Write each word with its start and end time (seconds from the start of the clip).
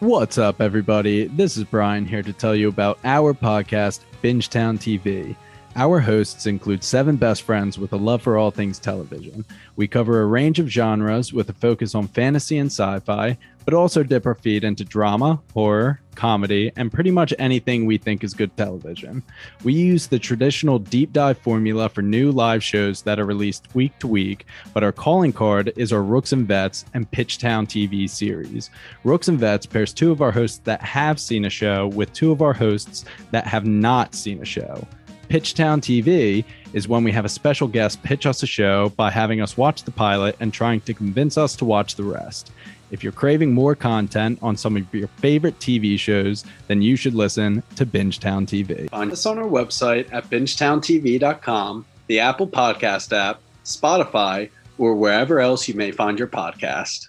What's 0.00 0.36
up, 0.36 0.60
everybody? 0.60 1.26
This 1.26 1.56
is 1.56 1.64
Brian 1.64 2.04
here 2.04 2.22
to 2.22 2.32
tell 2.34 2.54
you 2.54 2.68
about 2.68 2.98
our 3.02 3.32
podcast, 3.32 4.00
Bingetown 4.22 4.76
TV. 4.78 5.34
Our 5.74 6.00
hosts 6.00 6.44
include 6.44 6.84
seven 6.84 7.16
best 7.16 7.40
friends 7.40 7.78
with 7.78 7.94
a 7.94 7.96
love 7.96 8.20
for 8.20 8.36
all 8.36 8.50
things 8.50 8.78
television. 8.78 9.42
We 9.76 9.88
cover 9.88 10.20
a 10.20 10.26
range 10.26 10.58
of 10.58 10.68
genres 10.68 11.32
with 11.32 11.48
a 11.48 11.54
focus 11.54 11.94
on 11.94 12.08
fantasy 12.08 12.58
and 12.58 12.70
sci 12.70 13.00
fi, 13.00 13.38
but 13.66 13.74
also 13.74 14.02
dip 14.02 14.24
our 14.24 14.36
feet 14.36 14.64
into 14.64 14.84
drama, 14.84 15.42
horror, 15.52 16.00
comedy, 16.14 16.72
and 16.76 16.92
pretty 16.92 17.10
much 17.10 17.34
anything 17.38 17.84
we 17.84 17.98
think 17.98 18.24
is 18.24 18.32
good 18.32 18.56
television. 18.56 19.22
We 19.64 19.74
use 19.74 20.06
the 20.06 20.20
traditional 20.20 20.78
deep 20.78 21.12
dive 21.12 21.36
formula 21.36 21.88
for 21.88 22.00
new 22.00 22.30
live 22.30 22.62
shows 22.62 23.02
that 23.02 23.18
are 23.18 23.26
released 23.26 23.74
week 23.74 23.98
to 23.98 24.06
week, 24.06 24.46
but 24.72 24.84
our 24.84 24.92
calling 24.92 25.32
card 25.32 25.72
is 25.76 25.92
our 25.92 26.02
Rooks 26.02 26.32
and 26.32 26.46
Vets 26.46 26.84
and 26.94 27.10
Pitchtown 27.10 27.66
TV 27.66 28.08
series. 28.08 28.70
Rooks 29.02 29.28
and 29.28 29.38
Vets 29.38 29.66
pairs 29.66 29.92
two 29.92 30.12
of 30.12 30.22
our 30.22 30.32
hosts 30.32 30.58
that 30.64 30.80
have 30.80 31.20
seen 31.20 31.44
a 31.44 31.50
show 31.50 31.88
with 31.88 32.12
two 32.12 32.30
of 32.30 32.40
our 32.42 32.54
hosts 32.54 33.04
that 33.32 33.46
have 33.48 33.66
not 33.66 34.14
seen 34.14 34.40
a 34.40 34.46
show. 34.46 34.86
Pitchtown 35.28 35.80
TV 35.80 36.44
is 36.72 36.86
when 36.86 37.02
we 37.02 37.10
have 37.10 37.24
a 37.24 37.28
special 37.28 37.66
guest 37.66 38.02
pitch 38.02 38.26
us 38.26 38.42
a 38.42 38.46
show 38.46 38.90
by 38.90 39.10
having 39.10 39.40
us 39.40 39.56
watch 39.56 39.82
the 39.82 39.90
pilot 39.90 40.36
and 40.38 40.52
trying 40.52 40.80
to 40.82 40.94
convince 40.94 41.36
us 41.36 41.56
to 41.56 41.64
watch 41.64 41.96
the 41.96 42.04
rest. 42.04 42.52
If 42.90 43.02
you're 43.02 43.12
craving 43.12 43.52
more 43.52 43.74
content 43.74 44.38
on 44.42 44.56
some 44.56 44.76
of 44.76 44.94
your 44.94 45.08
favorite 45.08 45.58
TV 45.58 45.98
shows, 45.98 46.44
then 46.68 46.82
you 46.82 46.96
should 46.96 47.14
listen 47.14 47.62
to 47.76 47.86
Bingetown 47.86 48.46
TV. 48.46 48.88
Find 48.90 49.10
us 49.10 49.26
on 49.26 49.38
our 49.38 49.48
website 49.48 50.12
at 50.12 50.30
bingetowntv.com, 50.30 51.86
the 52.06 52.20
Apple 52.20 52.48
Podcast 52.48 53.16
app, 53.16 53.40
Spotify, 53.64 54.50
or 54.78 54.94
wherever 54.94 55.40
else 55.40 55.66
you 55.68 55.74
may 55.74 55.90
find 55.90 56.18
your 56.18 56.28
podcast. 56.28 57.08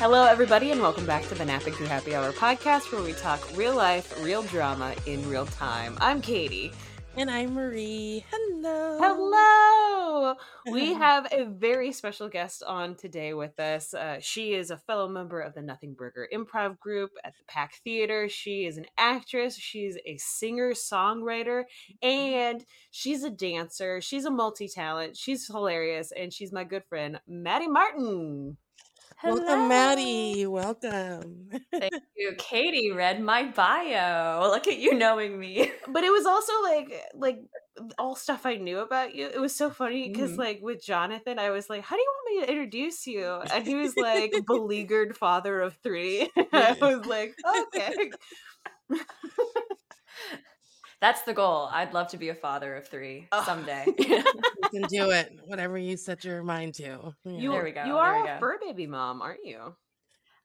Hello, 0.00 0.24
everybody, 0.24 0.70
and 0.70 0.80
welcome 0.80 1.04
back 1.04 1.28
to 1.28 1.34
the 1.34 1.44
Napping 1.44 1.74
Through 1.74 1.88
Happy 1.88 2.14
Hour 2.14 2.32
podcast, 2.32 2.90
where 2.90 3.02
we 3.02 3.12
talk 3.12 3.38
real 3.54 3.76
life, 3.76 4.24
real 4.24 4.42
drama 4.44 4.94
in 5.04 5.28
real 5.28 5.44
time. 5.44 5.94
I'm 6.00 6.22
Katie. 6.22 6.72
And 7.18 7.30
I'm 7.30 7.52
Marie. 7.52 8.24
Hello. 8.30 8.96
Hello. 8.98 10.36
We 10.70 10.94
have 10.94 11.26
a 11.32 11.44
very 11.44 11.92
special 11.92 12.28
guest 12.28 12.62
on 12.62 12.94
today 12.94 13.34
with 13.34 13.58
us. 13.60 13.92
Uh, 13.92 14.18
she 14.20 14.54
is 14.54 14.70
a 14.70 14.78
fellow 14.78 15.08
member 15.08 15.40
of 15.40 15.54
the 15.54 15.62
Nothing 15.62 15.94
Burger 15.94 16.28
Improv 16.32 16.78
Group 16.78 17.10
at 17.22 17.34
the 17.34 17.44
Pack 17.46 17.74
Theater. 17.84 18.28
She 18.28 18.64
is 18.64 18.78
an 18.78 18.86
actress. 18.96 19.56
She's 19.56 19.98
a 20.06 20.16
singer 20.18 20.72
songwriter, 20.72 21.64
and 22.02 22.64
she's 22.90 23.22
a 23.22 23.30
dancer. 23.30 24.00
She's 24.00 24.24
a 24.24 24.30
multi 24.30 24.68
talent. 24.68 25.16
She's 25.16 25.46
hilarious, 25.46 26.10
and 26.12 26.32
she's 26.32 26.52
my 26.52 26.64
good 26.64 26.84
friend 26.84 27.20
Maddie 27.26 27.68
Martin. 27.68 28.56
Welcome, 29.22 29.68
Maddie. 29.68 30.46
Welcome. 30.46 31.50
Thank 31.80 31.92
you. 32.16 32.34
Katie 32.38 32.90
read 32.92 33.20
my 33.22 33.44
bio. 33.44 34.40
Look 34.50 34.68
at 34.68 34.78
you 34.78 34.94
knowing 34.94 35.38
me. 35.38 35.70
but 35.88 36.04
it 36.04 36.10
was 36.10 36.26
also 36.26 36.52
like 36.62 36.92
like 37.14 37.38
all 37.98 38.14
stuff 38.16 38.46
I 38.46 38.56
knew 38.56 38.78
about 38.80 39.14
you. 39.14 39.26
It 39.26 39.40
was 39.40 39.54
so 39.54 39.70
funny 39.70 40.08
because 40.08 40.32
Mhm. 40.32 40.38
like 40.38 40.60
with 40.62 40.82
Jonathan, 40.84 41.38
I 41.38 41.50
was 41.50 41.68
like, 41.70 41.82
"How 41.82 41.96
do 41.96 42.02
you 42.02 42.12
want 42.14 42.40
me 42.40 42.46
to 42.46 42.52
introduce 42.52 43.06
you?" 43.06 43.24
And 43.26 43.66
he 43.66 43.74
was 43.74 43.96
like, 43.96 44.34
"Beleaguered 44.46 45.16
father 45.16 45.60
of 45.60 45.76
three. 45.82 46.30
I 46.52 46.76
was 46.80 47.04
like, 47.06 47.34
"Okay." 47.44 48.12
That's 51.00 51.22
the 51.22 51.32
goal. 51.32 51.68
I'd 51.72 51.94
love 51.94 52.08
to 52.08 52.18
be 52.18 52.28
a 52.28 52.34
father 52.34 52.76
of 52.76 52.86
three 52.88 53.26
Oh. 53.32 53.42
someday. 53.44 53.86
You 53.98 54.22
can 54.80 54.82
do 54.88 55.10
it. 55.10 55.32
Whatever 55.46 55.78
you 55.78 55.96
set 55.96 56.24
your 56.24 56.42
mind 56.42 56.74
to. 56.74 57.14
You, 57.24 57.52
There 57.52 57.64
we 57.64 57.72
go, 57.72 57.84
You 57.84 57.96
are 57.96 58.22
we 58.22 58.28
a 58.28 58.38
fur 58.38 58.58
baby 58.60 58.86
mom, 58.86 59.22
aren't 59.22 59.44
you? 59.44 59.74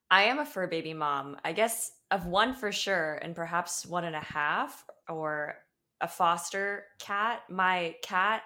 I 0.10 0.24
am 0.24 0.40
a 0.40 0.46
fur 0.46 0.68
baby 0.68 0.94
mom. 0.94 1.38
I 1.44 1.52
guess 1.52 1.92
of 2.12 2.26
one 2.26 2.54
for 2.54 2.72
sure, 2.72 3.16
and 3.22 3.36
perhaps 3.36 3.86
one 3.86 4.06
and 4.06 4.16
a 4.16 4.20
half, 4.22 4.86
or 5.10 5.56
a 6.02 6.08
foster 6.08 6.86
cat. 7.00 7.42
My 7.50 7.96
cat 8.04 8.44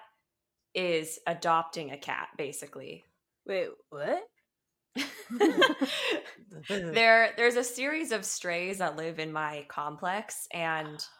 is 0.74 1.18
adopting 1.26 1.90
a 1.92 1.96
cat, 1.98 2.28
basically. 2.36 3.04
Wait, 3.46 3.68
what? 3.90 4.22
there 6.68 7.30
there's 7.36 7.56
a 7.56 7.64
series 7.64 8.10
of 8.12 8.24
strays 8.24 8.78
that 8.78 8.96
live 8.96 9.18
in 9.18 9.32
my 9.32 9.64
complex 9.68 10.48
and 10.52 11.04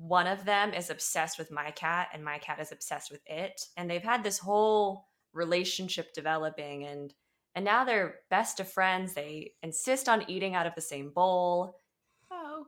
one 0.00 0.26
of 0.26 0.44
them 0.44 0.72
is 0.72 0.90
obsessed 0.90 1.38
with 1.38 1.50
my 1.50 1.70
cat 1.72 2.08
and 2.12 2.24
my 2.24 2.38
cat 2.38 2.60
is 2.60 2.70
obsessed 2.70 3.10
with 3.10 3.20
it 3.26 3.60
and 3.76 3.90
they've 3.90 4.02
had 4.02 4.22
this 4.22 4.38
whole 4.38 5.06
relationship 5.32 6.12
developing 6.14 6.84
and 6.84 7.12
and 7.54 7.64
now 7.64 7.84
they're 7.84 8.16
best 8.30 8.60
of 8.60 8.70
friends 8.70 9.14
they 9.14 9.52
insist 9.62 10.08
on 10.08 10.24
eating 10.30 10.54
out 10.54 10.66
of 10.66 10.74
the 10.74 10.80
same 10.80 11.10
bowl 11.10 11.74
Oh, 12.30 12.66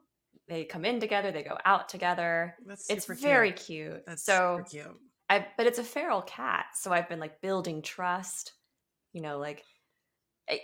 they 0.48 0.64
come 0.64 0.84
in 0.84 0.98
together 0.98 1.30
they 1.30 1.42
go 1.42 1.58
out 1.64 1.88
together 1.88 2.56
That's 2.66 2.90
it's 2.90 3.06
very 3.06 3.52
cute. 3.52 3.66
cute 3.66 4.02
That's 4.06 4.24
so 4.24 4.64
cute. 4.68 4.86
I 5.28 5.46
but 5.56 5.66
it's 5.66 5.78
a 5.78 5.84
feral 5.84 6.22
cat, 6.22 6.66
so 6.74 6.92
I've 6.92 7.08
been 7.08 7.20
like 7.20 7.40
building 7.40 7.82
trust. 7.82 8.52
You 9.12 9.22
know, 9.22 9.38
like 9.38 9.62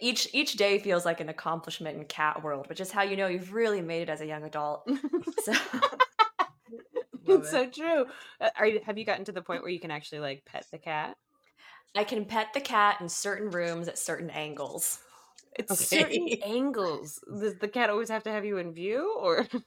each 0.00 0.28
each 0.33 0.54
day 0.54 0.81
feels 0.81 1.04
like 1.04 1.21
an 1.21 1.28
accomplishment 1.28 1.97
in 1.97 2.04
cat 2.06 2.43
world, 2.43 2.69
which 2.69 2.81
is 2.81 2.91
how 2.91 3.03
you 3.03 3.16
know 3.16 3.28
you've 3.28 3.53
really 3.54 3.81
made 3.81 4.03
it 4.03 4.09
as 4.09 4.21
a 4.21 4.27
young 4.27 4.43
adult. 4.44 4.88
So 5.44 5.53
Love 7.29 7.47
it's 7.47 7.51
so 7.51 7.69
true. 7.71 8.07
Uh, 8.41 8.51
Are 8.57 8.67
you, 8.67 8.81
have 8.85 8.99
you 8.99 9.05
gotten 9.05 9.25
to 9.27 9.33
the 9.33 9.43
point 9.43 9.63
where 9.63 9.71
you 9.71 9.81
can 9.81 9.91
actually 9.91 10.21
like 10.21 10.45
pet 10.45 10.67
the 10.71 10.79
cat? 10.79 11.17
I 11.97 12.05
can 12.05 12.27
pet 12.27 12.53
the 12.53 12.61
cat 12.61 13.01
in 13.01 13.09
certain 13.09 13.51
rooms 13.51 13.89
at 13.89 13.99
certain 13.99 14.31
angles. 14.31 15.01
It's 15.59 15.75
Okay. 15.81 15.87
certain 15.91 16.31
angles. 16.43 17.19
Does 17.41 17.59
the 17.59 17.69
cat 17.69 17.91
always 17.91 18.09
have 18.11 18.23
to 18.25 18.31
have 18.31 18.45
you 18.45 18.59
in 18.59 18.73
view, 18.73 19.17
or 19.19 19.47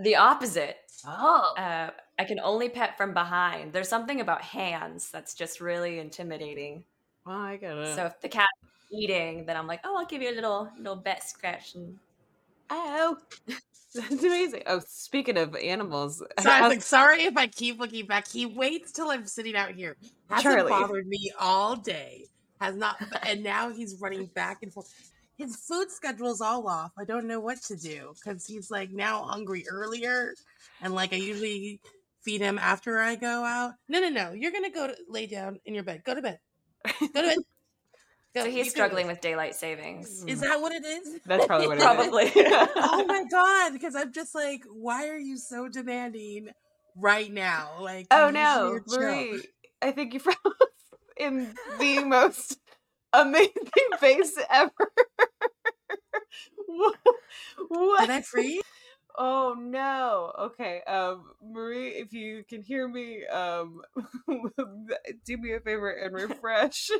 The 0.00 0.16
opposite. 0.16 0.78
oh, 1.04 1.56
Uh, 1.56 1.90
I 2.18 2.24
can 2.24 2.40
only 2.40 2.68
pet 2.68 2.96
from 2.96 3.14
behind. 3.14 3.72
There's 3.72 3.88
something 3.88 4.20
about 4.20 4.42
hands 4.42 5.10
that's 5.10 5.34
just 5.34 5.60
really 5.60 5.98
intimidating. 5.98 6.84
well, 7.24 7.36
I 7.36 7.56
get 7.56 7.76
it. 7.76 7.86
So 7.94 8.06
if 8.06 8.20
the 8.20 8.28
cat's 8.28 8.48
eating, 8.90 9.46
then 9.46 9.56
I'm 9.56 9.66
like, 9.66 9.80
oh, 9.84 9.96
I'll 9.98 10.06
give 10.06 10.22
you 10.22 10.30
a 10.30 10.34
little 10.34 10.70
little 10.76 10.96
bet 10.96 11.22
scratch 11.22 11.74
and 11.74 11.98
oh, 12.70 13.16
that's 13.94 14.22
amazing. 14.22 14.62
Oh, 14.66 14.80
speaking 14.86 15.36
of 15.36 15.56
animals, 15.56 16.22
So 16.40 16.50
I 16.50 16.62
was 16.62 16.70
like, 16.70 16.82
sorry 16.82 17.22
if 17.22 17.36
I 17.36 17.46
keep 17.46 17.78
looking 17.78 18.06
back. 18.06 18.28
He 18.28 18.46
waits 18.46 18.92
till 18.92 19.10
I'm 19.10 19.26
sitting 19.26 19.56
out 19.56 19.72
here. 19.72 19.96
Hasn't 20.28 20.42
Charlie. 20.42 20.70
bothered 20.70 21.06
me 21.06 21.32
all 21.38 21.76
day. 21.76 22.26
Has 22.60 22.76
not, 22.76 23.02
and 23.26 23.42
now 23.42 23.70
he's 23.70 23.96
running 24.00 24.26
back 24.26 24.62
and 24.62 24.72
forth. 24.72 24.92
His 25.38 25.56
food 25.56 25.90
schedule's 25.90 26.42
all 26.42 26.68
off. 26.68 26.92
I 26.98 27.04
don't 27.04 27.26
know 27.26 27.40
what 27.40 27.62
to 27.62 27.76
do 27.76 28.12
because 28.14 28.46
he's 28.46 28.70
like 28.70 28.90
now 28.90 29.22
hungry 29.22 29.64
earlier, 29.70 30.34
and 30.82 30.94
like 30.94 31.14
I 31.14 31.16
usually 31.16 31.80
feed 32.20 32.42
him 32.42 32.58
after 32.58 32.98
I 32.98 33.16
go 33.16 33.44
out. 33.44 33.72
No, 33.88 33.98
no, 34.00 34.10
no. 34.10 34.32
You're 34.32 34.52
gonna 34.52 34.70
go 34.70 34.88
to 34.88 34.96
lay 35.08 35.26
down 35.26 35.58
in 35.64 35.74
your 35.74 35.84
bed. 35.84 36.02
Go 36.04 36.14
to 36.14 36.20
bed. 36.20 36.38
Go 37.00 37.06
to 37.06 37.28
bed. 37.28 37.38
Go. 38.34 38.42
so 38.42 38.46
You 38.46 38.52
he's 38.52 38.64
can- 38.66 38.70
struggling 38.72 39.06
with 39.08 39.20
daylight 39.20 39.54
savings. 39.56 40.24
Is 40.26 40.40
that 40.40 40.60
what 40.60 40.72
it 40.72 40.84
is? 40.84 41.20
that's 41.26 41.46
probably 41.46 41.66
what 41.68 41.78
it 41.78 41.80
is. 41.80 41.84
Probably. 41.84 42.30
oh 42.36 43.04
my 43.06 43.24
god! 43.30 43.72
Because 43.72 43.94
I'm 43.96 44.12
just 44.12 44.34
like, 44.34 44.62
why 44.72 45.08
are 45.08 45.18
you 45.18 45.36
so 45.36 45.68
demanding 45.68 46.48
right 46.96 47.32
now? 47.32 47.72
Like, 47.80 48.06
Oh 48.10 48.30
no, 48.30 48.78
you're. 48.88 49.00
Marie! 49.00 49.42
I 49.82 49.90
think 49.92 50.14
you 50.14 50.20
froze 50.20 50.36
in 51.16 51.54
the 51.78 52.04
most 52.04 52.58
amazing 53.12 53.50
face 53.98 54.36
ever. 54.50 54.70
what? 56.66 56.96
what? 57.68 58.00
Did 58.02 58.10
I 58.10 58.20
freeze? 58.22 58.62
Oh 59.18 59.54
no. 59.58 60.32
Okay. 60.38 60.82
Um 60.86 61.24
Marie, 61.42 61.88
if 61.90 62.12
you 62.12 62.44
can 62.48 62.62
hear 62.62 62.88
me, 62.88 63.26
um 63.26 63.82
do 65.26 65.36
me 65.36 65.52
a 65.54 65.60
favor 65.60 65.90
and 65.90 66.14
refresh 66.14 66.90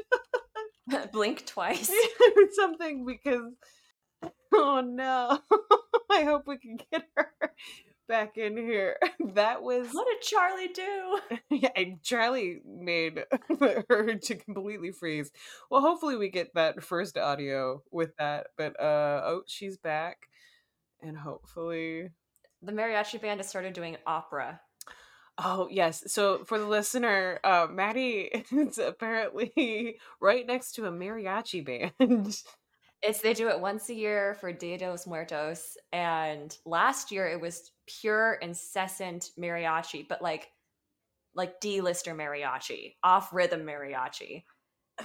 Blink 1.12 1.46
twice. 1.46 1.90
something 2.52 3.04
because 3.06 3.52
Oh 4.52 4.80
no. 4.80 5.38
I 6.10 6.24
hope 6.24 6.42
we 6.46 6.58
can 6.58 6.78
get 6.90 7.04
her 7.16 7.30
back 8.08 8.36
in 8.36 8.56
here. 8.56 8.96
That 9.34 9.62
was 9.62 9.88
What 9.92 10.06
did 10.08 10.22
Charlie 10.22 10.68
do? 10.68 11.20
yeah, 11.50 11.70
and 11.76 12.02
Charlie 12.02 12.60
made 12.66 13.24
her 13.88 14.14
to 14.16 14.34
completely 14.36 14.90
freeze. 14.92 15.30
Well, 15.70 15.80
hopefully 15.80 16.16
we 16.16 16.28
get 16.28 16.54
that 16.54 16.82
first 16.82 17.16
audio 17.16 17.82
with 17.92 18.16
that. 18.18 18.48
But 18.56 18.78
uh 18.80 19.22
oh, 19.24 19.42
she's 19.46 19.76
back. 19.76 20.28
And 21.02 21.16
hopefully 21.16 22.10
The 22.62 22.72
mariachi 22.72 23.20
band 23.20 23.40
has 23.40 23.48
started 23.48 23.72
doing 23.74 23.96
opera. 24.06 24.60
Oh 25.38 25.68
yes. 25.70 26.02
So 26.12 26.44
for 26.44 26.58
the 26.58 26.66
listener, 26.66 27.40
uh 27.44 27.66
Maddie 27.70 28.30
is 28.52 28.78
apparently 28.78 29.98
right 30.20 30.46
next 30.46 30.72
to 30.72 30.86
a 30.86 30.92
mariachi 30.92 31.64
band. 31.64 32.36
It's 33.02 33.22
they 33.22 33.32
do 33.34 33.48
it 33.48 33.60
once 33.60 33.88
a 33.88 33.94
year 33.94 34.34
for 34.40 34.52
Dia 34.52 34.76
de 34.78 34.88
los 34.90 35.06
Muertos, 35.06 35.76
and 35.92 36.54
last 36.66 37.10
year 37.10 37.28
it 37.28 37.40
was 37.40 37.70
pure 37.86 38.34
incessant 38.42 39.30
mariachi, 39.38 40.06
but 40.06 40.20
like 40.22 40.50
like 41.34 41.60
D-lister 41.60 42.14
mariachi, 42.14 42.96
off 43.02 43.32
rhythm 43.32 43.62
mariachi. 43.62 44.44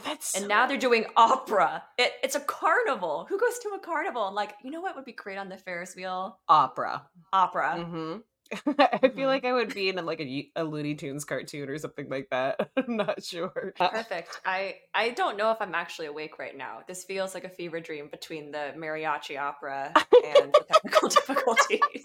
That's 0.04 0.36
And 0.36 0.48
now 0.48 0.66
they're 0.68 0.78
doing 0.78 1.06
opera. 1.16 1.84
It, 1.98 2.12
it's 2.24 2.36
a 2.36 2.40
carnival. 2.40 3.26
Who 3.30 3.40
goes 3.40 3.58
to 3.60 3.70
a 3.70 3.80
carnival 3.80 4.28
and 4.28 4.36
like, 4.36 4.56
you 4.64 4.72
know 4.72 4.82
what 4.82 4.96
would 4.96 5.06
be 5.06 5.12
great 5.14 5.38
on 5.38 5.50
the 5.50 5.58
Ferris 5.58 5.96
wheel? 5.96 6.40
opera. 6.48 7.04
Opera. 7.32 7.84
hmm 7.86 8.18
I 8.78 9.00
feel 9.16 9.26
Mhm. 9.26 9.26
like 9.26 9.44
I 9.46 9.54
would 9.54 9.74
be 9.74 9.90
in 9.90 10.06
like 10.06 10.22
a, 10.22 10.52
a 10.56 10.64
Looney 10.64 10.94
Tunes 10.94 11.26
cartoon 11.26 11.68
or 11.68 11.80
something 11.80 12.08
like 12.10 12.28
that. 12.30 12.70
I'm 12.78 12.96
not 12.96 13.24
sure. 13.24 13.74
Perfect. 13.76 14.40
I 14.46 14.76
I 14.94 15.10
don't 15.10 15.36
know 15.36 15.50
if 15.52 15.58
I'm 15.62 15.74
actually 15.74 16.06
awake 16.08 16.38
right 16.38 16.56
now. 16.56 16.82
This 16.88 17.04
feels 17.04 17.34
like 17.34 17.44
a 17.44 17.50
fever 17.50 17.80
dream 17.80 18.08
between 18.12 18.52
the 18.52 18.74
mariachi 18.78 19.40
opera 19.40 19.92
and 19.96 20.54
the 20.54 20.66
technical 20.70 21.10
difficulties. 21.10 22.04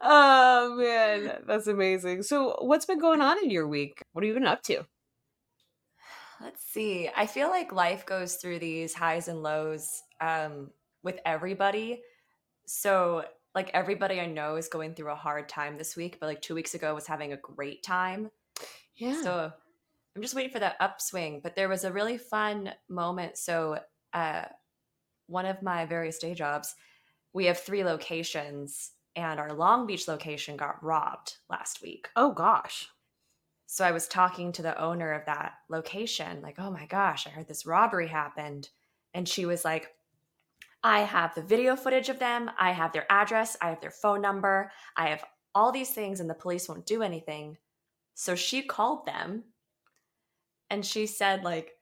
oh 0.00 0.76
man, 0.76 1.42
that's 1.46 1.66
amazing. 1.66 2.22
So, 2.22 2.56
what's 2.60 2.86
been 2.86 2.98
going 3.00 3.20
on 3.20 3.38
in 3.42 3.50
your 3.50 3.66
week? 3.66 4.02
What 4.12 4.22
have 4.24 4.28
you 4.28 4.34
been 4.34 4.46
up 4.46 4.62
to? 4.64 4.86
Let's 6.44 6.62
see. 6.62 7.08
I 7.16 7.24
feel 7.24 7.48
like 7.48 7.72
life 7.72 8.04
goes 8.04 8.34
through 8.34 8.58
these 8.58 8.92
highs 8.92 9.28
and 9.28 9.42
lows 9.42 10.02
um, 10.20 10.70
with 11.02 11.18
everybody. 11.24 12.02
So, 12.66 13.24
like 13.54 13.70
everybody 13.72 14.20
I 14.20 14.26
know 14.26 14.56
is 14.56 14.68
going 14.68 14.94
through 14.94 15.10
a 15.10 15.14
hard 15.14 15.48
time 15.48 15.78
this 15.78 15.96
week, 15.96 16.18
but 16.20 16.26
like 16.26 16.42
two 16.42 16.54
weeks 16.54 16.74
ago 16.74 16.94
was 16.94 17.06
having 17.06 17.32
a 17.32 17.38
great 17.38 17.82
time. 17.82 18.30
Yeah. 18.96 19.22
So 19.22 19.52
I'm 20.14 20.22
just 20.22 20.34
waiting 20.34 20.52
for 20.52 20.58
that 20.58 20.76
upswing. 20.80 21.40
But 21.42 21.56
there 21.56 21.68
was 21.70 21.84
a 21.84 21.92
really 21.92 22.18
fun 22.18 22.72
moment. 22.90 23.38
So 23.38 23.78
uh, 24.12 24.44
one 25.26 25.46
of 25.46 25.62
my 25.62 25.86
various 25.86 26.18
day 26.18 26.34
jobs, 26.34 26.74
we 27.32 27.46
have 27.46 27.58
three 27.58 27.84
locations, 27.84 28.90
and 29.16 29.40
our 29.40 29.54
Long 29.54 29.86
Beach 29.86 30.08
location 30.08 30.58
got 30.58 30.82
robbed 30.84 31.38
last 31.48 31.80
week. 31.80 32.10
oh 32.16 32.32
gosh. 32.32 32.88
So 33.74 33.84
I 33.84 33.90
was 33.90 34.06
talking 34.06 34.52
to 34.52 34.62
the 34.62 34.80
owner 34.80 35.10
of 35.14 35.26
that 35.26 35.54
location, 35.68 36.40
like, 36.42 36.60
oh 36.60 36.70
my 36.70 36.86
gosh, 36.86 37.26
I 37.26 37.30
heard 37.30 37.48
this 37.48 37.66
robbery 37.66 38.06
happened. 38.06 38.68
And 39.14 39.28
she 39.28 39.46
was 39.46 39.64
like, 39.64 39.88
I 40.84 41.00
have 41.00 41.34
the 41.34 41.42
video 41.42 41.74
footage 41.74 42.08
of 42.08 42.20
them. 42.20 42.52
I 42.56 42.70
have 42.70 42.92
their 42.92 43.04
address. 43.10 43.56
I 43.60 43.70
have 43.70 43.80
their 43.80 43.90
phone 43.90 44.20
number. 44.20 44.70
I 44.96 45.08
have 45.08 45.24
all 45.56 45.72
these 45.72 45.90
things, 45.90 46.20
and 46.20 46.30
the 46.30 46.34
police 46.34 46.68
won't 46.68 46.86
do 46.86 47.02
anything. 47.02 47.56
So 48.14 48.36
she 48.36 48.62
called 48.62 49.06
them 49.06 49.42
and 50.70 50.86
she 50.86 51.08
said, 51.08 51.42
like, 51.42 51.72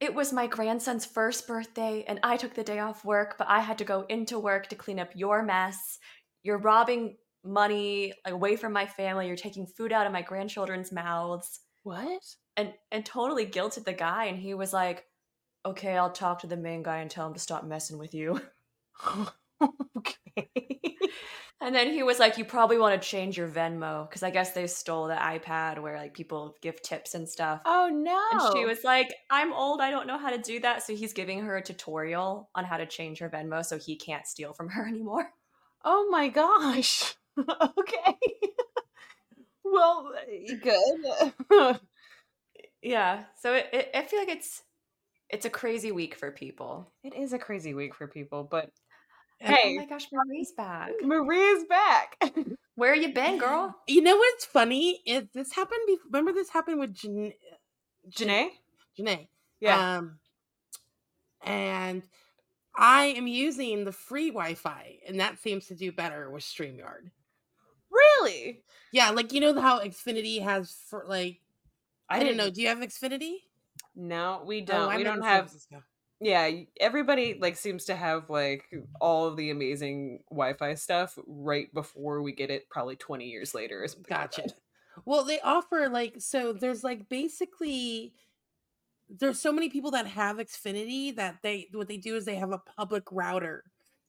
it 0.00 0.14
was 0.14 0.32
my 0.32 0.46
grandson's 0.46 1.04
first 1.04 1.46
birthday, 1.46 2.06
and 2.08 2.20
I 2.22 2.38
took 2.38 2.54
the 2.54 2.64
day 2.64 2.78
off 2.78 3.04
work, 3.04 3.34
but 3.36 3.48
I 3.50 3.60
had 3.60 3.76
to 3.78 3.84
go 3.84 4.06
into 4.08 4.38
work 4.38 4.68
to 4.68 4.76
clean 4.76 4.98
up 4.98 5.10
your 5.14 5.42
mess. 5.42 5.98
You're 6.42 6.56
robbing 6.56 7.18
money 7.48 8.12
away 8.26 8.56
from 8.56 8.72
my 8.72 8.86
family. 8.86 9.26
You're 9.26 9.36
taking 9.36 9.66
food 9.66 9.92
out 9.92 10.06
of 10.06 10.12
my 10.12 10.22
grandchildren's 10.22 10.92
mouths 10.92 11.60
What? 11.82 12.22
and 12.56 12.72
and 12.92 13.04
totally 13.06 13.46
guilted 13.46 13.84
the 13.84 13.92
guy 13.92 14.24
and 14.26 14.38
he 14.38 14.52
was 14.54 14.72
like 14.72 15.04
okay 15.64 15.96
i'll 15.96 16.10
talk 16.10 16.40
to 16.40 16.46
the 16.46 16.56
main 16.56 16.82
guy 16.82 16.98
and 16.98 17.10
tell 17.10 17.26
him 17.26 17.34
to 17.34 17.40
stop 17.40 17.64
messing 17.64 17.98
with 17.98 18.14
you 18.14 18.40
okay. 19.96 20.48
and 21.60 21.74
then 21.74 21.92
he 21.92 22.02
was 22.02 22.18
like 22.18 22.36
you 22.38 22.44
probably 22.44 22.78
want 22.78 23.00
to 23.00 23.08
change 23.08 23.36
your 23.36 23.48
venmo 23.48 24.08
because 24.08 24.22
i 24.22 24.30
guess 24.30 24.52
they 24.52 24.66
stole 24.66 25.06
the 25.08 25.14
ipad 25.14 25.80
where 25.80 25.96
like 25.96 26.14
people 26.14 26.56
give 26.62 26.80
tips 26.82 27.14
and 27.14 27.28
stuff 27.28 27.60
oh 27.64 27.88
no. 27.92 28.20
and 28.32 28.56
she 28.56 28.64
was 28.64 28.82
like 28.84 29.12
i'm 29.30 29.52
old 29.52 29.80
i 29.80 29.90
don't 29.90 30.06
know 30.06 30.18
how 30.18 30.30
to 30.30 30.38
do 30.38 30.58
that 30.60 30.82
so 30.82 30.94
he's 30.94 31.12
giving 31.12 31.40
her 31.40 31.56
a 31.56 31.62
tutorial 31.62 32.50
on 32.56 32.64
how 32.64 32.76
to 32.76 32.86
change 32.86 33.18
her 33.20 33.28
venmo 33.30 33.64
so 33.64 33.78
he 33.78 33.96
can't 33.96 34.26
steal 34.26 34.52
from 34.52 34.68
her 34.68 34.86
anymore 34.94 35.30
Oh 35.84 36.08
my 36.10 36.26
gosh. 36.28 37.14
okay. 37.78 38.18
well, 39.64 40.12
good. 40.62 41.80
yeah 42.82 43.24
so 43.40 43.54
it, 43.54 43.66
it, 43.72 43.90
i 43.94 44.02
feel 44.02 44.20
like 44.20 44.28
it's 44.28 44.62
it's 45.30 45.44
a 45.44 45.50
crazy 45.50 45.90
week 45.92 46.14
for 46.14 46.30
people 46.30 46.92
it 47.02 47.14
is 47.14 47.32
a 47.32 47.38
crazy 47.38 47.74
week 47.74 47.94
for 47.94 48.06
people, 48.06 48.44
but 48.48 48.70
And- 49.40 49.52
oh 49.54 49.56
hey, 49.62 49.76
my 49.78 49.86
gosh 49.86 50.06
marie's 50.12 50.52
back 50.56 50.92
Marie's 51.02 51.64
back. 51.68 52.16
where 52.76 52.94
you 52.94 53.12
been 53.12 53.38
girl 53.38 53.74
You 53.88 54.02
know 54.02 54.16
what's 54.16 54.44
funny? 54.44 55.00
Is 55.06 55.24
this 55.34 55.52
happened 55.52 55.80
before? 55.86 56.06
Remember 56.12 56.32
this 56.32 56.50
happened 56.50 56.78
with 56.78 56.94
Jan- 56.94 57.32
Janae? 58.10 58.50
Janae. 58.98 59.28
Yeah. 59.60 59.98
Um, 59.98 60.18
and 61.44 62.02
I 62.76 63.06
am 63.16 63.26
using 63.26 63.84
the 63.84 63.92
free 63.92 64.28
Wi-Fi, 64.30 64.98
and 65.06 65.20
that 65.20 65.38
seems 65.40 65.66
to 65.66 65.74
do 65.74 65.90
better 65.92 66.30
with 66.30 66.42
Streamyard. 66.44 67.10
Really? 67.98 68.62
Yeah, 68.92 69.10
like 69.10 69.32
you 69.32 69.40
know 69.40 69.58
how 69.60 69.80
Xfinity 69.80 70.42
has 70.42 70.72
for 70.88 71.04
like 71.06 71.40
I, 72.08 72.20
didn't 72.20 72.36
know. 72.38 72.50
Do 72.50 72.62
you 72.62 72.68
have 72.68 72.78
Xfinity? 72.78 73.36
No, 73.94 74.42
we 74.46 74.62
Oh, 74.62 74.64
don't. 74.64 74.90
I'm 74.90 74.96
we 74.96 75.04
don't 75.04 75.22
have 75.22 75.52
yeah 76.20 76.50
everybody 76.80 77.38
like 77.40 77.56
seems 77.56 77.84
to 77.84 77.94
have 77.94 78.28
like 78.28 78.64
all 79.00 79.26
of 79.26 79.36
the 79.36 79.50
amazing 79.50 80.24
wi-fi 80.30 80.74
stuff 80.74 81.16
right 81.28 81.72
before 81.72 82.22
we 82.22 82.32
get 82.32 82.50
it 82.50 82.68
probably 82.70 82.96
20 82.96 83.26
years 83.28 83.54
later 83.54 83.82
or 83.82 83.86
something 83.88 84.16
like 84.16 84.32
Gotcha. 84.32 84.48
Well, 85.04 85.24
they 85.24 85.40
offer 85.40 85.88
like 85.88 86.16
so 86.18 86.52
there's 86.52 86.82
like 86.84 87.08
basically 87.08 88.14
there's 89.08 89.40
so 89.40 89.52
many 89.52 89.70
people 89.70 89.90
that 89.92 90.06
have 90.06 90.36
Xfinity 90.38 91.14
that 91.16 91.38
they 91.42 91.68
what 91.72 91.88
they 91.88 91.96
do 91.96 92.16
is 92.16 92.24
they 92.24 92.36
have 92.36 92.52
a 92.52 92.58
public 92.58 93.04
router 93.12 93.64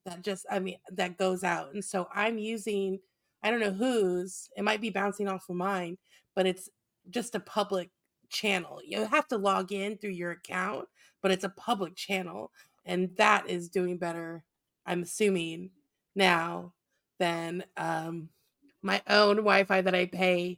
that 0.05 0.21
just 0.23 0.45
I 0.49 0.59
mean 0.59 0.77
that 0.91 1.17
goes 1.17 1.43
out. 1.43 1.73
And 1.73 1.83
so 1.85 2.07
I'm 2.13 2.37
using 2.37 2.99
I 3.43 3.51
don't 3.51 3.59
know 3.59 3.71
whose, 3.71 4.49
it 4.55 4.63
might 4.63 4.81
be 4.81 4.89
bouncing 4.89 5.27
off 5.27 5.49
of 5.49 5.55
mine, 5.55 5.97
but 6.35 6.45
it's 6.45 6.69
just 7.09 7.35
a 7.35 7.39
public 7.39 7.89
channel. 8.29 8.79
You 8.85 9.05
have 9.05 9.27
to 9.29 9.37
log 9.37 9.71
in 9.71 9.97
through 9.97 10.11
your 10.11 10.31
account, 10.31 10.87
but 11.21 11.31
it's 11.31 11.43
a 11.43 11.49
public 11.49 11.95
channel 11.95 12.51
and 12.85 13.09
that 13.17 13.49
is 13.49 13.69
doing 13.69 13.97
better 13.97 14.43
I'm 14.85 15.03
assuming 15.03 15.69
now 16.15 16.73
than 17.19 17.63
um 17.77 18.29
my 18.81 19.01
own 19.07 19.37
Wi-Fi 19.37 19.81
that 19.81 19.95
I 19.95 20.05
pay 20.05 20.57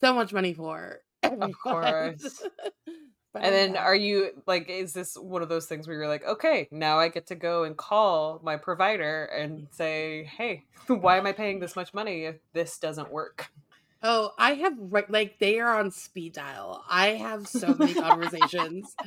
so 0.00 0.14
much 0.14 0.32
money 0.32 0.54
for. 0.54 1.00
Of 1.22 1.58
course. 1.58 2.42
But 3.34 3.42
and 3.42 3.52
then 3.52 3.76
are 3.76 3.96
you 3.96 4.30
like 4.46 4.70
is 4.70 4.92
this 4.92 5.16
one 5.16 5.42
of 5.42 5.48
those 5.48 5.66
things 5.66 5.88
where 5.88 5.96
you're 5.96 6.08
like 6.08 6.24
okay 6.24 6.68
now 6.70 7.00
i 7.00 7.08
get 7.08 7.26
to 7.26 7.34
go 7.34 7.64
and 7.64 7.76
call 7.76 8.40
my 8.44 8.56
provider 8.56 9.24
and 9.24 9.66
say 9.72 10.30
hey 10.38 10.62
why 10.86 11.18
am 11.18 11.26
i 11.26 11.32
paying 11.32 11.58
this 11.58 11.74
much 11.74 11.92
money 11.92 12.26
if 12.26 12.36
this 12.52 12.78
doesn't 12.78 13.10
work 13.10 13.50
Oh, 14.06 14.32
I 14.38 14.54
have 14.54 14.74
right 14.78 15.10
like 15.10 15.38
they 15.38 15.60
are 15.60 15.78
on 15.80 15.90
speed 15.90 16.34
dial. 16.34 16.84
I 16.90 17.08
have 17.10 17.48
so 17.48 17.74
many 17.74 17.94
conversations 17.94 18.98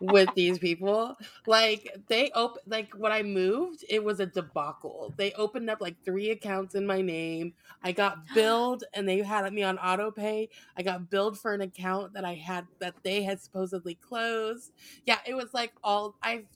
with 0.00 0.34
these 0.34 0.58
people. 0.58 1.16
Like 1.46 1.94
they 2.08 2.30
open 2.34 2.62
like 2.66 2.94
when 2.94 3.12
I 3.12 3.22
moved, 3.22 3.84
it 3.88 4.02
was 4.02 4.18
a 4.18 4.26
debacle. 4.26 5.14
They 5.18 5.32
opened 5.34 5.68
up 5.68 5.82
like 5.82 5.96
three 6.06 6.30
accounts 6.30 6.74
in 6.74 6.86
my 6.86 7.02
name. 7.02 7.52
I 7.82 7.92
got 7.92 8.18
billed 8.34 8.84
and 8.94 9.06
they 9.06 9.18
had 9.18 9.52
me 9.52 9.62
on 9.62 9.78
auto 9.78 10.10
pay. 10.10 10.48
I 10.76 10.82
got 10.82 11.10
billed 11.10 11.38
for 11.38 11.52
an 11.52 11.60
account 11.60 12.14
that 12.14 12.24
I 12.24 12.34
had 12.34 12.66
that 12.80 12.94
they 13.02 13.24
had 13.24 13.42
supposedly 13.42 13.94
closed. 13.96 14.72
Yeah, 15.04 15.18
it 15.26 15.34
was 15.34 15.52
like 15.52 15.72
all 15.84 16.16
I've 16.22 16.46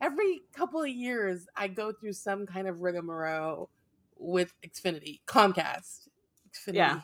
every 0.00 0.42
couple 0.54 0.82
of 0.82 0.88
years 0.88 1.46
I 1.56 1.68
go 1.68 1.92
through 1.92 2.14
some 2.14 2.46
kind 2.46 2.66
of 2.68 2.80
rigmarole 2.80 3.70
with 4.18 4.52
Xfinity, 4.66 5.20
Comcast. 5.26 6.08
Xfinity. 6.52 6.76
Yeah. 6.76 7.00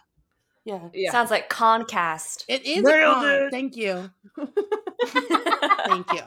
Yeah. 0.64 0.88
yeah 0.92 1.12
Sounds 1.12 1.30
like 1.30 1.48
Concast. 1.48 2.44
It 2.48 2.66
is 2.66 2.82
Nailed 2.82 3.16
on. 3.16 3.30
it. 3.30 3.50
Thank 3.50 3.76
you. 3.76 4.10
Thank 5.86 6.12
you. 6.12 6.22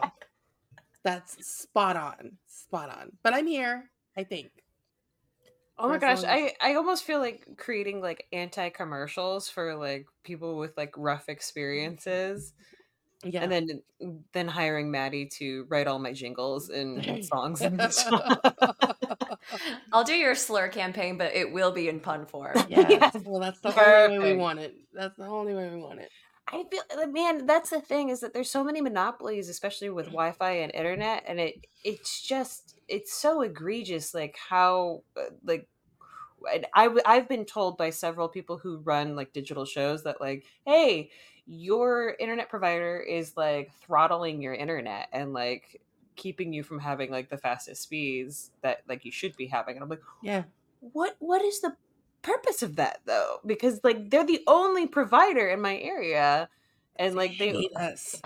That's 1.03 1.45
spot 1.45 1.97
on. 1.97 2.37
Spot 2.47 2.89
on. 2.89 3.11
But 3.23 3.33
I'm 3.33 3.47
here, 3.47 3.89
I 4.17 4.23
think. 4.23 4.51
Oh 5.77 5.89
my 5.89 5.97
gosh, 5.97 6.23
I 6.23 6.53
I 6.61 6.75
almost 6.75 7.03
feel 7.03 7.19
like 7.19 7.45
creating 7.57 7.99
like 7.99 8.27
anti 8.31 8.69
commercials 8.69 9.49
for 9.49 9.75
like 9.75 10.05
people 10.23 10.57
with 10.57 10.77
like 10.77 10.93
rough 10.97 11.23
mm-hmm. 11.23 11.31
experiences. 11.31 12.53
Yeah. 13.23 13.43
and 13.43 13.51
then 13.51 13.81
then 14.33 14.47
hiring 14.47 14.91
Maddie 14.91 15.27
to 15.37 15.65
write 15.69 15.87
all 15.87 15.99
my 15.99 16.13
jingles 16.13 16.69
and 16.69 16.97
There 17.03 17.17
you 17.17 17.23
songs. 17.23 17.59
go. 17.61 17.67
And 17.67 17.81
I'll 19.93 20.03
do 20.03 20.15
your 20.15 20.35
slur 20.35 20.67
campaign, 20.69 21.17
but 21.17 21.33
it 21.35 21.51
will 21.51 21.71
be 21.71 21.89
in 21.89 21.99
pun 21.99 22.25
form. 22.25 22.55
yeah. 22.69 22.87
Yes. 22.89 23.17
Well, 23.25 23.39
that's 23.39 23.59
the 23.59 23.69
only 24.05 24.19
way 24.19 24.33
we 24.33 24.39
want 24.39 24.59
it. 24.59 24.73
That's 24.93 25.15
the 25.17 25.25
only 25.25 25.53
way 25.53 25.69
we 25.69 25.77
want 25.81 25.99
it. 25.99 26.09
I 26.47 26.63
feel 26.69 26.81
like, 26.97 27.11
man, 27.11 27.45
that's 27.45 27.69
the 27.69 27.79
thing 27.79 28.09
is 28.09 28.19
that 28.19 28.33
there's 28.33 28.51
so 28.51 28.63
many 28.63 28.81
monopolies, 28.81 29.47
especially 29.47 29.89
with 29.89 30.07
Wi-Fi 30.07 30.51
and 30.51 30.73
internet, 30.73 31.23
and 31.27 31.39
it 31.39 31.55
it's 31.83 32.21
just 32.21 32.75
it's 32.89 33.13
so 33.13 33.41
egregious, 33.41 34.13
like 34.13 34.35
how 34.49 35.03
uh, 35.17 35.29
like 35.43 35.61
and 35.61 35.67
I 36.73 36.89
I've 37.05 37.27
been 37.29 37.45
told 37.45 37.77
by 37.77 37.89
several 37.89 38.29
people 38.29 38.57
who 38.57 38.77
run 38.79 39.15
like 39.15 39.33
digital 39.33 39.65
shows 39.65 40.03
that 40.03 40.21
like, 40.21 40.45
hey, 40.65 41.11
your 41.45 42.15
internet 42.19 42.49
provider 42.49 42.99
is 42.99 43.35
like 43.37 43.71
throttling 43.73 44.41
your 44.41 44.53
internet 44.53 45.09
and 45.11 45.33
like 45.33 45.81
keeping 46.15 46.53
you 46.53 46.63
from 46.63 46.79
having 46.79 47.11
like 47.11 47.29
the 47.29 47.37
fastest 47.37 47.81
speeds 47.83 48.51
that 48.61 48.81
like 48.87 49.05
you 49.05 49.11
should 49.11 49.35
be 49.35 49.47
having, 49.47 49.75
and 49.75 49.83
I'm 49.83 49.89
like, 49.89 50.01
Yeah. 50.21 50.45
what 50.79 51.15
what 51.19 51.41
is 51.41 51.61
the 51.61 51.75
purpose 52.21 52.63
of 52.63 52.77
that 52.77 53.01
though 53.05 53.39
because 53.45 53.81
like 53.83 54.09
they're 54.09 54.25
the 54.25 54.43
only 54.47 54.87
provider 54.87 55.47
in 55.49 55.59
my 55.61 55.77
area 55.77 56.49
and 56.95 57.15
like 57.15 57.37
they 57.37 57.51
hate 57.51 57.75
us. 57.75 58.21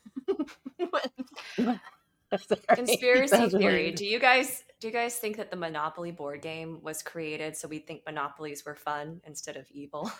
Conspiracy 2.68 3.36
That's 3.36 3.52
theory. 3.52 3.66
related. 3.66 3.94
Do 3.96 4.06
you 4.06 4.18
guys 4.18 4.64
do 4.80 4.88
you 4.88 4.92
guys 4.92 5.16
think 5.16 5.36
that 5.38 5.50
the 5.50 5.56
Monopoly 5.56 6.10
board 6.10 6.42
game 6.42 6.80
was 6.82 7.02
created 7.02 7.56
so 7.56 7.68
we 7.68 7.78
think 7.78 8.02
monopolies 8.04 8.64
were 8.64 8.74
fun 8.74 9.20
instead 9.24 9.56
of 9.56 9.66
evil? 9.70 10.10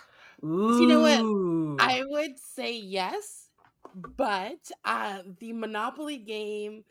You 0.43 0.87
know 0.89 1.01
what? 1.01 1.81
I 1.81 2.03
would 2.07 2.39
say 2.39 2.77
yes, 2.77 3.51
but 3.95 4.71
uh, 4.85 5.19
the 5.39 5.53
Monopoly 5.53 6.19
game 6.19 6.85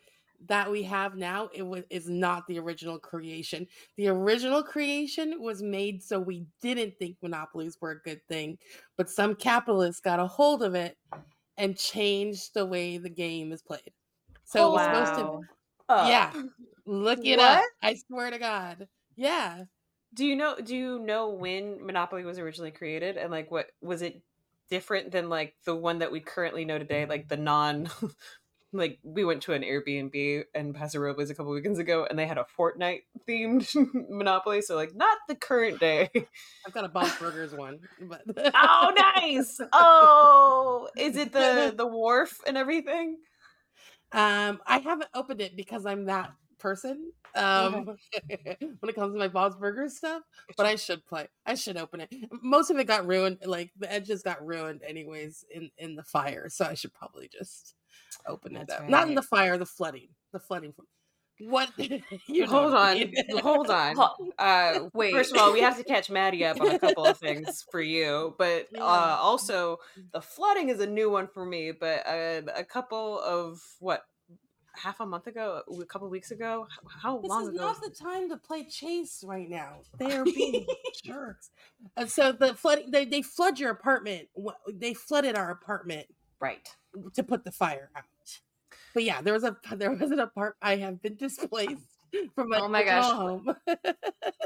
that 0.47 0.69
we 0.69 0.83
have 0.83 1.15
now 1.15 1.49
it 1.53 1.63
was 1.63 1.83
is 1.89 2.09
not 2.09 2.45
the 2.47 2.59
original 2.59 2.99
creation. 2.99 3.67
The 3.97 4.09
original 4.09 4.63
creation 4.63 5.41
was 5.41 5.61
made 5.61 6.03
so 6.03 6.19
we 6.19 6.45
didn't 6.61 6.97
think 6.97 7.17
monopolies 7.21 7.77
were 7.79 7.91
a 7.91 8.01
good 8.01 8.21
thing, 8.27 8.57
but 8.97 9.09
some 9.09 9.35
capitalists 9.35 10.01
got 10.01 10.19
a 10.19 10.27
hold 10.27 10.63
of 10.63 10.75
it 10.75 10.97
and 11.57 11.77
changed 11.77 12.53
the 12.53 12.65
way 12.65 12.97
the 12.97 13.09
game 13.09 13.51
is 13.51 13.61
played. 13.61 13.91
So 14.45 14.59
oh, 14.65 14.69
it 14.69 14.71
was 14.73 14.83
supposed 15.07 15.15
to 15.15 15.25
Wow. 15.25 15.41
Oh. 15.89 16.07
yeah. 16.07 16.33
Look 16.85 17.19
it 17.25 17.39
up. 17.39 17.63
I 17.81 17.95
swear 17.95 18.31
to 18.31 18.39
God. 18.39 18.87
Yeah. 19.15 19.65
do 20.13 20.25
you 20.25 20.35
know 20.35 20.55
do 20.63 20.75
you 20.75 20.99
know 20.99 21.29
when 21.29 21.85
monopoly 21.85 22.23
was 22.23 22.39
originally 22.39 22.71
created 22.71 23.17
and 23.17 23.31
like 23.31 23.51
what 23.51 23.67
was 23.81 24.01
it 24.01 24.21
different 24.69 25.11
than 25.11 25.29
like 25.29 25.55
the 25.65 25.75
one 25.75 25.99
that 25.99 26.11
we 26.11 26.19
currently 26.19 26.65
know 26.65 26.77
today 26.79 27.05
like 27.05 27.27
the 27.27 27.37
non 27.37 27.89
like 28.73 28.99
we 29.03 29.23
went 29.23 29.43
to 29.43 29.53
an 29.53 29.61
airbnb 29.61 30.43
in 30.55 30.73
paso 30.73 30.97
robles 30.99 31.29
a 31.29 31.35
couple 31.35 31.51
weekends 31.51 31.77
ago 31.79 32.07
and 32.09 32.17
they 32.17 32.25
had 32.25 32.37
a 32.39 32.45
fortnite 32.57 33.01
themed 33.27 33.67
monopoly 34.09 34.61
so 34.61 34.75
like 34.75 34.95
not 34.95 35.17
the 35.27 35.35
current 35.35 35.79
day 35.79 36.09
I've 36.65 36.73
got 36.73 36.85
a 36.85 36.89
Bob's 36.89 37.15
Burgers 37.17 37.53
one. 37.53 37.79
But 38.01 38.21
oh 38.55 38.93
nice 39.17 39.59
oh 39.73 40.89
is 40.97 41.17
it 41.17 41.33
the 41.33 41.73
the 41.75 41.85
wharf 41.85 42.39
and 42.47 42.57
everything 42.57 43.17
Um, 44.13 44.61
I 44.65 44.77
haven't 44.77 45.09
opened 45.13 45.41
it 45.41 45.55
because 45.55 45.85
I'm 45.85 46.05
that 46.05 46.31
person. 46.59 47.11
Um, 47.35 47.85
when 47.85 47.97
it 48.89 48.95
comes 48.95 49.13
to 49.13 49.19
my 49.19 49.27
Bob's 49.27 49.55
Burgers 49.55 49.97
stuff, 49.97 50.21
but 50.55 50.65
I 50.65 50.75
should 50.77 51.05
play. 51.05 51.27
I 51.45 51.55
should 51.55 51.77
open 51.77 52.01
it. 52.01 52.13
Most 52.41 52.69
of 52.69 52.77
it 52.77 52.85
got 52.85 53.07
ruined. 53.07 53.39
Like 53.45 53.71
the 53.77 53.91
edges 53.91 54.21
got 54.21 54.45
ruined 54.45 54.81
anyways 54.87 55.43
in 55.51 55.71
in 55.77 55.95
the 55.95 56.03
fire, 56.03 56.47
so 56.49 56.65
I 56.65 56.75
should 56.75 56.93
probably 56.93 57.27
just 57.27 57.73
open 58.27 58.55
it 58.55 58.67
That's 58.67 58.81
up. 58.81 58.89
Not 58.89 59.07
in 59.07 59.15
the 59.15 59.23
fire, 59.23 59.57
the 59.57 59.65
flooding. 59.65 60.09
The 60.31 60.39
flooding. 60.39 60.73
What? 61.39 61.69
you 61.77 62.45
hold 62.47 62.73
on 62.73 63.11
hold 63.31 63.69
on 63.69 63.95
uh 64.37 64.89
Wait. 64.93 65.11
first 65.11 65.31
of 65.31 65.37
all 65.37 65.51
we 65.51 65.61
have 65.61 65.77
to 65.77 65.83
catch 65.83 66.09
maddie 66.09 66.45
up 66.45 66.61
on 66.61 66.69
a 66.69 66.79
couple 66.79 67.05
of 67.05 67.17
things 67.17 67.65
for 67.71 67.81
you 67.81 68.35
but 68.37 68.67
uh 68.79 69.17
also 69.19 69.77
the 70.13 70.21
flooding 70.21 70.69
is 70.69 70.79
a 70.79 70.87
new 70.87 71.09
one 71.09 71.27
for 71.27 71.45
me 71.45 71.71
but 71.71 72.05
uh, 72.07 72.41
a 72.55 72.63
couple 72.63 73.19
of 73.19 73.61
what 73.79 74.05
half 74.75 74.99
a 74.99 75.05
month 75.05 75.27
ago 75.27 75.61
a 75.81 75.85
couple 75.85 76.09
weeks 76.09 76.31
ago 76.31 76.67
how 77.01 77.19
This 77.19 77.29
long 77.29 77.47
ago? 77.47 77.51
This 77.51 77.53
is 77.53 77.59
ago 77.59 77.67
not 77.67 77.81
the 77.83 78.03
time 78.03 78.29
to 78.29 78.37
play 78.37 78.63
chase 78.63 79.23
right 79.25 79.49
now. 79.49 79.81
They 79.99 80.15
are 80.15 80.23
being 80.23 80.65
jerks. 81.03 81.49
And 81.97 82.09
so 82.09 82.31
the 82.31 82.55
flooding, 82.55 82.89
they, 82.91 83.05
they 83.05 83.21
flood 83.21 83.59
your 83.59 83.71
apartment. 83.71 84.29
Wh- 84.35 84.57
They 84.71 84.93
flooded 84.93 85.35
our 85.37 85.51
apartment 85.51 86.07
right 86.39 86.67
to 87.13 87.23
put 87.23 87.43
the 87.43 87.51
fire 87.51 87.91
out. 87.95 88.39
But 88.93 89.03
yeah, 89.03 89.21
there 89.21 89.33
was 89.33 89.43
a 89.43 89.57
there 89.75 89.91
was 89.91 90.11
an 90.11 90.19
apartment. 90.19 90.57
I 90.61 90.77
have 90.77 91.01
been 91.01 91.15
displaced 91.15 91.87
from 92.35 92.49
my, 92.49 92.59
Oh 92.59 92.67
my 92.67 92.83
gosh. 92.83 93.09
home. 93.11 93.55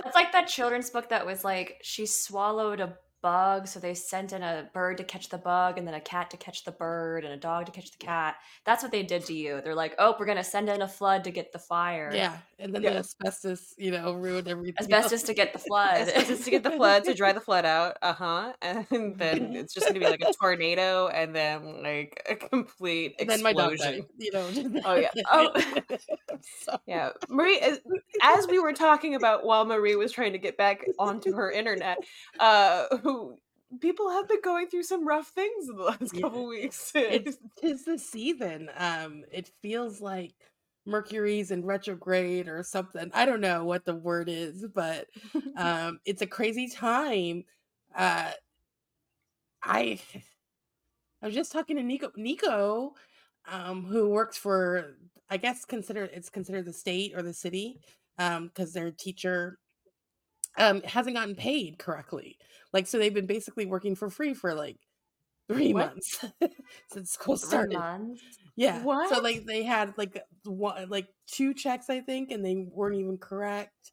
It's 0.06 0.16
like 0.16 0.32
that 0.32 0.48
children's 0.48 0.90
book 0.90 1.10
that 1.10 1.26
was 1.26 1.44
like 1.44 1.80
she 1.82 2.06
swallowed 2.06 2.80
a 2.80 2.98
bug, 3.22 3.68
so 3.68 3.80
they 3.80 3.94
sent 3.94 4.34
in 4.34 4.44
a 4.44 4.70
bird 4.74 4.98
to 4.98 5.04
catch 5.04 5.30
the 5.30 5.38
bug, 5.38 5.78
and 5.78 5.88
then 5.88 5.94
a 5.96 6.02
cat 6.02 6.30
to 6.32 6.38
catch 6.38 6.64
the 6.64 6.72
bird, 6.72 7.24
and 7.26 7.34
a 7.34 7.38
dog 7.38 7.66
to 7.68 7.72
catch 7.72 7.92
the 7.92 7.98
cat. 8.06 8.36
That's 8.66 8.84
what 8.84 8.92
they 8.92 9.04
did 9.04 9.26
to 9.26 9.34
you. 9.34 9.62
They're 9.64 9.76
like, 9.76 9.96
oh, 10.00 10.16
we're 10.20 10.26
gonna 10.26 10.44
send 10.44 10.70
in 10.70 10.82
a 10.82 10.88
flood 10.88 11.24
to 11.26 11.32
get 11.32 11.52
the 11.52 11.60
fire. 11.60 12.12
yeah, 12.14 12.38
and 12.60 12.74
then 12.74 12.84
Yeah. 12.84 12.92
the 12.92 12.98
asbestos, 13.00 13.74
you 13.78 13.92
know, 13.92 14.14
ruined 14.14 14.48
everything. 14.48 14.76
asbestos 14.80 15.24
to 15.24 15.34
get 15.34 15.54
the 15.54 15.60
flood. 15.68 15.98
Asbestos 16.08 16.44
to 16.46 16.52
get 16.52 16.64
the 16.64 16.72
flood 16.72 17.04
to 17.06 17.14
dry 17.14 17.34
the 17.34 17.42
flood 17.42 17.66
out 17.66 17.98
uh-huh 18.02 18.54
and 18.62 18.86
then 19.18 19.56
it's 19.56 19.74
just 19.74 19.88
gonna 19.88 20.00
be 20.00 20.06
like 20.06 20.22
a 20.22 20.32
tornado 20.40 21.08
and 21.08 21.36
then 21.36 21.82
like 21.84 22.22
a 22.30 22.36
complete 22.36 23.16
And 23.20 23.30
then 23.30 23.42
my 23.44 23.54
dog 23.54 23.74
explosion 23.74 24.02
died. 24.02 24.10
You 24.18 24.32
know. 24.32 24.82
Oh, 24.86 24.96
yeah. 24.96 25.10
Oh. 25.32 25.52
Yeah, 26.86 27.12
Marie. 27.30 27.60
As, 27.60 27.80
as 28.22 28.48
we 28.48 28.60
were 28.60 28.74
talking 28.74 29.16
about 29.16 29.46
while 29.46 29.66
Marie 29.66 29.96
was 29.96 30.12
trying 30.12 30.34
to 30.34 30.38
get 30.38 30.58
back 30.58 30.86
onto 31.00 31.34
her 31.34 31.52
internet, 31.52 31.98
uh, 32.40 32.86
people 33.82 34.10
have 34.12 34.28
been 34.28 34.42
going 34.44 34.68
through 34.68 34.84
some 34.84 35.08
rough 35.08 35.28
things 35.30 35.70
in 35.70 35.76
the 35.78 35.84
last 35.86 36.14
Yeah. 36.14 36.22
couple 36.22 36.48
weeks. 36.48 36.92
it's 36.96 37.38
the 37.86 37.98
season. 37.98 38.70
Um, 38.78 39.24
it 39.32 39.52
feels 39.62 40.02
like 40.02 40.34
Mercury's 40.86 41.52
in 41.52 41.66
retrograde 41.66 42.48
or 42.48 42.64
something. 42.64 43.12
I 43.14 43.26
don't 43.26 43.42
know 43.42 43.66
what 43.66 43.86
the 43.86 43.96
word 43.96 44.30
is, 44.30 44.66
but 44.74 45.08
um, 45.56 46.00
it's 46.06 46.22
a 46.22 46.28
crazy 46.28 46.68
time. 46.70 47.44
Uh, 47.96 48.32
I 49.64 50.00
I 51.22 51.26
was 51.28 51.36
just 51.36 51.52
talking 51.52 51.78
to 51.78 51.84
Nico. 51.84 52.12
Nico, 52.16 52.94
um, 53.48 53.86
who 53.86 54.10
works 54.10 54.38
for 54.38 54.96
I 55.30 55.38
guess 55.38 55.66
consider 55.66 56.06
it's 56.06 56.30
considered 56.30 56.66
the 56.66 56.74
state 56.74 57.14
or 57.16 57.22
the 57.22 57.34
city 57.34 57.80
because 58.18 58.38
um, 58.38 58.48
because 58.48 58.74
their 58.74 58.92
teacher 58.92 59.58
um 60.58 60.82
hasn't 60.84 61.16
gotten 61.16 61.36
paid 61.36 61.78
correctly. 61.80 62.38
Like 62.74 62.88
so 62.88 62.98
they've 62.98 63.14
been 63.14 63.28
basically 63.28 63.66
working 63.66 63.96
for 63.96 64.10
free 64.10 64.34
for 64.34 64.54
like 64.54 64.78
three 65.50 65.74
What? 65.74 65.96
months 65.96 66.26
since 66.92 67.12
school 67.12 67.38
Three 67.38 67.48
started. 67.48 67.74
months. 67.74 68.22
Yeah. 68.56 68.82
So 69.10 69.20
like 69.22 69.46
they 69.46 69.64
had 69.64 69.94
like 69.98 70.22
one 70.46 70.90
like 70.90 71.08
two 71.28 71.54
checks 71.54 71.90
I 71.90 72.02
think 72.02 72.32
and 72.32 72.44
they 72.46 72.56
weren't 72.70 72.96
even 72.96 73.18
correct. 73.18 73.92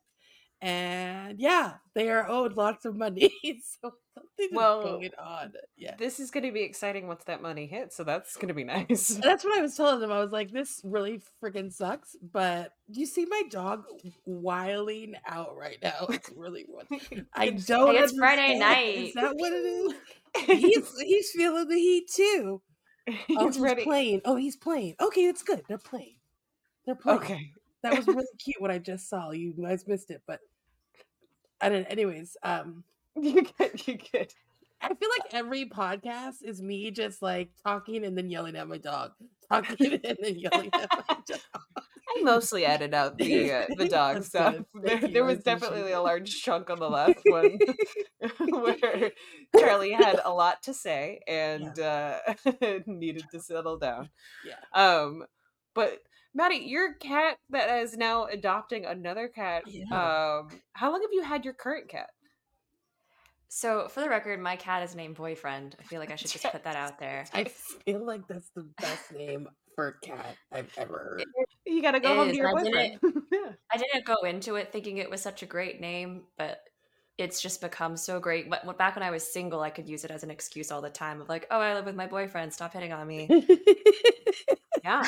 And 0.63 1.39
yeah, 1.39 1.75
they 1.95 2.09
are 2.11 2.27
owed 2.29 2.57
lots 2.57 2.85
of 2.87 2.97
money. 2.97 3.33
so 3.83 3.93
something 4.15 4.49
Well, 4.53 4.81
is 4.81 4.85
going 4.87 5.11
on. 5.19 5.53
Yeah. 5.77 5.95
this 5.99 6.19
is 6.21 6.31
going 6.31 6.45
to 6.45 6.53
be 6.53 6.63
exciting 6.63 7.07
once 7.07 7.25
that 7.25 7.43
money 7.43 7.67
hits. 7.67 7.97
So 7.97 8.05
that's 8.05 8.37
going 8.37 8.49
to 8.49 8.55
be 8.55 8.65
nice. 8.65 9.11
And 9.11 9.23
that's 9.23 9.45
what 9.45 9.59
I 9.59 9.61
was 9.61 9.77
telling 9.77 10.01
them. 10.01 10.11
I 10.11 10.21
was 10.21 10.33
like, 10.33 10.51
this 10.53 10.81
really 10.83 11.21
freaking 11.43 11.71
sucks. 11.73 12.17
But 12.33 12.73
you 12.89 13.05
see 13.05 13.27
my 13.27 13.43
dog 13.51 13.85
wiling 14.25 15.15
out 15.27 15.55
right 15.57 15.79
now? 15.83 16.07
It's 16.09 16.31
really 16.35 16.65
what 16.67 16.87
I 17.35 17.51
don't. 17.51 17.95
It's 17.97 18.17
Friday 18.17 18.59
night. 18.59 18.97
Is 19.09 19.15
that 19.15 19.35
what 19.37 19.53
it 19.53 19.57
is? 19.67 19.93
He's 20.47 20.99
he's 21.01 21.31
feeling 21.31 21.69
the 21.69 21.75
heat 21.77 22.09
too. 22.11 22.63
Oh, 23.07 23.13
he's 23.27 23.37
Oh, 23.39 23.47
he's 23.49 23.59
ready. 23.59 23.85
playing. 23.85 24.21
Oh, 24.25 24.37
he's 24.37 24.57
playing. 24.57 24.95
Okay, 25.01 25.27
it's 25.27 25.43
good. 25.43 25.63
They're 25.69 25.79
playing. 25.79 26.17
They're 26.87 26.95
playing. 26.95 27.19
Okay. 27.21 27.51
That 27.85 27.97
was 27.97 28.07
really 28.09 28.27
cute 28.39 28.61
what 28.61 28.73
I 28.73 28.79
just 28.79 29.09
saw. 29.09 29.31
You 29.31 29.53
guys 29.53 29.87
missed 29.87 30.11
it, 30.11 30.23
but 30.27 30.41
I 31.61 31.69
don't. 31.69 31.85
Anyways, 31.85 32.37
um, 32.43 32.83
You 33.21 33.43
get. 33.43 33.87
You. 33.87 33.99
I 34.81 34.89
feel 34.89 35.09
like 35.19 35.33
every 35.33 35.67
podcast 35.67 36.43
is 36.43 36.61
me 36.61 36.91
just 36.91 37.23
like 37.23 37.51
talking 37.65 38.05
and 38.05 38.19
then 38.19 38.29
yelling 38.29 38.57
at 38.57 38.69
my 38.69 38.77
dog, 38.77 39.13
talking 39.53 40.01
and 40.05 40.19
then 40.21 40.39
yelling 40.39 40.71
at 40.73 40.91
my 41.09 41.17
dog. 41.27 41.41
I 41.77 42.23
mostly 42.23 42.67
edited 42.67 42.93
out 42.93 43.17
the 43.17 43.53
uh, 43.53 43.67
the 43.77 43.89
dog 43.89 44.17
That's 44.17 44.29
stuff. 44.29 44.57
There, 44.75 45.01
there 45.09 45.25
was 45.25 45.39
definitely 45.39 45.93
a 45.93 46.03
large 46.03 46.43
chunk 46.43 46.71
on 46.71 46.79
the 46.81 46.91
last 46.91 47.21
one 47.25 47.59
where 48.51 49.13
Charlie 49.59 49.93
had 49.93 50.21
a 50.25 50.33
lot 50.33 50.63
to 50.65 50.75
say 50.75 51.21
and 51.27 51.79
uh, 51.79 52.19
needed 52.87 53.25
to 53.31 53.41
settle 53.41 53.79
down. 53.79 54.11
Yeah. 54.45 54.57
Um, 54.75 55.25
but 55.73 56.01
Maddie, 56.35 56.65
your 56.67 56.95
cat 56.95 57.39
that 57.51 57.83
is 57.83 57.97
now 57.97 58.25
adopting 58.25 58.85
another 58.85 59.29
cat. 59.29 59.63
Yeah. 59.67 59.85
Um, 59.85 60.49
how 60.73 60.91
long 60.91 61.01
have 61.03 61.13
you 61.13 61.23
had 61.23 61.45
your 61.45 61.55
current 61.55 61.89
cat? 61.89 62.11
So, 63.49 63.87
for 63.87 64.01
the 64.01 64.09
record, 64.09 64.41
my 64.41 64.57
cat 64.57 64.83
is 64.83 64.97
named 64.97 65.15
Boyfriend. 65.15 65.77
I 65.79 65.85
feel 65.85 66.01
like 66.01 66.11
I 66.11 66.17
should 66.17 66.31
just 66.33 66.45
put 66.45 66.65
that 66.65 66.75
out 66.75 66.99
there. 66.99 67.25
I 67.33 67.45
feel 67.85 68.05
like 68.05 68.27
that's 68.27 68.51
the 68.57 68.67
best 68.81 69.13
name 69.13 69.49
for 69.77 69.89
a 69.89 70.07
cat 70.07 70.37
I've 70.53 70.73
ever 70.77 70.99
heard. 70.99 71.25
You 71.65 71.81
gotta 71.81 72.01
go 72.01 72.13
It 72.13 72.17
home 72.17 72.29
is, 72.29 72.33
to 72.33 72.39
your 72.39 72.49
I 72.49 72.63
boyfriend. 72.63 72.99
Yeah. 73.33 73.53
I 73.73 73.77
didn't 73.77 74.05
go 74.05 74.17
into 74.25 74.57
it 74.57 74.73
thinking 74.73 74.99
it 74.99 75.11
was 75.11 75.21
such 75.21 75.43
a 75.43 75.47
great 75.47 75.81
name, 75.81 76.23
but 76.37 76.61
it's 77.19 77.41
just 77.41 77.61
become 77.61 77.97
so 77.97 78.19
great. 78.19 78.51
But 78.51 78.79
back 78.79 78.97
when 78.97 79.03
I 79.05 79.11
was 79.11 79.33
single, 79.33 79.61
I 79.61 79.71
could 79.71 79.89
use 79.89 80.05
it 80.05 80.11
as 80.11 80.25
an 80.25 80.31
excuse 80.31 80.73
all 80.73 80.81
the 80.81 80.91
time 80.91 81.21
of 81.21 81.29
like, 81.29 81.47
oh, 81.51 81.61
I 81.61 81.75
live 81.75 81.85
with 81.85 81.95
my 81.97 82.07
boyfriend. 82.07 82.53
Stop 82.53 82.73
hitting 82.73 82.93
on 82.93 83.07
me. 83.07 83.29
yeah. 84.85 85.05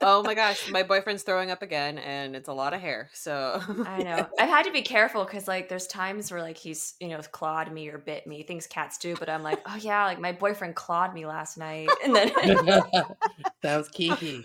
Oh 0.00 0.22
my 0.22 0.34
gosh, 0.34 0.70
my 0.70 0.82
boyfriend's 0.82 1.22
throwing 1.22 1.50
up 1.50 1.62
again, 1.62 1.98
and 1.98 2.36
it's 2.36 2.48
a 2.48 2.52
lot 2.52 2.74
of 2.74 2.80
hair. 2.80 3.10
So 3.12 3.60
I 3.84 4.02
know. 4.04 4.26
I've 4.38 4.48
had 4.48 4.64
to 4.64 4.72
be 4.72 4.82
careful 4.82 5.24
because 5.24 5.48
like 5.48 5.68
there's 5.68 5.86
times 5.86 6.30
where 6.30 6.42
like 6.42 6.56
he's 6.56 6.94
you 7.00 7.08
know 7.08 7.20
clawed 7.32 7.72
me 7.72 7.88
or 7.88 7.98
bit 7.98 8.26
me, 8.26 8.42
things 8.42 8.66
cats 8.66 8.98
do. 8.98 9.16
But 9.16 9.28
I'm 9.28 9.42
like, 9.42 9.60
oh 9.66 9.76
yeah, 9.76 10.04
like 10.04 10.20
my 10.20 10.32
boyfriend 10.32 10.74
clawed 10.74 11.14
me 11.14 11.26
last 11.26 11.58
night, 11.58 11.88
and 12.04 12.14
then 12.14 12.28
that 13.62 13.76
was 13.76 13.88
Kiki. 13.88 14.44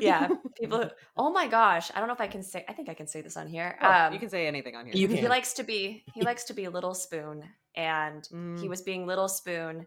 yeah, 0.00 0.30
people. 0.58 0.90
Oh 1.16 1.30
my 1.30 1.46
gosh, 1.46 1.90
I 1.94 1.98
don't 1.98 2.08
know 2.08 2.14
if 2.14 2.20
I 2.20 2.26
can 2.26 2.42
say. 2.42 2.64
I 2.68 2.72
think 2.72 2.88
I 2.88 2.94
can 2.94 3.06
say 3.06 3.20
this 3.20 3.36
on 3.36 3.46
here. 3.48 3.78
Oh, 3.82 4.06
um, 4.06 4.12
you 4.12 4.18
can 4.18 4.28
say 4.28 4.46
anything 4.46 4.74
on 4.76 4.86
here. 4.86 4.94
You 4.94 5.08
he 5.08 5.28
likes 5.28 5.54
to 5.54 5.62
be 5.62 6.04
he 6.14 6.22
likes 6.22 6.44
to 6.44 6.54
be 6.54 6.68
little 6.68 6.94
spoon 6.94 7.44
and 7.74 8.28
he 8.60 8.66
Mm. 8.66 8.68
was 8.68 8.82
being 8.82 9.06
little 9.06 9.28
spoon 9.28 9.86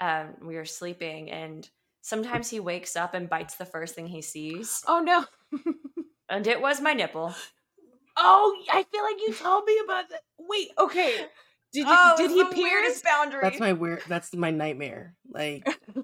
um 0.00 0.34
we 0.40 0.54
were 0.56 0.64
sleeping 0.64 1.30
and 1.30 1.68
sometimes 2.08 2.50
he 2.50 2.60
wakes 2.60 2.96
up 2.96 3.14
and 3.14 3.28
bites 3.28 3.56
the 3.56 3.64
first 3.66 3.94
thing 3.94 4.06
he 4.06 4.22
sees 4.22 4.82
Oh 4.86 5.00
no. 5.00 5.24
and 6.28 6.46
it 6.46 6.60
was 6.60 6.80
my 6.80 6.92
nipple 6.94 7.34
Oh, 8.20 8.60
I 8.72 8.82
feel 8.82 9.02
like 9.04 9.20
you 9.24 9.32
told 9.32 9.64
me 9.64 9.78
about 9.84 10.08
that. 10.08 10.22
Wait, 10.40 10.70
okay. 10.76 11.26
Did 11.72 11.80
you, 11.80 11.84
oh, 11.86 12.14
did 12.16 12.32
he 12.32 12.42
was 12.42 12.48
the 12.48 12.54
pierce? 12.56 13.00
boundary 13.00 13.40
That's 13.42 13.60
my 13.60 13.74
weird. 13.74 14.02
That's 14.08 14.34
my 14.34 14.50
nightmare. 14.50 15.14
Like 15.30 15.64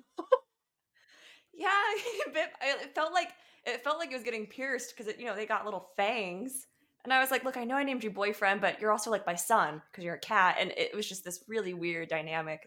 yeah 1.57 1.71
he 1.97 2.33
bit, 2.33 2.51
it 2.63 2.95
felt 2.95 3.13
like 3.13 3.31
it 3.65 3.83
felt 3.83 3.99
like 3.99 4.11
it 4.11 4.15
was 4.15 4.23
getting 4.23 4.47
pierced 4.47 4.95
because 4.97 5.13
you 5.19 5.25
know 5.25 5.35
they 5.35 5.47
got 5.47 5.65
little 5.65 5.89
fangs 5.97 6.67
and 7.05 7.13
i 7.13 7.21
was 7.21 7.31
like 7.31 7.45
look 7.45 7.57
i 7.57 7.65
know 7.65 7.77
i 7.77 7.83
named 7.83 8.05
you 8.05 8.11
boyfriend 8.11 8.61
but 8.61 8.81
you're 8.81 8.91
also 8.91 9.11
like 9.11 9.27
my 9.27 9.35
son 9.35 9.81
because 9.91 10.05
you're 10.05 10.15
a 10.15 10.21
cat 10.21 10.57
and 10.59 10.73
it 10.77 10.95
was 10.95 11.09
just 11.09 11.25
this 11.25 11.45
really 11.49 11.75
weird 11.75 12.09
dynamic 12.09 12.67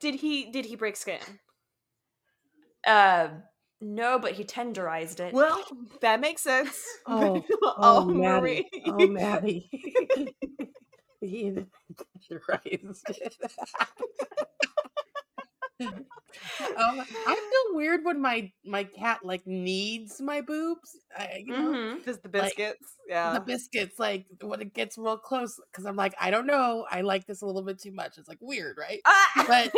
Did 0.00 0.16
he 0.16 0.50
did 0.50 0.64
he 0.64 0.76
break 0.76 0.96
skin? 0.96 1.20
Uh 2.86 3.28
no 3.80 4.18
but 4.18 4.32
he 4.32 4.44
tenderized 4.44 5.20
it 5.20 5.32
Well, 5.34 5.62
that 6.00 6.20
makes 6.20 6.42
sense. 6.42 6.80
Oh, 7.06 7.42
oh, 7.62 7.74
oh, 7.78 8.04
Marie. 8.06 8.68
Oh, 8.86 9.06
Maddie. 9.08 9.68
he 11.20 11.52
tenderized 12.30 13.08
it. 13.10 13.34
um, 15.80 15.90
I 16.76 17.34
feel 17.34 17.76
weird 17.76 18.04
when 18.04 18.20
my 18.20 18.52
my 18.64 18.84
cat 18.84 19.20
like 19.24 19.44
needs 19.46 20.20
my 20.20 20.40
boobs. 20.40 20.96
I, 21.16 21.42
you 21.44 21.52
know, 21.52 21.72
Mhm. 21.72 22.04
Just 22.04 22.22
the 22.22 22.28
Like, 22.28 22.56
biscuits. 22.56 22.94
yeah. 23.08 23.32
the 23.34 23.40
biscuits 23.40 23.98
like 23.98 24.26
when 24.40 24.60
it 24.60 24.74
gets 24.74 24.96
real 24.96 25.18
close 25.18 25.58
because 25.72 25.84
I'm 25.86 25.96
like 25.96 26.14
I 26.20 26.30
don't 26.30 26.46
know. 26.46 26.86
I 26.90 27.00
like 27.00 27.26
this 27.26 27.42
a 27.42 27.46
little 27.46 27.62
bit 27.64 27.80
too 27.80 27.92
much. 27.92 28.16
It's 28.18 28.28
like 28.28 28.38
weird, 28.40 28.76
right? 28.78 29.00
Ah! 29.04 29.44
But 29.48 29.72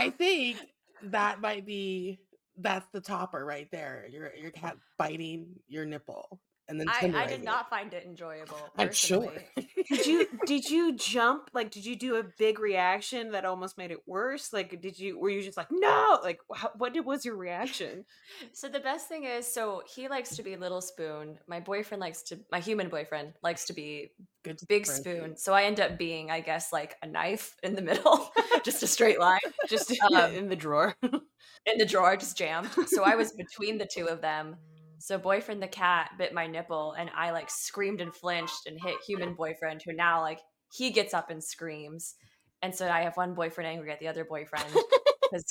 I 0.00 0.08
think 0.08 0.56
that 1.02 1.42
might 1.42 1.66
be 1.66 2.20
that's 2.56 2.86
the 2.92 3.02
topper 3.02 3.44
right 3.44 3.68
there. 3.70 4.06
Your 4.10 4.34
your 4.34 4.50
cat 4.50 4.76
biting 4.98 5.56
your 5.68 5.84
nipple 5.84 6.40
and 6.70 6.80
then 6.80 6.88
I, 6.88 6.92
I 6.92 7.26
tenderizing 7.26 7.28
did 7.28 7.40
it. 7.40 7.44
not 7.44 7.68
find 7.68 7.92
it 7.92 8.04
enjoyable. 8.06 8.56
I'm 8.78 8.92
sure. 8.92 9.32
did 9.90 10.06
you 10.06 10.26
did 10.46 10.70
you 10.70 10.96
jump? 10.96 11.50
Like, 11.52 11.70
did 11.70 11.84
you 11.84 11.96
do 11.96 12.16
a 12.16 12.22
big 12.38 12.58
reaction 12.60 13.32
that 13.32 13.44
almost 13.44 13.76
made 13.76 13.90
it 13.90 13.98
worse? 14.06 14.52
Like, 14.52 14.80
did 14.80 14.98
you 14.98 15.18
were 15.18 15.28
you 15.30 15.42
just 15.42 15.56
like 15.56 15.68
no? 15.70 16.18
Like, 16.22 16.38
how, 16.54 16.70
what 16.78 16.94
did, 16.94 17.04
was 17.04 17.24
your 17.24 17.36
reaction? 17.36 18.04
So 18.52 18.68
the 18.68 18.80
best 18.80 19.08
thing 19.08 19.24
is, 19.24 19.52
so 19.52 19.82
he 19.94 20.08
likes 20.08 20.36
to 20.36 20.42
be 20.42 20.56
little 20.56 20.80
spoon. 20.80 21.38
My 21.46 21.60
boyfriend 21.60 22.00
likes 22.00 22.22
to, 22.24 22.38
my 22.50 22.60
human 22.60 22.88
boyfriend 22.88 23.32
likes 23.42 23.64
to 23.66 23.72
be 23.72 24.12
Good 24.44 24.58
to 24.58 24.66
big 24.66 24.84
differentiate. 24.84 25.22
spoon. 25.22 25.36
So 25.36 25.52
I 25.52 25.64
end 25.64 25.80
up 25.80 25.98
being, 25.98 26.30
I 26.30 26.40
guess, 26.40 26.72
like 26.72 26.96
a 27.02 27.06
knife 27.06 27.56
in 27.62 27.74
the 27.74 27.82
middle, 27.82 28.30
just 28.64 28.82
a 28.82 28.86
straight 28.86 29.18
line 29.20 29.40
Just 29.68 29.92
Um, 30.14 30.32
in 30.34 30.48
the 30.48 30.56
drawer. 30.56 30.94
in 31.02 31.78
the 31.78 31.84
drawer, 31.86 32.16
just 32.16 32.36
jammed. 32.38 32.68
So 32.86 33.02
I 33.04 33.16
was 33.16 33.32
between 33.32 33.78
the 33.78 33.86
two 33.86 34.06
of 34.06 34.20
them. 34.20 34.56
So 35.00 35.18
boyfriend 35.18 35.62
the 35.62 35.68
cat 35.68 36.12
bit 36.18 36.34
my 36.34 36.46
nipple, 36.46 36.92
and 36.92 37.10
I 37.14 37.30
like 37.30 37.50
screamed 37.50 38.00
and 38.00 38.14
flinched 38.14 38.66
and 38.66 38.78
hit 38.80 38.96
human 39.06 39.34
boyfriend, 39.34 39.82
who 39.84 39.92
now 39.92 40.20
like 40.20 40.40
he 40.72 40.90
gets 40.90 41.14
up 41.14 41.30
and 41.30 41.42
screams, 41.42 42.14
and 42.62 42.74
so 42.74 42.88
I 42.88 43.02
have 43.02 43.16
one 43.16 43.34
boyfriend 43.34 43.68
angry 43.68 43.90
at 43.92 43.98
the 44.00 44.08
other 44.08 44.24
boyfriend 44.24 44.66
because 45.22 45.44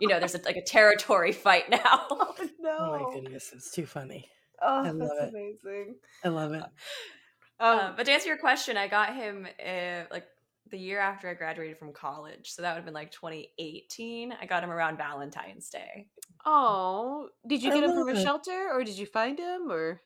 you 0.00 0.08
know 0.08 0.18
there's 0.18 0.34
a, 0.34 0.40
like 0.44 0.56
a 0.56 0.64
territory 0.64 1.32
fight 1.32 1.70
now. 1.70 2.06
oh 2.10 2.34
no! 2.60 2.76
Oh 2.78 3.06
my 3.06 3.20
goodness, 3.20 3.50
it's 3.54 3.70
too 3.70 3.86
funny. 3.86 4.28
Oh, 4.60 4.84
I 4.84 4.90
love 4.90 5.10
that's 5.10 5.22
it. 5.22 5.28
amazing. 5.30 5.96
I 6.24 6.28
love 6.28 6.52
it. 6.52 6.62
Um, 6.62 7.78
Uh, 7.78 7.92
but 7.96 8.06
to 8.06 8.12
answer 8.12 8.28
your 8.28 8.38
question, 8.38 8.76
I 8.76 8.88
got 8.88 9.14
him 9.14 9.46
uh, 9.64 10.04
like 10.10 10.26
the 10.72 10.78
year 10.78 10.98
after 10.98 11.28
I 11.28 11.34
graduated 11.34 11.78
from 11.78 11.92
college, 11.92 12.50
so 12.50 12.62
that 12.62 12.72
would 12.72 12.78
have 12.78 12.84
been 12.84 12.94
like 12.94 13.12
2018. 13.12 14.34
I 14.40 14.46
got 14.46 14.64
him 14.64 14.70
around 14.70 14.96
Valentine's 14.96 15.68
Day. 15.70 16.08
oh, 16.44 17.28
did 17.46 17.62
you 17.62 17.70
I 17.70 17.74
get 17.74 17.84
him 17.84 17.90
from 17.90 18.06
love 18.08 18.16
a 18.16 18.20
shelter 18.20 18.70
or 18.72 18.82
did 18.82 18.98
you 18.98 19.06
find 19.06 19.38
him 19.38 19.70
or? 19.70 20.00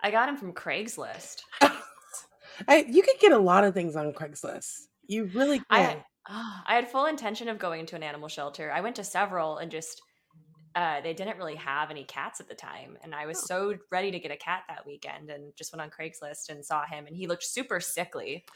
I 0.00 0.12
got 0.12 0.28
him 0.28 0.36
from 0.36 0.52
Craigslist. 0.52 1.42
I, 2.68 2.84
you 2.88 3.02
could 3.02 3.18
get 3.20 3.32
a 3.32 3.38
lot 3.38 3.64
of 3.64 3.74
things 3.74 3.96
on 3.96 4.12
Craigslist. 4.12 4.86
You 5.06 5.24
really 5.34 5.60
I 5.70 5.82
can. 5.82 6.04
Ah, 6.28 6.62
I 6.66 6.74
had 6.74 6.88
full 6.88 7.06
intention 7.06 7.48
of 7.48 7.58
going 7.58 7.86
to 7.86 7.96
an 7.96 8.04
animal 8.04 8.28
shelter. 8.28 8.70
I 8.70 8.80
went 8.80 8.96
to 8.96 9.04
several 9.04 9.58
and 9.58 9.70
just 9.70 10.02
uh, 10.78 11.00
they 11.02 11.14
didn't 11.14 11.38
really 11.38 11.56
have 11.56 11.90
any 11.90 12.04
cats 12.04 12.40
at 12.40 12.48
the 12.48 12.54
time, 12.54 12.98
and 13.02 13.14
I 13.14 13.26
was 13.26 13.40
Oh. 13.42 13.46
so 13.46 13.76
ready 13.90 14.10
to 14.12 14.20
get 14.20 14.30
a 14.30 14.36
cat 14.36 14.64
that 14.68 14.86
weekend, 14.86 15.30
and 15.30 15.54
just 15.56 15.72
went 15.72 15.82
on 15.82 15.90
Craigslist 15.90 16.48
and 16.50 16.64
saw 16.64 16.84
him, 16.86 17.06
and 17.06 17.16
he 17.16 17.26
looked 17.26 17.44
super 17.44 17.80
sickly. 17.80 18.46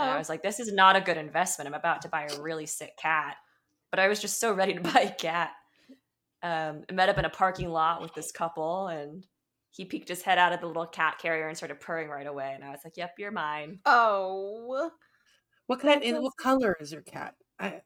And 0.00 0.10
I 0.10 0.16
Oh, 0.16 0.18
was 0.18 0.28
like, 0.28 0.42
"This 0.42 0.60
is 0.60 0.72
not 0.72 0.96
a 0.96 1.00
good 1.00 1.16
investment. 1.16 1.68
I'm 1.68 1.74
about 1.74 2.02
to 2.02 2.08
buy 2.08 2.24
a 2.26 2.34
really 2.34 2.66
sick 2.66 2.96
cat," 2.98 3.36
but 3.90 4.00
I 4.00 4.08
was 4.08 4.20
just 4.20 4.40
so 4.40 4.52
ready 4.52 4.74
to 4.74 4.80
buy 4.92 5.00
a 5.02 5.14
cat. 5.14 5.52
Um, 6.42 6.84
I 6.90 6.92
met 6.94 7.08
up 7.10 7.18
in 7.18 7.24
a 7.26 7.30
parking 7.30 7.70
lot 7.70 8.02
with 8.02 8.14
this 8.14 8.32
couple, 8.32 8.88
and 8.88 9.26
he 9.72 9.84
peeked 9.86 10.08
his 10.08 10.22
head 10.22 10.38
out 10.38 10.52
of 10.52 10.60
the 10.60 10.66
little 10.68 10.86
cat 10.86 11.18
carrier 11.18 11.48
and 11.48 11.56
started 11.56 11.80
purring 11.80 12.08
right 12.08 12.26
away. 12.26 12.52
And 12.54 12.64
I 12.64 12.70
was 12.70 12.80
like, 12.84 12.96
"Yep, 12.96 13.14
you're 13.18 13.32
mine." 13.32 13.82
oh, 13.84 14.92
What 15.66 15.80
kind? 15.80 16.02
That 16.02 16.22
what 16.22 16.36
color 16.36 16.76
is 16.80 16.92
your 16.92 17.02
cat? 17.02 17.36
I 17.58 17.82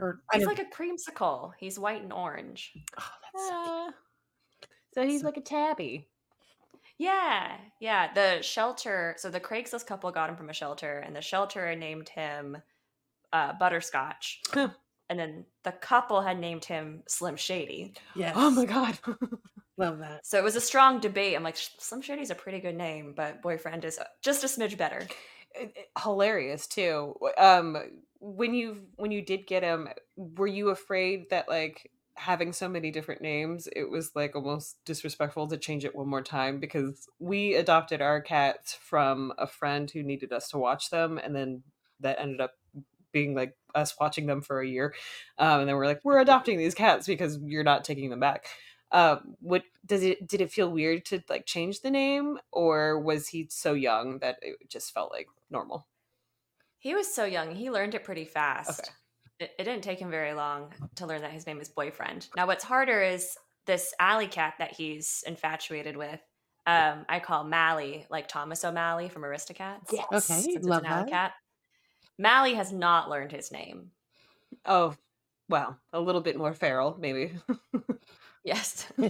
or 0.00 0.20
He's 0.32 0.46
like 0.46 0.58
a 0.58 0.64
creamsicle. 0.64 1.52
He's 1.58 1.78
white 1.78 2.02
and 2.02 2.12
orange. 2.12 2.72
oh, 2.98 3.10
that's 3.22 3.48
so 3.48 3.54
Uh, 3.88 3.90
so 4.94 5.02
he's 5.06 5.20
So- 5.20 5.26
like 5.26 5.36
a 5.36 5.40
tabby. 5.42 6.08
Yeah, 6.98 7.56
yeah. 7.80 8.12
The 8.14 8.40
shelter. 8.42 9.14
So 9.18 9.28
the 9.30 9.40
Craigslist 9.40 9.86
couple 9.86 10.10
got 10.12 10.30
him 10.30 10.36
from 10.36 10.48
a 10.50 10.52
shelter, 10.54 10.98
and 11.00 11.14
the 11.16 11.20
shelter 11.20 11.74
named 11.74 12.08
him 12.08 12.56
uh, 13.32 13.52
Butterscotch. 13.58 14.42
And 15.10 15.18
then 15.18 15.44
the 15.64 15.72
couple 15.72 16.22
had 16.22 16.38
named 16.38 16.64
him 16.64 17.02
Slim 17.08 17.34
Shady. 17.36 17.94
Yeah. 18.14 18.32
Oh 18.36 18.48
my 18.50 18.64
god. 18.64 18.96
love 19.76 19.98
that. 19.98 20.24
So 20.24 20.38
it 20.38 20.44
was 20.44 20.54
a 20.54 20.60
strong 20.60 21.00
debate. 21.00 21.34
I'm 21.36 21.42
like, 21.42 21.56
Slim 21.56 22.00
Shady's 22.00 22.30
a 22.30 22.34
pretty 22.36 22.60
good 22.60 22.76
name, 22.76 23.12
but 23.16 23.42
boyfriend 23.42 23.84
is 23.84 23.98
just 24.22 24.44
a 24.44 24.46
smidge 24.46 24.78
better. 24.78 25.06
Hilarious 26.02 26.66
too 26.66 27.14
um 27.38 27.76
when 28.24 28.54
you 28.54 28.86
when 28.96 29.10
you 29.10 29.20
did 29.20 29.46
get 29.46 29.62
him 29.62 29.86
were 30.16 30.46
you 30.46 30.70
afraid 30.70 31.28
that 31.28 31.46
like 31.46 31.90
having 32.16 32.52
so 32.54 32.68
many 32.68 32.90
different 32.90 33.20
names 33.20 33.68
it 33.76 33.90
was 33.90 34.12
like 34.14 34.34
almost 34.34 34.76
disrespectful 34.86 35.46
to 35.48 35.58
change 35.58 35.84
it 35.84 35.94
one 35.94 36.08
more 36.08 36.22
time? 36.22 36.58
Because 36.58 37.06
we 37.18 37.54
adopted 37.54 38.00
our 38.00 38.22
cats 38.22 38.72
from 38.72 39.32
a 39.36 39.46
friend 39.46 39.90
who 39.90 40.02
needed 40.02 40.32
us 40.32 40.48
to 40.48 40.58
watch 40.58 40.88
them 40.88 41.18
and 41.18 41.36
then 41.36 41.62
that 42.00 42.18
ended 42.18 42.40
up 42.40 42.52
being 43.12 43.34
like 43.34 43.56
us 43.74 43.94
watching 44.00 44.26
them 44.26 44.40
for 44.40 44.60
a 44.60 44.66
year 44.66 44.94
um, 45.38 45.60
and 45.60 45.68
then 45.68 45.76
we're 45.76 45.86
like 45.86 46.00
we're 46.02 46.18
adopting 46.18 46.56
these 46.56 46.74
cats 46.74 47.06
because 47.06 47.38
you're 47.44 47.62
not 47.62 47.84
taking 47.84 48.08
them 48.08 48.20
back. 48.20 48.46
Um 48.90 49.34
what 49.40 49.64
does 49.84 50.02
it 50.02 50.26
did 50.26 50.40
it 50.40 50.50
feel 50.50 50.70
weird 50.70 51.04
to 51.06 51.22
like 51.28 51.44
change 51.44 51.82
the 51.82 51.90
name 51.90 52.38
or 52.52 52.98
was 52.98 53.28
he 53.28 53.48
so 53.50 53.74
young 53.74 54.20
that 54.20 54.36
it 54.40 54.56
just 54.70 54.94
felt 54.94 55.12
like 55.12 55.26
normal 55.50 55.86
He 56.84 56.94
was 56.94 57.12
so 57.12 57.24
young. 57.24 57.54
He 57.54 57.70
learned 57.70 57.94
it 57.94 58.04
pretty 58.04 58.26
fast. 58.26 58.80
Okay. 58.80 58.90
It, 59.40 59.52
it 59.58 59.64
didn't 59.64 59.82
take 59.82 59.98
him 59.98 60.10
very 60.10 60.34
long 60.34 60.70
to 60.96 61.06
learn 61.06 61.22
that 61.22 61.30
his 61.30 61.46
name 61.46 61.58
is 61.58 61.70
boyfriend. 61.70 62.28
Now, 62.36 62.46
what's 62.46 62.62
harder 62.62 63.02
is 63.02 63.38
this 63.64 63.94
alley 63.98 64.26
cat 64.26 64.54
that 64.58 64.72
he's 64.72 65.24
infatuated 65.26 65.96
with. 65.96 66.20
Um, 66.66 67.06
I 67.08 67.20
call 67.20 67.44
Mally, 67.44 68.04
like 68.10 68.28
Thomas 68.28 68.66
O'Malley 68.66 69.08
from 69.08 69.22
Aristocats. 69.22 69.90
Yes. 69.90 70.04
Okay, 70.12 70.42
since 70.42 70.56
it's 70.56 70.66
love 70.66 70.80
an 70.80 70.86
alley 70.86 71.04
that. 71.04 71.10
cat. 71.10 71.32
Mally 72.18 72.52
has 72.52 72.70
not 72.70 73.08
learned 73.08 73.32
his 73.32 73.50
name. 73.50 73.90
oh 74.66 74.94
well 75.48 75.78
a 75.92 76.00
little 76.00 76.20
bit 76.20 76.36
more 76.36 76.54
feral 76.54 76.96
maybe 77.00 77.32
Yes. 78.44 78.86
I 79.00 79.08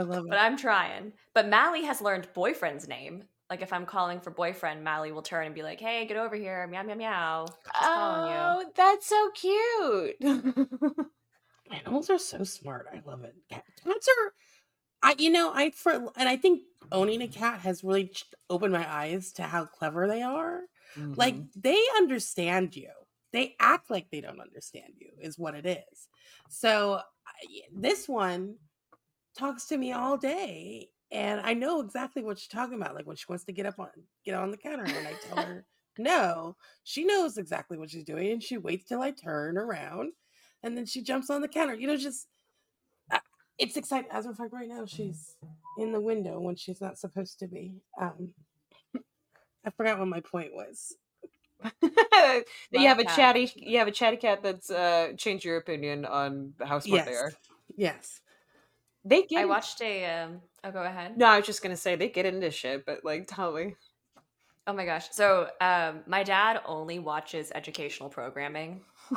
love 0.00 0.24
it. 0.24 0.30
But 0.30 0.38
I'm 0.38 0.56
trying. 0.56 1.12
But 1.34 1.46
Mally 1.46 1.84
has 1.84 2.00
learned 2.00 2.32
boyfriend's 2.32 2.88
name. 2.88 3.24
Like 3.50 3.62
if 3.62 3.72
I'm 3.72 3.84
calling 3.84 4.20
for 4.20 4.30
boyfriend, 4.30 4.84
Mally 4.84 5.12
will 5.12 5.22
turn 5.22 5.46
and 5.46 5.54
be 5.54 5.62
like, 5.62 5.80
"Hey, 5.80 6.06
get 6.06 6.16
over 6.16 6.36
here, 6.36 6.66
meow 6.68 6.84
meow 6.84 6.94
meow." 6.94 7.46
Just 7.78 7.90
you. 7.96 8.56
Oh, 8.62 8.64
that's 8.76 9.06
so 9.06 9.30
cute. 9.32 10.16
Animals 11.70 12.10
are 12.10 12.18
so 12.18 12.42
smart. 12.44 12.86
I 12.92 13.00
love 13.06 13.22
it. 13.24 13.34
Cats 13.48 14.08
are, 14.08 14.32
I 15.02 15.14
you 15.18 15.30
know 15.30 15.52
I 15.54 15.70
for 15.70 15.92
and 15.92 16.28
I 16.28 16.36
think 16.36 16.62
owning 16.92 17.22
a 17.22 17.28
cat 17.28 17.60
has 17.60 17.84
really 17.84 18.12
opened 18.48 18.72
my 18.72 18.90
eyes 18.92 19.32
to 19.34 19.42
how 19.44 19.66
clever 19.66 20.08
they 20.08 20.22
are. 20.22 20.62
Like 21.16 21.36
Mhm. 21.36 21.50
they 21.56 21.80
understand 21.96 22.76
you. 22.76 22.90
They 23.32 23.56
act 23.60 23.90
like 23.90 24.10
they 24.10 24.20
don't 24.20 24.40
understand 24.40 24.94
you. 24.98 25.12
Is 25.20 25.38
what 25.38 25.54
it 25.54 25.66
is. 25.66 26.08
So 26.48 27.02
this 27.72 28.08
one 28.08 28.56
talks 29.36 29.66
to 29.66 29.78
me 29.78 29.92
all 29.92 30.16
day, 30.16 30.90
and 31.12 31.40
I 31.40 31.54
know 31.54 31.80
exactly 31.80 32.22
what 32.22 32.38
she's 32.38 32.48
talking 32.48 32.80
about. 32.80 32.94
Like 32.94 33.06
when 33.06 33.16
she 33.16 33.26
wants 33.28 33.44
to 33.44 33.52
get 33.52 33.66
up 33.66 33.78
on 33.78 33.88
get 34.24 34.34
on 34.34 34.50
the 34.50 34.56
counter, 34.56 34.84
and 34.84 35.08
I 35.08 35.14
tell 35.28 35.44
her 35.44 35.66
no, 35.98 36.56
she 36.84 37.04
knows 37.04 37.36
exactly 37.36 37.76
what 37.76 37.90
she's 37.90 38.04
doing, 38.04 38.30
and 38.30 38.42
she 38.42 38.58
waits 38.58 38.84
till 38.84 39.02
I 39.02 39.10
turn 39.10 39.58
around, 39.58 40.12
and 40.62 40.76
then 40.76 40.86
she 40.86 41.02
jumps 41.02 41.30
on 41.30 41.42
the 41.42 41.48
counter. 41.48 41.74
You 41.74 41.88
know, 41.88 41.96
just 41.96 42.26
uh, 43.10 43.18
it's 43.58 43.76
exciting. 43.76 44.10
As 44.10 44.26
a 44.26 44.34
fact, 44.34 44.52
right 44.52 44.68
now 44.68 44.86
she's 44.86 45.36
in 45.78 45.92
the 45.92 46.00
window 46.00 46.40
when 46.40 46.56
she's 46.56 46.80
not 46.80 46.98
supposed 46.98 47.38
to 47.40 47.48
be. 47.48 47.74
Um, 48.00 48.30
I 49.64 49.70
forgot 49.70 49.98
what 49.98 50.08
my 50.08 50.20
point 50.20 50.54
was. 50.54 50.94
you 51.82 52.88
have 52.88 52.98
a 52.98 53.02
Love 53.02 53.14
chatty 53.14 53.52
you 53.54 53.76
have 53.78 53.88
a 53.88 53.90
chatty 53.90 54.16
cat 54.16 54.42
that's 54.42 54.70
uh 54.70 55.12
changed 55.18 55.44
your 55.44 55.58
opinion 55.58 56.06
on 56.06 56.54
how 56.64 56.78
smart 56.78 57.04
they 57.04 57.12
are. 57.12 57.32
Yes. 57.76 58.22
They 59.04 59.22
get 59.22 59.40
I 59.40 59.42
in- 59.42 59.48
watched 59.48 59.82
a. 59.82 60.06
Um, 60.06 60.40
oh, 60.64 60.70
go 60.70 60.82
ahead. 60.82 61.16
No, 61.16 61.26
I 61.26 61.38
was 61.38 61.46
just 61.46 61.62
gonna 61.62 61.76
say 61.76 61.96
they 61.96 62.08
get 62.08 62.26
into 62.26 62.50
shit, 62.50 62.84
but 62.86 63.04
like 63.04 63.26
tell 63.26 63.52
me. 63.52 63.74
Oh 64.66 64.72
my 64.72 64.84
gosh. 64.84 65.08
So, 65.10 65.48
um, 65.60 66.02
my 66.06 66.22
dad 66.22 66.60
only 66.66 66.98
watches 66.98 67.50
educational 67.54 68.08
programming. 68.08 68.82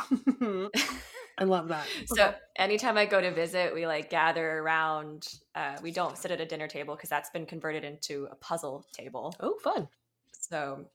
I 1.37 1.43
love 1.43 1.67
that. 1.67 1.85
So, 2.07 2.33
anytime 2.55 2.97
I 2.97 3.05
go 3.05 3.21
to 3.21 3.31
visit, 3.31 3.73
we 3.73 3.85
like 3.85 4.09
gather 4.09 4.59
around. 4.59 5.27
Uh, 5.53 5.77
we 5.81 5.91
don't 5.91 6.17
sit 6.17 6.31
at 6.31 6.41
a 6.41 6.45
dinner 6.45 6.67
table 6.67 6.95
because 6.95 7.09
that's 7.09 7.29
been 7.29 7.45
converted 7.45 7.83
into 7.83 8.27
a 8.31 8.35
puzzle 8.35 8.85
table. 8.93 9.35
oh, 9.41 9.57
fun. 9.63 9.87
So, 10.31 10.85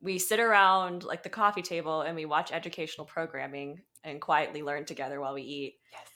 we 0.00 0.18
sit 0.18 0.40
around 0.40 1.04
like 1.04 1.22
the 1.22 1.28
coffee 1.28 1.62
table 1.62 2.02
and 2.02 2.16
we 2.16 2.24
watch 2.24 2.50
educational 2.52 3.06
programming 3.06 3.82
and 4.04 4.20
quietly 4.20 4.62
learn 4.62 4.84
together 4.84 5.20
while 5.20 5.34
we 5.34 5.42
eat. 5.42 5.74
Yes. 5.92 6.08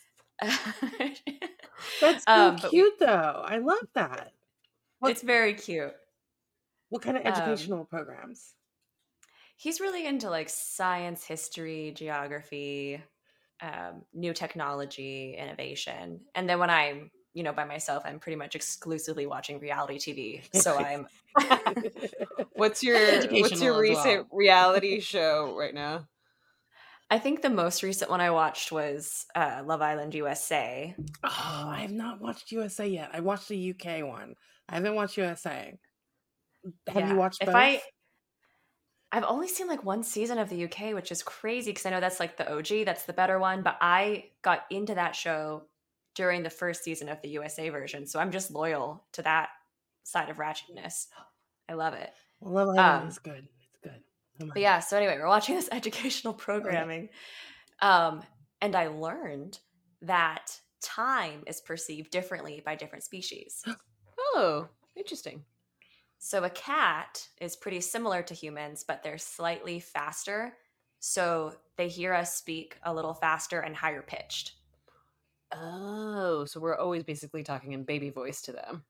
That's 2.00 2.24
so 2.24 2.32
Um, 2.32 2.56
but 2.56 2.64
we- 2.64 2.70
cute, 2.70 2.98
though. 2.98 3.42
I 3.44 3.58
love 3.58 3.86
that. 3.94 4.32
What, 4.98 5.12
it's 5.12 5.22
very 5.22 5.54
cute. 5.54 5.92
what 6.90 7.02
kind 7.02 7.16
of 7.16 7.26
um, 7.26 7.32
educational 7.32 7.84
programs? 7.84 8.54
He's 9.56 9.80
really 9.80 10.06
into 10.06 10.30
like 10.30 10.48
science, 10.48 11.24
history, 11.24 11.92
geography, 11.96 13.02
um, 13.60 14.02
new 14.12 14.32
technology, 14.32 15.36
innovation. 15.38 16.20
And 16.34 16.48
then 16.48 16.58
when 16.58 16.70
I'm, 16.70 17.10
you 17.34 17.42
know, 17.42 17.52
by 17.52 17.64
myself, 17.64 18.02
I'm 18.04 18.18
pretty 18.18 18.36
much 18.36 18.54
exclusively 18.56 19.26
watching 19.26 19.58
reality 19.60 19.98
TV. 19.98 20.60
So 20.62 20.76
I'm 20.78 21.06
What's 22.54 22.82
your 22.82 22.98
what's 23.30 23.60
your 23.60 23.78
recent 23.80 24.26
reality 24.32 25.00
show 25.00 25.56
right 25.58 25.74
now? 25.74 26.06
I 27.12 27.18
think 27.18 27.42
the 27.42 27.50
most 27.50 27.82
recent 27.82 28.10
one 28.10 28.22
I 28.22 28.30
watched 28.30 28.72
was 28.72 29.26
uh, 29.34 29.62
Love 29.66 29.82
Island 29.82 30.14
USA. 30.14 30.96
Oh, 31.24 31.68
I 31.68 31.80
have 31.80 31.92
not 31.92 32.20
watched 32.20 32.52
USA 32.52 32.86
yet. 32.88 33.10
I 33.12 33.20
watched 33.20 33.48
the 33.48 33.70
UK 33.70 34.04
one. 34.06 34.34
I 34.68 34.76
haven't 34.76 34.94
watched 34.94 35.16
USA. 35.16 35.78
Have 36.88 36.96
Yeah. 36.96 37.10
you 37.10 37.16
watched 37.16 37.40
If 37.40 37.46
both? 37.46 37.56
I 37.56 37.82
I've 39.10 39.24
only 39.24 39.48
seen 39.48 39.66
like 39.68 39.84
one 39.84 40.02
season 40.02 40.38
of 40.38 40.48
the 40.48 40.64
UK, 40.64 40.94
which 40.94 41.12
is 41.12 41.22
crazy 41.22 41.70
because 41.70 41.84
I 41.84 41.90
know 41.90 42.00
that's 42.00 42.18
like 42.18 42.36
the 42.38 42.50
OG, 42.50 42.84
that's 42.86 43.04
the 43.04 43.12
better 43.12 43.38
one. 43.38 43.62
But 43.62 43.76
I 43.80 44.30
got 44.40 44.64
into 44.70 44.94
that 44.94 45.14
show 45.14 45.68
during 46.14 46.42
the 46.42 46.50
first 46.50 46.82
season 46.82 47.08
of 47.10 47.20
the 47.20 47.28
USA 47.30 47.68
version, 47.68 48.06
so 48.06 48.18
I'm 48.20 48.30
just 48.30 48.50
loyal 48.50 49.04
to 49.12 49.22
that 49.22 49.50
side 50.02 50.30
of 50.30 50.38
ratchetness. 50.38 51.08
I 51.68 51.74
love 51.74 51.94
it. 51.94 52.10
Love 52.40 52.68
Island 52.70 53.02
um, 53.02 53.08
is 53.08 53.18
good. 53.18 53.48
Oh 54.42 54.50
But 54.52 54.62
yeah, 54.62 54.80
so 54.80 54.96
anyway, 54.96 55.16
we're 55.18 55.28
watching 55.28 55.54
this 55.56 55.68
educational 55.72 56.34
programming. 56.34 57.08
Um, 57.80 58.22
and 58.60 58.76
I 58.76 58.88
learned 58.88 59.58
that 60.02 60.58
time 60.82 61.42
is 61.46 61.60
perceived 61.60 62.10
differently 62.10 62.62
by 62.64 62.74
different 62.74 63.04
species. 63.04 63.64
Oh, 64.34 64.68
interesting. 64.96 65.44
So 66.18 66.44
a 66.44 66.50
cat 66.50 67.28
is 67.40 67.56
pretty 67.56 67.80
similar 67.80 68.22
to 68.22 68.32
humans, 68.32 68.84
but 68.86 69.02
they're 69.02 69.18
slightly 69.18 69.80
faster. 69.80 70.54
So 71.00 71.56
they 71.76 71.88
hear 71.88 72.14
us 72.14 72.36
speak 72.36 72.78
a 72.84 72.94
little 72.94 73.12
faster 73.12 73.60
and 73.60 73.76
higher 73.76 74.00
pitched. 74.00 74.52
Oh, 75.52 76.44
so 76.46 76.60
we're 76.60 76.76
always 76.76 77.02
basically 77.02 77.42
talking 77.42 77.72
in 77.72 77.82
baby 77.82 78.10
voice 78.10 78.40
to 78.42 78.52
them. 78.52 78.84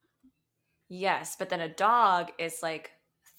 Yes, 0.89 1.37
but 1.39 1.49
then 1.49 1.61
a 1.61 1.75
dog 1.75 2.31
is 2.39 2.59
like 2.63 2.91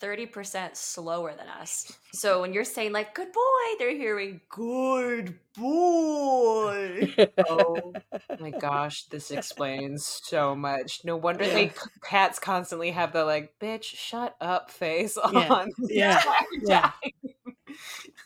30% 0.04 0.76
slower 0.76 1.34
than 1.38 1.48
us. 1.48 1.92
So 2.12 2.42
when 2.42 2.54
you're 2.54 2.66
saying 2.66 2.92
like 2.92 3.16
good 3.16 3.32
boy, 3.32 3.40
they're 3.80 3.96
hearing 3.96 4.42
good 4.50 5.40
boy. 5.58 7.14
Oh 7.50 7.94
my 8.40 8.52
gosh, 8.52 9.06
this 9.06 9.32
explains 9.32 10.06
so 10.24 10.56
much. 10.56 11.02
No 11.06 11.16
wonder 11.16 11.46
they 11.46 11.72
cats 12.04 12.40
constantly 12.40 12.92
have 12.92 13.14
the 13.14 13.24
like 13.24 13.54
bitch 13.60 13.84
shut 13.84 14.36
up 14.42 14.72
face 14.72 15.18
Yeah, 15.32 15.54
on. 15.54 15.72
yeah, 15.90 16.22
yeah. 16.64 16.92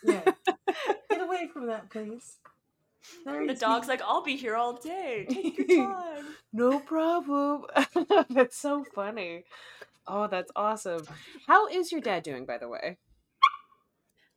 yeah. 0.02 0.22
Get 1.10 1.20
away 1.20 1.48
from 1.52 1.66
that, 1.66 1.90
please. 1.90 2.36
Very 3.24 3.46
The 3.46 3.54
sweet. 3.56 3.60
dog's 3.60 3.88
like, 3.88 4.02
I'll 4.02 4.22
be 4.22 4.36
here 4.36 4.56
all 4.56 4.74
day. 4.74 5.26
Take 5.30 5.58
your 5.58 5.66
time. 5.86 6.24
No 6.52 6.78
problem. 6.80 7.64
that's 8.30 8.56
so 8.56 8.84
funny. 8.94 9.44
Oh, 10.08 10.26
that's 10.26 10.50
awesome. 10.56 11.02
How 11.46 11.66
is 11.68 11.92
your 11.92 12.00
dad 12.00 12.22
doing, 12.22 12.46
by 12.46 12.58
the 12.58 12.68
way? 12.68 12.98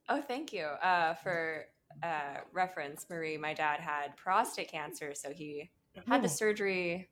Oh, 0.10 0.22
thank 0.22 0.52
you. 0.52 0.64
Uh, 0.66 1.14
for 1.16 1.66
uh, 2.04 2.38
reference, 2.52 3.06
Marie, 3.10 3.38
my 3.38 3.54
dad 3.54 3.80
had 3.80 4.16
prostate 4.18 4.70
cancer, 4.72 5.14
so 5.16 5.32
he 5.32 5.70
had 6.08 6.22
the 6.22 6.26
Oh. 6.28 6.32
surgery 6.32 7.10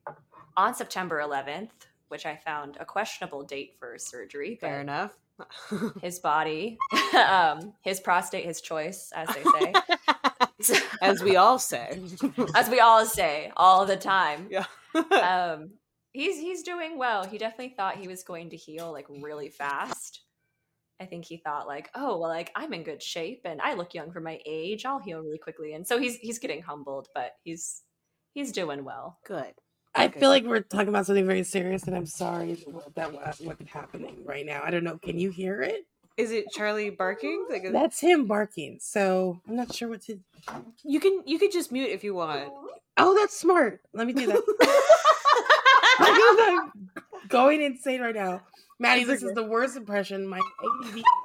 on 0.58 0.74
September 0.74 1.20
11th, 1.22 1.70
which 2.10 2.26
I 2.26 2.36
found 2.36 2.78
a 2.80 2.86
questionable 2.86 3.44
date 3.44 3.76
for 3.80 3.98
surgery. 3.98 4.58
Fair 4.60 4.82
enough. 4.82 5.12
His 6.02 6.20
body, 6.20 6.78
um, 7.18 7.72
his 7.82 8.02
prostate, 8.02 8.44
his 8.44 8.60
choice, 8.60 9.14
as 9.16 9.30
they 9.30 9.44
say. 9.44 10.84
As 11.02 11.24
we 11.24 11.38
all 11.38 11.58
say. 11.60 11.98
as 12.56 12.70
we 12.70 12.82
all 12.82 13.06
say 13.06 13.50
all 13.56 13.86
the 13.86 13.96
time. 13.96 14.50
yeah. 14.52 14.66
Um, 14.94 15.70
he's 16.14 16.40
he's 16.40 16.64
doing 16.64 16.98
well. 16.98 17.26
He 17.26 17.38
definitely 17.38 17.74
thought 17.76 17.98
he 17.98 18.08
was 18.08 18.24
going 18.24 18.50
to 18.52 18.58
heal 18.58 18.92
like 18.92 19.08
really 19.10 19.50
fast. 19.50 20.22
I 21.02 21.06
think 21.06 21.24
he 21.26 21.38
thought 21.38 21.68
like, 21.68 21.90
oh 21.96 22.18
well, 22.20 22.30
like 22.30 22.52
I'm 22.56 22.74
in 22.74 22.84
good 22.84 23.02
shape 23.02 23.42
and 23.46 23.62
I 23.62 23.74
look 23.76 23.94
young 23.94 24.12
for 24.12 24.20
my 24.20 24.40
age. 24.46 24.86
I'll 24.86 25.00
heal 25.00 25.22
really 25.22 25.38
quickly, 25.38 25.74
and 25.74 25.88
so 25.88 25.98
he's 25.98 26.18
he's 26.18 26.40
getting 26.40 26.62
humbled, 26.62 27.08
but 27.16 27.32
he's 27.44 27.84
he's 28.34 28.52
doing 28.52 28.84
well. 28.84 29.18
Good. 29.26 29.54
I 29.96 30.06
Okay. 30.06 30.20
feel 30.20 30.30
like 30.30 30.44
we're 30.44 30.60
talking 30.62 30.90
about 30.90 31.06
something 31.08 31.26
very 31.26 31.44
serious, 31.44 31.84
and 31.84 31.96
I'm 31.96 32.06
sorry 32.06 32.64
that 32.96 33.12
what- 33.12 33.36
what's 33.42 33.70
happening 33.72 34.24
right 34.24 34.46
now. 34.46 34.62
I 34.64 34.70
don't 34.70 34.84
know. 34.84 35.00
Can 35.00 35.18
you 35.18 35.32
hear 35.32 35.62
it? 35.62 35.86
Is 36.16 36.32
it 36.32 36.46
Charlie 36.52 36.90
barking? 36.92 37.48
Like, 37.50 37.64
is- 37.64 37.72
That's 37.74 38.00
him 38.00 38.28
barking. 38.28 38.78
So 38.82 39.42
I'm 39.48 39.56
not 39.56 39.74
sure 39.74 39.88
what 39.90 40.02
to. 40.04 40.20
you 40.84 41.00
can 41.00 41.24
you 41.26 41.40
could 41.40 41.52
just 41.52 41.72
mute 41.72 41.90
if 41.90 42.04
you 42.04 42.14
want. 42.14 42.52
Oh, 42.98 43.16
that's 43.16 43.36
smart. 43.40 43.82
Let 43.94 44.06
me 44.06 44.14
do 44.14 44.28
that. 44.28 45.06
I'm 46.00 46.72
going 47.30 47.62
insane 47.62 48.02
right 48.02 48.16
now. 48.16 48.42
Maddie, 48.80 49.04
this 49.04 49.24
is 49.24 49.34
the 49.34 49.44
worst 49.44 49.76
impression. 49.76 50.26
My 50.28 50.42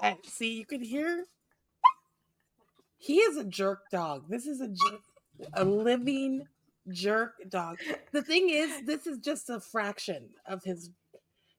ADD. 0.02 0.16
See, 0.26 0.54
you 0.54 0.66
can 0.66 0.82
hear. 0.82 1.24
He 2.98 3.18
is 3.18 3.36
a 3.36 3.44
jerk 3.44 3.90
dog. 3.90 4.24
This 4.28 4.46
is 4.46 4.60
a 4.60 4.68
jerk, 4.68 5.00
a 5.54 5.64
living 5.64 6.46
jerk 6.88 7.34
dog. 7.48 7.78
The 8.12 8.22
thing 8.22 8.48
is, 8.50 8.82
this 8.84 9.06
is 9.06 9.18
just 9.18 9.50
a 9.50 9.60
fraction 9.60 10.30
of 10.46 10.64
his. 10.64 10.90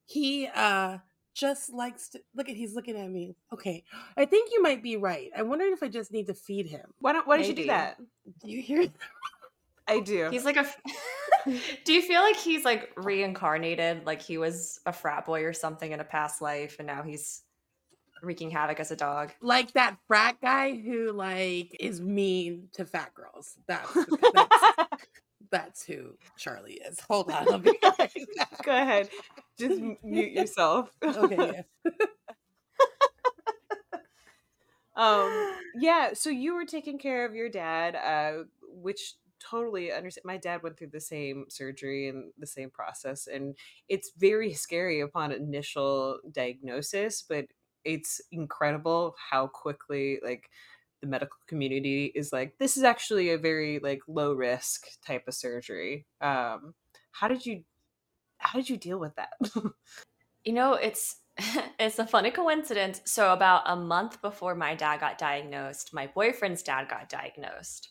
He 0.05 0.47
uh 0.53 0.97
just 1.33 1.71
likes 1.71 2.09
to 2.09 2.21
look 2.35 2.49
at. 2.49 2.55
He's 2.55 2.75
looking 2.75 2.97
at 2.97 3.09
me. 3.09 3.35
Okay, 3.53 3.83
I 4.17 4.25
think 4.25 4.51
you 4.51 4.61
might 4.61 4.81
be 4.81 4.97
right. 4.97 5.29
I 5.37 5.43
wonder 5.43 5.65
if 5.65 5.83
I 5.83 5.87
just 5.87 6.11
need 6.11 6.27
to 6.27 6.33
feed 6.33 6.67
him. 6.67 6.93
Why 6.99 7.13
don't 7.13 7.27
why 7.27 7.37
don't 7.37 7.47
you 7.47 7.53
do 7.53 7.67
that? 7.67 7.97
Do 8.43 8.49
you 8.49 8.61
hear? 8.61 8.87
I 9.87 9.99
do. 9.99 10.29
He's 10.31 10.45
like 10.45 10.57
a. 10.57 10.65
Do 11.85 11.93
you 11.93 12.01
feel 12.01 12.21
like 12.21 12.37
he's 12.37 12.65
like 12.65 12.91
reincarnated? 12.97 14.05
Like 14.05 14.21
he 14.21 14.37
was 14.37 14.79
a 14.85 14.91
frat 14.93 15.25
boy 15.25 15.43
or 15.43 15.53
something 15.53 15.91
in 15.91 15.99
a 15.99 16.03
past 16.03 16.41
life, 16.41 16.77
and 16.79 16.87
now 16.87 17.03
he's 17.03 17.43
wreaking 18.23 18.49
havoc 18.49 18.79
as 18.79 18.89
a 18.91 18.95
dog. 18.95 19.31
like 19.41 19.73
that 19.73 19.97
frat 20.07 20.37
guy 20.41 20.75
who 20.75 21.11
like 21.11 21.75
is 21.79 22.01
mean 22.01 22.69
to 22.73 22.85
fat 22.85 23.13
girls. 23.13 23.55
That's 23.67 23.93
that's, 24.33 24.57
that's 25.51 25.85
who 25.85 26.15
Charlie 26.37 26.81
is. 26.89 26.99
Hold 27.01 27.29
on. 27.31 27.51
I'll 27.51 27.59
be 27.59 27.77
Go 28.63 28.71
ahead. 28.71 29.09
Just 29.59 29.79
mute 30.03 30.31
yourself. 30.31 30.89
okay. 31.03 31.63
Yeah. 31.81 31.87
um 34.97 35.51
yeah 35.77 36.13
so 36.13 36.29
you 36.29 36.55
were 36.55 36.65
taking 36.65 36.97
care 36.97 37.25
of 37.25 37.35
your 37.35 37.49
dad 37.49 37.95
uh 37.95 38.43
which 38.81 39.15
totally 39.49 39.91
understand 39.91 40.25
my 40.25 40.37
dad 40.37 40.63
went 40.63 40.77
through 40.77 40.89
the 40.91 40.99
same 40.99 41.45
surgery 41.49 42.07
and 42.07 42.31
the 42.37 42.47
same 42.47 42.69
process 42.69 43.27
and 43.27 43.55
it's 43.89 44.11
very 44.17 44.53
scary 44.53 45.01
upon 45.01 45.31
initial 45.31 46.19
diagnosis 46.31 47.23
but 47.27 47.45
it's 47.83 48.21
incredible 48.31 49.15
how 49.29 49.47
quickly 49.47 50.19
like 50.23 50.49
the 51.01 51.07
medical 51.07 51.37
community 51.47 52.11
is 52.15 52.33
like 52.33 52.57
this 52.57 52.77
is 52.77 52.83
actually 52.83 53.29
a 53.29 53.37
very 53.37 53.79
like 53.79 54.01
low 54.07 54.33
risk 54.33 54.87
type 55.05 55.23
of 55.27 55.33
surgery 55.33 56.05
um 56.21 56.73
how 57.11 57.27
did 57.27 57.45
you 57.45 57.63
how 58.37 58.57
did 58.57 58.69
you 58.69 58.77
deal 58.77 58.99
with 58.99 59.13
that 59.15 59.33
You 60.45 60.53
know, 60.53 60.73
it's 60.73 61.17
it's 61.79 61.99
a 61.99 62.05
funny 62.05 62.31
coincidence. 62.31 63.01
So 63.05 63.33
about 63.33 63.63
a 63.65 63.75
month 63.75 64.21
before 64.21 64.55
my 64.55 64.75
dad 64.75 65.01
got 65.01 65.17
diagnosed, 65.17 65.93
my 65.93 66.07
boyfriend's 66.07 66.63
dad 66.63 66.87
got 66.87 67.09
diagnosed. 67.09 67.89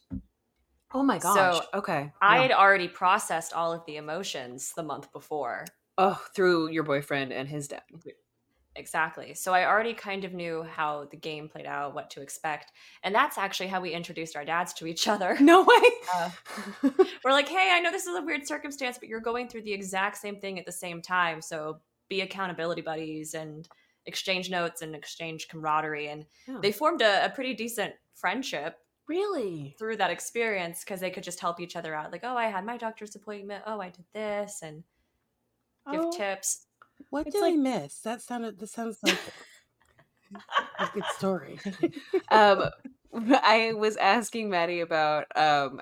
Oh 0.94 1.02
my 1.02 1.18
gosh. 1.18 1.60
So, 1.60 1.66
okay 1.74 2.12
I 2.22 2.36
Yeah. 2.36 2.42
had 2.42 2.52
already 2.52 2.88
processed 2.88 3.52
all 3.52 3.72
of 3.72 3.84
the 3.86 3.96
emotions 3.96 4.72
the 4.74 4.82
month 4.82 5.12
before. 5.12 5.64
oh 5.98 6.22
through 6.34 6.70
your 6.70 6.82
boyfriend 6.84 7.32
and 7.32 7.48
his 7.48 7.68
dad 7.68 7.82
Exactly. 8.76 9.34
So 9.34 9.54
I 9.54 9.66
already 9.66 9.94
kind 9.94 10.24
of 10.24 10.32
knew 10.32 10.64
how 10.64 11.04
the 11.08 11.16
game 11.16 11.48
played 11.48 11.64
out, 11.66 11.94
what 11.94 12.10
to 12.10 12.22
expect. 12.22 12.72
And 13.04 13.14
that's 13.14 13.38
actually 13.38 13.68
how 13.68 13.80
we 13.80 13.92
introduced 13.92 14.34
our 14.34 14.44
dads 14.44 14.72
to 14.74 14.86
each 14.88 15.06
other. 15.06 15.36
no 15.40 15.62
way 15.62 15.82
Uh, 16.12 16.30
We're 17.24 17.30
like, 17.30 17.48
hey, 17.48 17.70
I 17.72 17.78
know 17.80 17.92
this 17.92 18.06
is 18.06 18.16
a 18.18 18.22
weird 18.22 18.46
circumstance, 18.48 18.98
but 18.98 19.08
you're 19.08 19.20
going 19.20 19.48
through 19.48 19.62
the 19.62 19.72
exact 19.72 20.16
same 20.16 20.40
thing 20.40 20.58
at 20.58 20.66
the 20.66 20.72
same 20.72 21.00
time. 21.02 21.40
So 21.40 21.80
be 22.08 22.20
accountability 22.20 22.82
buddies 22.82 23.34
and 23.34 23.68
exchange 24.06 24.50
notes 24.50 24.82
and 24.82 24.94
exchange 24.96 25.46
camaraderie. 25.48 26.08
And 26.08 26.26
Yeah. 26.48 26.58
they 26.60 26.72
formed 26.72 27.00
a, 27.00 27.26
a 27.26 27.30
pretty 27.30 27.54
decent 27.54 27.94
friendship 28.14 28.78
really 29.08 29.74
through 29.78 29.96
that 29.98 30.10
experience 30.10 30.80
because 30.80 31.00
they 31.00 31.10
could 31.10 31.22
just 31.24 31.40
help 31.40 31.60
each 31.60 31.76
other 31.76 31.94
out. 31.94 32.12
Like, 32.12 32.22
oh, 32.24 32.36
I 32.36 32.46
had 32.46 32.64
my 32.64 32.76
doctor's 32.76 33.14
appointment. 33.16 33.62
Oh, 33.66 33.80
I 33.80 33.90
did 33.90 34.04
this 34.12 34.60
and 34.62 34.82
give 35.90 36.00
Oh. 36.04 36.10
tips. 36.12 36.66
What 37.10 37.26
It's 37.26 37.34
did 37.34 37.42
like- 37.42 37.54
I 37.54 37.56
miss? 37.56 37.98
That 38.00 38.22
sounded. 38.22 38.58
That 38.58 38.68
sounds 38.68 38.98
like 39.02 39.18
a 40.78 40.88
good 40.94 41.04
story. 41.16 41.58
um 42.30 42.70
i 43.44 43.72
was 43.76 43.96
asking 43.98 44.50
maddie 44.50 44.80
about 44.80 45.26
um 45.36 45.80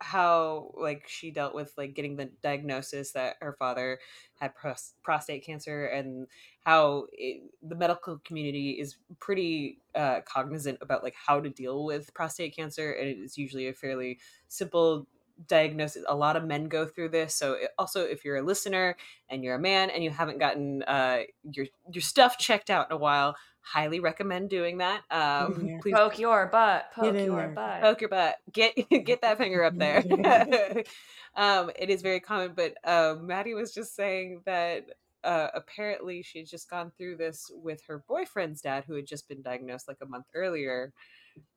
how 0.00 0.72
like 0.76 1.04
she 1.06 1.30
dealt 1.30 1.54
with 1.54 1.72
like 1.76 1.94
getting 1.94 2.16
the 2.16 2.26
diagnosis 2.42 3.12
that 3.12 3.36
her 3.40 3.52
father 3.52 3.98
had 4.40 4.54
pros- 4.54 4.94
prostate 5.02 5.44
cancer 5.44 5.86
and 5.86 6.26
how 6.64 7.06
it, 7.12 7.42
the 7.62 7.74
medical 7.74 8.18
community 8.18 8.72
is 8.72 8.96
pretty 9.18 9.78
uh, 9.94 10.20
cognizant 10.24 10.78
about 10.80 11.02
like 11.02 11.14
how 11.14 11.40
to 11.40 11.50
deal 11.50 11.84
with 11.84 12.12
prostate 12.14 12.54
cancer 12.54 12.92
and 12.92 13.08
it 13.08 13.18
is 13.18 13.36
usually 13.36 13.68
a 13.68 13.72
fairly 13.72 14.18
simple 14.48 15.06
diagnosis. 15.48 16.04
A 16.08 16.14
lot 16.14 16.36
of 16.36 16.44
men 16.44 16.68
go 16.68 16.86
through 16.86 17.08
this 17.08 17.34
so 17.34 17.54
it, 17.54 17.70
also 17.78 18.02
if 18.02 18.24
you're 18.24 18.36
a 18.36 18.42
listener 18.42 18.96
and 19.28 19.42
you're 19.42 19.56
a 19.56 19.60
man 19.60 19.90
and 19.90 20.04
you 20.04 20.10
haven't 20.10 20.38
gotten 20.38 20.82
uh, 20.84 21.20
your 21.50 21.66
your 21.92 22.02
stuff 22.02 22.38
checked 22.38 22.70
out 22.70 22.86
in 22.90 22.94
a 22.94 22.98
while 22.98 23.34
highly 23.62 24.00
recommend 24.00 24.50
doing 24.50 24.78
that 24.78 25.02
um 25.10 25.68
please 25.80 25.94
Poke 25.94 26.18
your 26.18 26.46
butt. 26.46 26.86
Poke 26.94 27.14
your 27.14 27.36
there. 27.36 27.52
butt. 27.54 27.80
poke 27.80 28.00
your 28.00 28.10
butt 28.10 28.36
get 28.52 28.74
get 29.04 29.22
that 29.22 29.38
finger 29.38 29.64
up 29.64 29.78
there 29.78 30.02
um 31.36 31.70
it 31.78 31.88
is 31.88 32.02
very 32.02 32.20
common 32.20 32.52
but 32.54 32.74
um 32.84 33.26
maddie 33.26 33.54
was 33.54 33.72
just 33.72 33.94
saying 33.94 34.40
that 34.46 34.84
uh 35.24 35.48
apparently 35.54 36.22
she 36.22 36.38
had 36.40 36.48
just 36.48 36.68
gone 36.68 36.90
through 36.98 37.16
this 37.16 37.50
with 37.54 37.80
her 37.86 38.02
boyfriend's 38.08 38.60
dad 38.60 38.84
who 38.86 38.94
had 38.94 39.06
just 39.06 39.28
been 39.28 39.42
diagnosed 39.42 39.86
like 39.86 39.98
a 40.02 40.06
month 40.06 40.26
earlier 40.34 40.92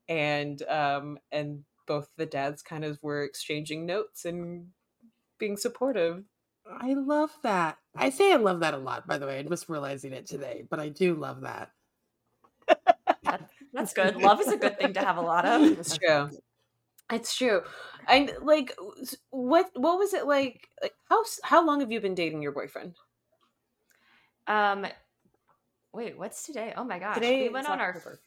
and 0.07 0.61
um 0.69 1.17
and 1.31 1.63
both 1.87 2.07
the 2.17 2.25
dads 2.25 2.61
kind 2.61 2.85
of 2.85 2.99
were 3.01 3.23
exchanging 3.23 3.85
notes 3.85 4.25
and 4.25 4.67
being 5.39 5.57
supportive 5.57 6.23
I 6.67 6.93
love 6.95 7.29
that. 7.43 7.77
I 7.95 8.09
say 8.09 8.33
I 8.33 8.37
love 8.37 8.61
that 8.61 8.73
a 8.73 8.77
lot. 8.77 9.05
By 9.07 9.19
the 9.19 9.27
way, 9.27 9.39
I'm 9.39 9.49
just 9.49 9.69
realizing 9.69 10.13
it 10.13 10.25
today, 10.25 10.63
but 10.67 10.79
I 10.79 10.89
do 10.89 11.13
love 11.13 11.41
that. 11.41 11.69
That's 13.75 13.93
good. 13.93 14.15
Love 14.15 14.41
is 14.41 14.47
a 14.47 14.57
good 14.57 14.79
thing 14.79 14.93
to 14.93 15.01
have 15.01 15.17
a 15.17 15.21
lot 15.21 15.45
of. 15.45 15.61
it's 15.79 15.97
true 15.97 16.29
it's 17.11 17.35
true 17.35 17.61
and 18.07 18.31
like 18.41 18.75
what 19.29 19.69
what 19.75 19.99
was 19.99 20.15
it 20.15 20.25
like 20.25 20.67
like 20.81 20.93
how 21.07 21.23
how 21.43 21.63
long 21.63 21.79
have 21.79 21.91
you 21.91 22.01
been 22.01 22.15
dating 22.15 22.41
your 22.41 22.51
boyfriend 22.51 22.95
Um, 24.47 24.85
wait, 25.93 26.17
what's 26.17 26.45
today? 26.45 26.73
Oh 26.75 26.83
my 26.83 26.99
gosh, 26.99 27.15
Today 27.15 27.43
we 27.43 27.49
went 27.49 27.69
on 27.69 27.79
our 27.79 28.19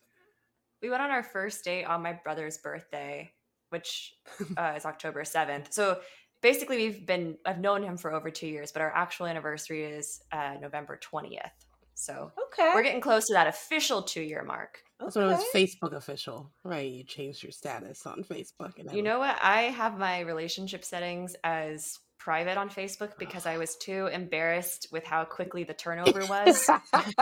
we 0.82 0.90
went 0.90 1.02
on 1.02 1.11
our 1.11 1.22
first 1.22 1.64
date 1.64 1.84
on 1.84 2.02
my 2.02 2.12
brother's 2.12 2.58
birthday, 2.58 3.32
which 3.70 4.14
uh, 4.56 4.74
is 4.76 4.84
October 4.84 5.24
seventh. 5.24 5.72
So 5.72 6.00
basically, 6.42 6.78
we've 6.78 7.06
been 7.06 7.37
I've 7.46 7.61
known 7.61 7.82
him 7.82 7.96
for 7.96 8.12
over 8.12 8.30
two 8.30 8.48
years, 8.48 8.72
but 8.72 8.82
our 8.82 8.94
actual 8.94 9.26
anniversary 9.26 9.84
is 9.84 10.20
uh, 10.32 10.54
November 10.61 10.98
twentieth. 11.00 11.52
So 11.94 12.32
okay 12.46 12.70
we're 12.74 12.84
getting 12.84 13.00
close 13.00 13.26
to 13.26 13.34
that 13.34 13.46
official 13.46 14.02
two 14.02 14.22
year 14.22 14.44
mark. 14.44 14.82
That's 15.00 15.14
when 15.16 15.26
it 15.26 15.28
was 15.28 15.44
Facebook 15.54 15.92
official, 15.94 16.50
right? 16.64 16.90
You 16.90 17.04
changed 17.04 17.42
your 17.42 17.52
status 17.52 18.04
on 18.06 18.24
Facebook, 18.24 18.78
and 18.78 18.92
You 18.92 19.02
know 19.02 19.20
what? 19.20 19.38
I 19.40 19.62
have 19.62 19.96
my 19.98 20.20
relationship 20.20 20.84
settings 20.84 21.37
as 21.44 21.98
private 22.18 22.58
on 22.58 22.68
Facebook 22.68 23.12
because 23.18 23.46
I 23.46 23.58
was 23.58 23.76
too 23.76 24.06
embarrassed 24.08 24.88
with 24.90 25.04
how 25.04 25.24
quickly 25.24 25.64
the 25.64 25.72
turnover 25.72 26.26
was. 26.26 26.66
Wa- 26.68 26.78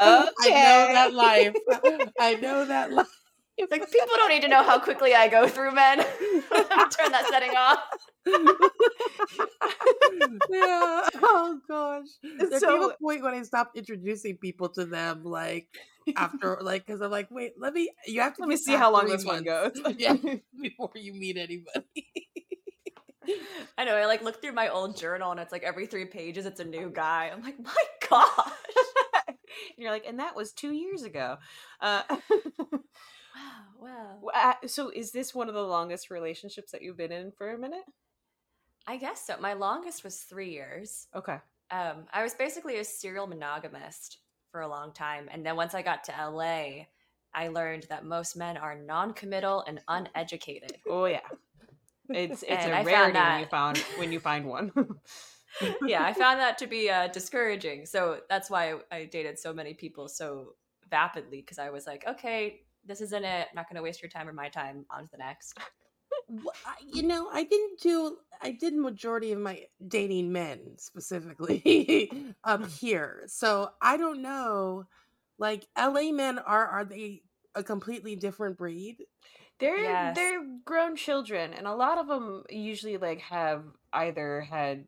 I 0.00 0.28
know 0.48 0.88
that 0.92 1.12
life. 1.14 1.54
I 2.18 2.34
know 2.34 2.64
that 2.66 2.92
life. 2.92 3.06
Like 3.58 3.90
people 3.90 4.16
don't 4.16 4.28
need 4.28 4.42
to 4.42 4.48
know 4.48 4.62
how 4.62 4.78
quickly 4.78 5.14
I 5.14 5.28
go 5.28 5.48
through 5.48 5.72
men. 5.72 5.98
Turn 6.52 7.12
that 7.12 7.26
setting 7.30 7.50
off. 7.56 7.80
yeah. 10.50 11.08
Oh 11.22 11.58
gosh. 11.68 12.06
There 12.22 12.48
came 12.50 12.58
So- 12.58 12.90
a 12.90 12.96
point 13.02 13.22
when 13.22 13.34
I 13.34 13.42
stopped 13.42 13.76
introducing 13.76 14.36
people 14.36 14.68
to 14.70 14.84
them, 14.84 15.24
like 15.24 15.68
after, 16.16 16.58
like, 16.62 16.86
because 16.86 17.00
I'm 17.00 17.10
like, 17.10 17.30
wait, 17.30 17.52
let 17.58 17.72
me. 17.72 17.90
You 18.06 18.20
have 18.20 18.34
to 18.36 18.42
Let 18.42 18.48
me 18.48 18.56
see 18.56 18.74
how 18.74 18.92
long 18.92 19.08
this 19.08 19.24
one 19.24 19.42
goes. 19.44 19.80
yeah, 19.98 20.16
before 20.60 20.90
you 20.94 21.12
meet 21.14 21.36
anybody. 21.36 22.06
I 23.76 23.84
know. 23.84 23.96
I 23.96 24.06
like 24.06 24.22
look 24.22 24.40
through 24.40 24.52
my 24.52 24.68
old 24.68 24.96
journal 24.96 25.32
and 25.32 25.40
it's 25.40 25.50
like 25.50 25.64
every 25.64 25.86
three 25.86 26.04
pages 26.04 26.46
it's 26.46 26.60
a 26.60 26.64
new 26.64 26.90
guy. 26.90 27.30
I'm 27.32 27.42
like, 27.42 27.58
my 27.58 27.74
gosh. 28.08 28.52
and 29.26 29.36
you're 29.78 29.90
like, 29.90 30.04
and 30.06 30.20
that 30.20 30.36
was 30.36 30.52
two 30.52 30.72
years 30.72 31.02
ago. 31.02 31.38
Uh, 31.80 32.02
Wow. 33.80 34.18
Wow. 34.22 34.54
so, 34.66 34.90
is 34.90 35.12
this 35.12 35.34
one 35.34 35.48
of 35.48 35.54
the 35.54 35.62
longest 35.62 36.10
relationships 36.10 36.72
that 36.72 36.82
you've 36.82 36.96
been 36.96 37.12
in 37.12 37.30
for 37.32 37.52
a 37.52 37.58
minute? 37.58 37.84
I 38.86 38.96
guess 38.96 39.26
so. 39.26 39.36
My 39.40 39.52
longest 39.54 40.04
was 40.04 40.18
three 40.20 40.50
years. 40.50 41.08
Okay. 41.14 41.38
Um, 41.70 42.06
I 42.12 42.22
was 42.22 42.34
basically 42.34 42.78
a 42.78 42.84
serial 42.84 43.26
monogamist 43.26 44.18
for 44.52 44.60
a 44.60 44.68
long 44.68 44.92
time, 44.92 45.28
and 45.30 45.44
then 45.44 45.56
once 45.56 45.74
I 45.74 45.82
got 45.82 46.04
to 46.04 46.12
LA, 46.12 46.86
I 47.34 47.48
learned 47.48 47.86
that 47.90 48.04
most 48.04 48.36
men 48.36 48.56
are 48.56 48.74
non-committal 48.76 49.64
and 49.66 49.80
uneducated. 49.88 50.78
Oh 50.88 51.06
yeah. 51.06 51.20
It's 52.08 52.42
it's 52.42 52.64
And 52.64 52.72
a 52.72 52.76
I 52.76 52.82
rarity 52.84 53.18
when 53.18 53.38
you 53.40 53.44
that- 53.44 53.50
found 53.50 53.78
when 53.98 54.12
you 54.12 54.20
find 54.20 54.46
one. 54.46 54.72
yeah, 55.86 56.04
I 56.04 56.12
found 56.12 56.38
that 56.40 56.58
to 56.58 56.66
be 56.66 56.88
uh, 56.88 57.08
discouraging. 57.08 57.86
So 57.86 58.20
that's 58.28 58.48
why 58.48 58.74
I 58.92 59.04
dated 59.06 59.38
so 59.38 59.52
many 59.52 59.74
people 59.74 60.08
so 60.08 60.54
vapidly 60.90 61.30
because 61.44 61.58
I 61.58 61.70
was 61.70 61.86
like, 61.86 62.04
okay, 62.06 62.60
this 62.86 63.00
isn't 63.00 63.24
it. 63.24 63.48
I'm 63.50 63.54
not 63.54 63.68
going 63.68 63.76
to 63.76 63.82
waste 63.82 64.02
your 64.02 64.08
time 64.10 64.28
or 64.28 64.32
my 64.32 64.48
time. 64.48 64.84
On 64.90 65.02
to 65.04 65.08
the 65.10 65.18
next. 65.18 65.58
Wh- 66.30 66.46
I- 66.66 66.74
you 66.92 67.02
know, 67.02 67.28
I 67.32 67.44
didn't 67.44 67.80
do. 67.80 68.16
I 68.42 68.52
did 68.52 68.74
majority 68.74 69.32
of 69.32 69.38
my 69.40 69.64
dating 69.88 70.32
men 70.32 70.60
specifically 70.76 72.10
up 72.44 72.66
here, 72.80 73.22
so 73.26 73.70
I 73.80 73.96
don't 73.96 74.22
know. 74.22 74.84
Like 75.38 75.66
LA 75.78 76.12
men 76.12 76.38
are 76.38 76.66
are 76.66 76.84
they 76.84 77.22
a 77.54 77.62
completely 77.62 78.16
different 78.16 78.56
breed? 78.58 79.04
they're 79.58 79.78
Yes. 79.78 80.14
they're 80.16 80.44
grown 80.66 80.96
children, 80.96 81.52
and 81.54 81.66
a 81.66 81.74
lot 81.74 81.96
of 81.98 82.08
them 82.08 82.44
usually 82.50 82.98
like 82.98 83.20
have 83.20 83.64
either 83.92 84.42
had 84.42 84.84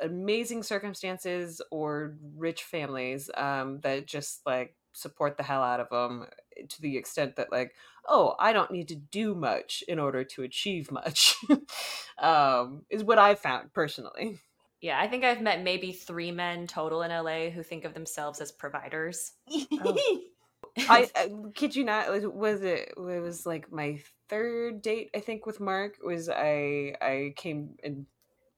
amazing 0.00 0.62
circumstances 0.62 1.60
or 1.70 2.16
rich 2.36 2.62
families 2.64 3.30
um, 3.36 3.80
that 3.80 4.06
just 4.06 4.40
like 4.46 4.74
support 4.92 5.36
the 5.36 5.42
hell 5.42 5.62
out 5.62 5.80
of 5.80 5.88
them 5.90 6.26
to 6.68 6.80
the 6.82 6.96
extent 6.96 7.36
that 7.36 7.52
like 7.52 7.74
oh 8.08 8.34
i 8.38 8.52
don't 8.52 8.70
need 8.70 8.88
to 8.88 8.96
do 8.96 9.34
much 9.34 9.82
in 9.88 9.98
order 9.98 10.24
to 10.24 10.42
achieve 10.42 10.90
much 10.90 11.36
um, 12.18 12.82
is 12.90 13.04
what 13.04 13.18
i 13.18 13.34
found 13.34 13.72
personally 13.72 14.38
Yeah, 14.80 15.00
I 15.00 15.08
think 15.08 15.24
I've 15.24 15.40
met 15.40 15.62
maybe 15.62 15.92
three 15.92 16.30
men 16.30 16.66
total 16.66 17.02
in 17.02 17.10
LA 17.10 17.50
who 17.50 17.62
think 17.62 17.84
of 17.84 17.94
themselves 17.94 18.40
as 18.40 18.52
providers. 18.52 19.32
I, 20.78 21.08
I 21.16 21.30
kid 21.54 21.74
you 21.74 21.84
not. 21.84 22.10
Was, 22.10 22.26
was 22.26 22.62
it? 22.62 22.92
It 22.96 23.22
was 23.22 23.46
like 23.46 23.72
my 23.72 24.00
third 24.28 24.82
date. 24.82 25.10
I 25.14 25.20
think 25.20 25.46
with 25.46 25.60
Mark 25.60 25.96
was 26.04 26.28
I. 26.28 26.94
I 27.00 27.32
came 27.36 27.76
and 27.82 28.06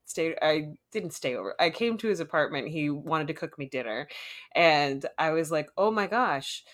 stayed. 0.05 0.37
I 0.43 0.71
didn't 0.93 1.13
stay 1.13 1.37
over. 1.37 1.55
I 1.61 1.71
came 1.71 1.97
to 1.99 2.09
his 2.09 2.21
apartment. 2.21 2.69
He 2.69 2.91
wanted 2.91 3.29
to 3.29 3.35
cook 3.35 3.59
me 3.59 3.67
dinner, 3.67 4.09
and 4.55 5.05
I 5.19 5.31
was 5.31 5.51
like, 5.51 5.71
"Oh 5.77 5.91
my 5.91 6.07
gosh." 6.07 6.65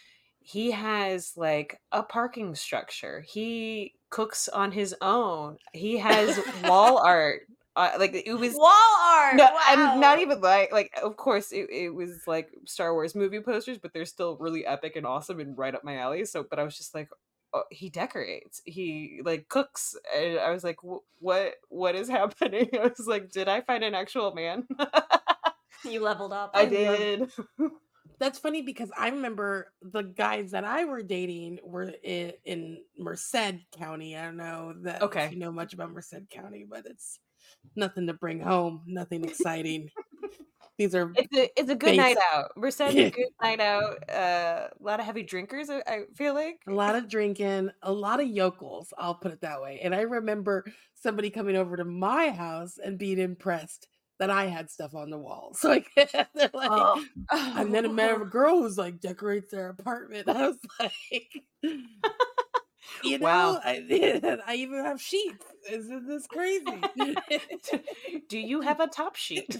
He 0.46 0.72
has 0.72 1.32
like 1.36 1.80
a 1.90 2.02
parking 2.02 2.54
structure. 2.54 3.24
He 3.26 3.94
cooks 4.10 4.48
on 4.48 4.72
his 4.72 4.94
own. 5.00 5.56
He 5.72 5.98
has 5.98 6.38
wall 6.62 6.98
art 7.04 7.42
uh, 7.76 7.90
like 7.98 8.14
it 8.14 8.34
was 8.34 8.54
wall 8.54 8.70
art. 8.70 9.34
No, 9.34 9.44
wow. 9.44 9.60
I'm 9.66 10.00
not 10.00 10.20
even 10.20 10.40
like 10.40 10.70
like. 10.70 10.92
Of 11.02 11.16
course, 11.16 11.50
it, 11.50 11.66
it 11.70 11.90
was 11.90 12.22
like 12.26 12.50
Star 12.66 12.92
Wars 12.92 13.16
movie 13.16 13.40
posters, 13.40 13.78
but 13.78 13.92
they're 13.92 14.04
still 14.04 14.36
really 14.38 14.64
epic 14.64 14.94
and 14.94 15.04
awesome 15.04 15.40
and 15.40 15.58
right 15.58 15.74
up 15.74 15.82
my 15.82 15.96
alley. 15.96 16.24
So, 16.24 16.44
but 16.48 16.60
I 16.60 16.62
was 16.62 16.76
just 16.76 16.94
like, 16.94 17.08
oh, 17.52 17.64
he 17.70 17.90
decorates, 17.90 18.62
he 18.64 19.20
like 19.24 19.48
cooks, 19.48 19.96
and 20.16 20.38
I 20.38 20.50
was 20.50 20.62
like, 20.62 20.76
what 21.18 21.54
what 21.68 21.96
is 21.96 22.08
happening? 22.10 22.70
I 22.74 22.92
was 22.96 23.08
like, 23.08 23.32
did 23.32 23.48
I 23.48 23.60
find 23.60 23.82
an 23.82 23.94
actual 23.94 24.32
man? 24.34 24.68
you 25.84 26.00
leveled 26.00 26.32
up. 26.32 26.52
I 26.54 26.66
did. 26.66 27.28
That's 28.18 28.38
funny 28.38 28.62
because 28.62 28.90
I 28.96 29.08
remember 29.08 29.72
the 29.82 30.02
guys 30.02 30.52
that 30.52 30.64
I 30.64 30.84
were 30.84 31.02
dating 31.02 31.58
were 31.64 31.92
in, 32.02 32.32
in 32.44 32.78
Merced 32.98 33.56
County. 33.76 34.16
I 34.16 34.24
don't 34.24 34.36
know 34.36 34.74
that 34.82 35.02
okay. 35.02 35.30
you 35.30 35.38
know 35.38 35.52
much 35.52 35.74
about 35.74 35.92
Merced 35.92 36.30
County, 36.30 36.64
but 36.68 36.86
it's 36.86 37.18
nothing 37.76 38.06
to 38.06 38.14
bring 38.14 38.40
home, 38.40 38.82
nothing 38.86 39.24
exciting. 39.24 39.90
These 40.76 40.94
are 40.96 41.12
it's 41.14 41.36
a 41.36 41.60
it's 41.60 41.70
a 41.70 41.76
good 41.76 41.96
night 41.96 42.16
out. 42.34 42.50
Merced's 42.56 42.96
a 42.96 43.10
good 43.10 43.28
night 43.42 43.60
out. 43.60 44.10
Uh, 44.10 44.68
a 44.68 44.82
lot 44.82 44.98
of 44.98 45.06
heavy 45.06 45.22
drinkers. 45.22 45.70
I 45.70 46.02
feel 46.16 46.34
like 46.34 46.60
a 46.66 46.72
lot 46.72 46.96
of 46.96 47.08
drinking, 47.08 47.70
a 47.82 47.92
lot 47.92 48.20
of 48.20 48.26
yokels. 48.26 48.92
I'll 48.98 49.14
put 49.14 49.30
it 49.32 49.40
that 49.42 49.62
way. 49.62 49.80
And 49.84 49.94
I 49.94 50.00
remember 50.00 50.64
somebody 50.94 51.30
coming 51.30 51.54
over 51.54 51.76
to 51.76 51.84
my 51.84 52.30
house 52.30 52.78
and 52.84 52.98
being 52.98 53.18
impressed 53.18 53.86
that 54.18 54.30
I 54.30 54.46
had 54.46 54.70
stuff 54.70 54.94
on 54.94 55.10
the 55.10 55.18
walls. 55.18 55.60
So 55.60 55.68
like, 55.68 55.88
they're 55.96 56.50
like, 56.52 56.70
oh. 56.70 57.04
and 57.30 57.74
then 57.74 57.84
I 57.84 57.88
met 57.88 58.20
a 58.20 58.24
girl 58.24 58.62
who's 58.62 58.78
like 58.78 59.00
decorates 59.00 59.50
their 59.50 59.68
apartment. 59.70 60.28
I 60.28 60.48
was 60.48 60.58
like, 60.78 61.42
you 63.02 63.18
know, 63.18 63.24
wow. 63.24 63.60
I, 63.64 64.40
I 64.46 64.54
even 64.54 64.84
have 64.84 65.00
sheets. 65.00 65.44
Isn't 65.70 66.06
this 66.06 66.26
crazy? 66.26 66.64
Do 68.28 68.38
you 68.38 68.60
have 68.60 68.80
a 68.80 68.86
top 68.86 69.16
sheet? 69.16 69.58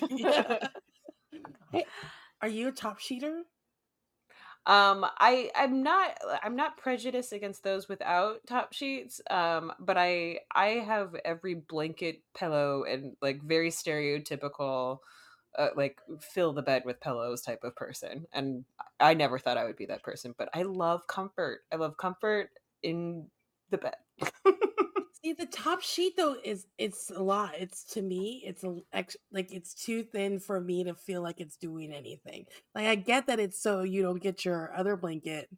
hey, 1.73 1.87
are 2.41 2.49
you 2.49 2.69
a 2.69 2.73
top 2.73 3.01
sheeter? 3.01 3.41
Um, 4.67 5.05
I 5.19 5.51
I'm 5.55 5.83
not 5.83 6.17
I'm 6.43 6.57
not 6.57 6.79
prejudiced 6.79 7.33
against 7.33 7.63
those 7.63 7.89
without 7.89 8.47
top 8.47 8.73
sheets. 8.73 9.21
Um, 9.31 9.73
but 9.79 9.97
I 9.99 10.41
I 10.55 10.69
have 10.87 11.15
every 11.25 11.55
blanket, 11.55 12.23
pillow, 12.35 12.85
and 12.85 13.17
like 13.21 13.43
very 13.43 13.71
stereotypical. 13.71 14.99
Uh, 15.57 15.69
like 15.77 16.01
fill 16.21 16.53
the 16.53 16.63
bed 16.63 16.83
with 16.85 17.01
pillows 17.01 17.41
type 17.41 17.63
of 17.63 17.77
person 17.77 18.27
and 18.33 18.65
i 18.99 19.15
never 19.15 19.39
thought 19.39 19.57
i 19.57 19.63
would 19.63 19.77
be 19.77 19.87
that 19.87 20.03
person 20.03 20.35
but 20.37 20.49
i 20.53 20.63
love 20.63 21.07
comfort 21.07 21.61
i 21.73 21.77
love 21.77 21.97
comfort 21.97 22.51
in 22.83 23.29
the 23.71 23.79
bed. 23.79 23.95
See, 25.25 25.33
the 25.33 25.47
top 25.47 25.81
sheet 25.81 26.19
though 26.19 26.37
is 26.45 26.67
it's 26.77 27.11
a 27.11 27.23
lot. 27.23 27.53
It's 27.59 27.83
to 27.95 28.03
me, 28.03 28.43
it's 28.45 28.63
a 28.63 28.77
like 29.33 29.53
it's 29.53 29.73
too 29.73 30.03
thin 30.03 30.39
for 30.39 30.61
me 30.61 30.85
to 30.85 30.95
feel 30.95 31.23
like 31.23 31.41
it's 31.41 31.57
doing 31.57 31.95
anything. 31.95 32.45
Like 32.75 32.87
I 32.89 32.95
get 32.95 33.29
that 33.29 33.41
it's 33.41 33.59
so 33.59 33.83
you 33.83 34.03
don't 34.03 34.23
get 34.23 34.45
your 34.45 34.75
other 34.77 34.97
blanket 34.97 35.49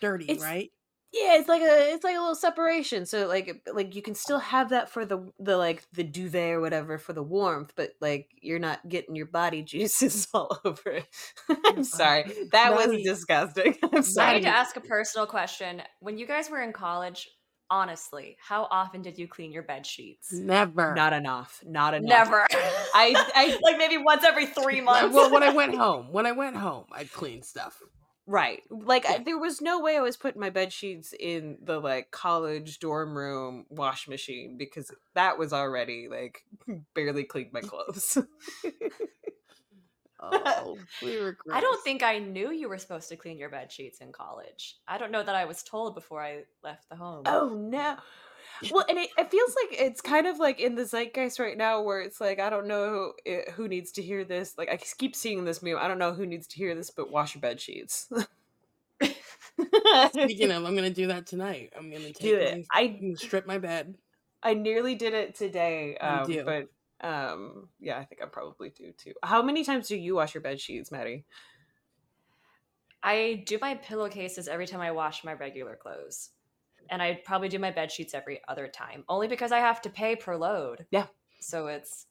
dirty, 0.00 0.24
it's, 0.24 0.42
right? 0.42 0.70
Yeah, 1.12 1.38
it's 1.38 1.46
like 1.48 1.60
a 1.60 1.92
it's 1.92 2.04
like 2.04 2.16
a 2.16 2.20
little 2.20 2.34
separation. 2.34 3.04
So 3.04 3.26
like 3.26 3.68
like 3.70 3.94
you 3.94 4.00
can 4.00 4.14
still 4.14 4.38
have 4.38 4.70
that 4.70 4.88
for 4.88 5.04
the 5.04 5.30
the 5.38 5.58
like 5.58 5.84
the 5.92 6.02
duvet 6.02 6.54
or 6.54 6.62
whatever 6.62 6.96
for 6.96 7.12
the 7.12 7.22
warmth, 7.22 7.74
but 7.76 7.90
like 8.00 8.30
you're 8.40 8.58
not 8.58 8.88
getting 8.88 9.14
your 9.14 9.26
body 9.26 9.60
juices 9.62 10.26
all 10.34 10.58
over 10.64 10.88
it. 10.88 11.06
I'm 11.66 11.84
sorry. 11.84 12.32
That 12.52 12.74
was 12.74 13.02
disgusting. 13.02 13.76
I'm 13.92 14.02
sorry. 14.02 14.30
I 14.30 14.34
need 14.36 14.44
to 14.44 14.48
ask 14.48 14.74
a 14.76 14.80
personal 14.80 15.26
question. 15.26 15.82
When 16.00 16.16
you 16.16 16.26
guys 16.26 16.48
were 16.48 16.62
in 16.62 16.72
college, 16.72 17.28
honestly, 17.70 18.36
how 18.40 18.66
often 18.70 19.02
did 19.02 19.18
you 19.18 19.28
clean 19.28 19.52
your 19.52 19.62
bed 19.62 19.86
sheets? 19.86 20.32
Never. 20.32 20.94
Not 20.94 21.12
enough. 21.12 21.62
Not 21.64 21.94
enough. 21.94 22.08
Never. 22.08 22.46
I, 22.94 23.14
I 23.34 23.58
like 23.62 23.78
maybe 23.78 23.98
once 23.98 24.24
every 24.24 24.46
three 24.46 24.80
months. 24.80 25.14
well, 25.14 25.30
when 25.30 25.42
I 25.42 25.50
went 25.50 25.74
home, 25.76 26.12
when 26.12 26.26
I 26.26 26.32
went 26.32 26.56
home, 26.56 26.86
I'd 26.92 27.12
clean 27.12 27.42
stuff. 27.42 27.80
Right. 28.26 28.62
Like 28.70 29.06
I, 29.06 29.18
there 29.18 29.38
was 29.38 29.60
no 29.60 29.80
way 29.80 29.96
I 29.96 30.00
was 30.00 30.16
putting 30.16 30.40
my 30.40 30.50
bed 30.50 30.72
sheets 30.72 31.14
in 31.18 31.58
the 31.62 31.78
like 31.78 32.10
college 32.10 32.80
dorm 32.80 33.16
room 33.16 33.66
wash 33.68 34.08
machine 34.08 34.56
because 34.58 34.90
that 35.14 35.38
was 35.38 35.52
already 35.52 36.08
like 36.10 36.42
barely 36.94 37.24
cleaned 37.24 37.52
my 37.52 37.60
clothes. 37.60 38.18
oh, 40.20 40.78
we 41.02 41.20
were 41.20 41.36
I 41.52 41.60
don't 41.60 41.82
think 41.84 42.02
I 42.02 42.18
knew 42.18 42.50
you 42.50 42.68
were 42.68 42.78
supposed 42.78 43.08
to 43.10 43.16
clean 43.16 43.38
your 43.38 43.50
bed 43.50 43.70
sheets 43.70 44.00
in 44.00 44.12
college. 44.12 44.76
I 44.88 44.98
don't 44.98 45.12
know 45.12 45.22
that 45.22 45.34
I 45.34 45.44
was 45.44 45.62
told 45.62 45.94
before 45.94 46.22
I 46.22 46.44
left 46.64 46.88
the 46.88 46.96
home. 46.96 47.24
Oh 47.26 47.50
no. 47.50 47.96
Well, 48.70 48.84
and 48.88 48.98
it, 48.98 49.10
it 49.18 49.30
feels 49.30 49.54
like 49.62 49.80
it's 49.80 50.00
kind 50.00 50.26
of 50.26 50.38
like 50.38 50.60
in 50.60 50.76
the 50.76 50.84
zeitgeist 50.84 51.38
right 51.38 51.58
now 51.58 51.82
where 51.82 52.00
it's 52.00 52.20
like, 52.20 52.40
I 52.40 52.48
don't 52.48 52.66
know 52.66 53.12
who, 53.26 53.40
who 53.54 53.68
needs 53.68 53.92
to 53.92 54.02
hear 54.02 54.24
this. 54.24 54.54
Like, 54.56 54.70
I 54.70 54.78
keep 54.78 55.14
seeing 55.14 55.44
this 55.44 55.62
meme. 55.62 55.76
I 55.78 55.88
don't 55.88 55.98
know 55.98 56.14
who 56.14 56.24
needs 56.24 56.46
to 56.48 56.56
hear 56.56 56.74
this, 56.74 56.90
but 56.90 57.10
wash 57.10 57.34
your 57.34 57.42
bed 57.42 57.60
sheets. 57.60 58.10
Speaking 60.12 60.50
of, 60.52 60.64
I'm 60.64 60.74
gonna 60.74 60.90
do 60.90 61.08
that 61.08 61.26
tonight. 61.26 61.72
I'm 61.76 61.90
gonna 61.90 62.06
take 62.06 62.20
do 62.20 62.36
it. 62.36 62.66
My, 62.72 62.80
I 62.80 63.14
strip 63.16 63.46
my 63.46 63.58
bed. 63.58 63.94
I 64.42 64.54
nearly 64.54 64.94
did 64.94 65.12
it 65.12 65.34
today, 65.34 65.96
um, 65.96 66.32
but 66.44 66.68
um, 67.00 67.68
yeah, 67.80 67.98
I 67.98 68.04
think 68.04 68.22
I 68.22 68.26
probably 68.26 68.70
do 68.70 68.92
too. 68.92 69.12
How 69.22 69.42
many 69.42 69.64
times 69.64 69.88
do 69.88 69.96
you 69.96 70.14
wash 70.14 70.34
your 70.34 70.42
bed 70.42 70.60
sheets, 70.60 70.90
Maddie? 70.90 71.24
I 73.02 73.44
do 73.46 73.58
my 73.60 73.74
pillowcases 73.74 74.48
every 74.48 74.66
time 74.66 74.80
I 74.80 74.90
wash 74.90 75.24
my 75.24 75.34
regular 75.34 75.76
clothes. 75.76 76.30
And 76.88 77.02
I 77.02 77.20
probably 77.24 77.48
do 77.48 77.58
my 77.58 77.72
bed 77.72 77.90
sheets 77.90 78.14
every 78.14 78.40
other 78.46 78.68
time, 78.68 79.04
only 79.08 79.26
because 79.26 79.50
I 79.50 79.58
have 79.58 79.82
to 79.82 79.90
pay 79.90 80.14
per 80.14 80.36
load. 80.36 80.86
Yeah. 80.90 81.06
So 81.40 81.66
it's 81.66 82.06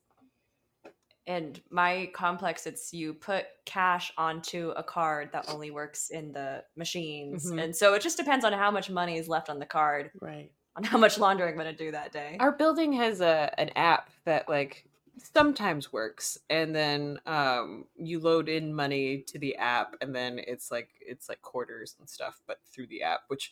and 1.28 1.60
my 1.72 2.10
complex 2.14 2.68
it's 2.68 2.94
you 2.94 3.14
put 3.14 3.46
cash 3.66 4.12
onto 4.18 4.72
a 4.76 4.84
card 4.84 5.30
that 5.34 5.50
only 5.50 5.72
works 5.72 6.10
in 6.10 6.32
the 6.32 6.64
machines 6.76 7.48
mm-hmm. 7.48 7.60
and 7.60 7.76
so 7.76 7.94
it 7.94 8.02
just 8.02 8.18
depends 8.18 8.46
on 8.46 8.54
how 8.54 8.70
much 8.70 8.90
money 8.90 9.18
is 9.18 9.28
left 9.28 9.50
on 9.50 9.60
the 9.60 9.66
card 9.66 10.12
right 10.22 10.52
on 10.76 10.84
how 10.84 10.98
much 10.98 11.18
laundry 11.18 11.48
i'm 11.48 11.56
going 11.56 11.66
to 11.66 11.74
do 11.74 11.92
that 11.92 12.12
day. 12.12 12.38
Our 12.40 12.52
building 12.52 12.94
has 12.94 13.22
a 13.22 13.54
an 13.60 13.70
app 13.76 14.10
that 14.26 14.50
like 14.50 14.86
sometimes 15.18 15.94
works 15.94 16.38
and 16.50 16.76
then 16.76 17.20
um 17.26 17.86
you 17.96 18.20
load 18.20 18.50
in 18.50 18.74
money 18.74 19.24
to 19.28 19.40
the 19.40 19.56
app 19.56 19.96
and 20.02 20.14
then 20.14 20.40
it's 20.46 20.72
like 20.72 20.90
it's 21.00 21.30
like 21.30 21.42
quarters 21.42 21.96
and 22.00 22.10
stuff 22.10 22.42
but 22.48 22.60
through 22.66 22.88
the 22.88 23.02
app 23.02 23.22
which 23.28 23.52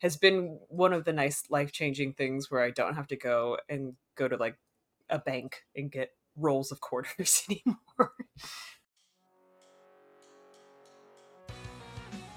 has 0.00 0.16
been 0.16 0.58
one 0.68 0.92
of 0.92 1.04
the 1.04 1.12
nice 1.12 1.44
life-changing 1.50 2.12
things 2.12 2.50
where 2.50 2.62
i 2.62 2.70
don't 2.70 2.94
have 2.94 3.06
to 3.06 3.16
go 3.16 3.56
and 3.68 3.94
go 4.16 4.26
to 4.26 4.36
like 4.36 4.56
a 5.08 5.18
bank 5.18 5.62
and 5.76 5.92
get 5.92 6.10
rolls 6.36 6.72
of 6.72 6.80
quarters 6.80 7.46
anymore 7.50 8.12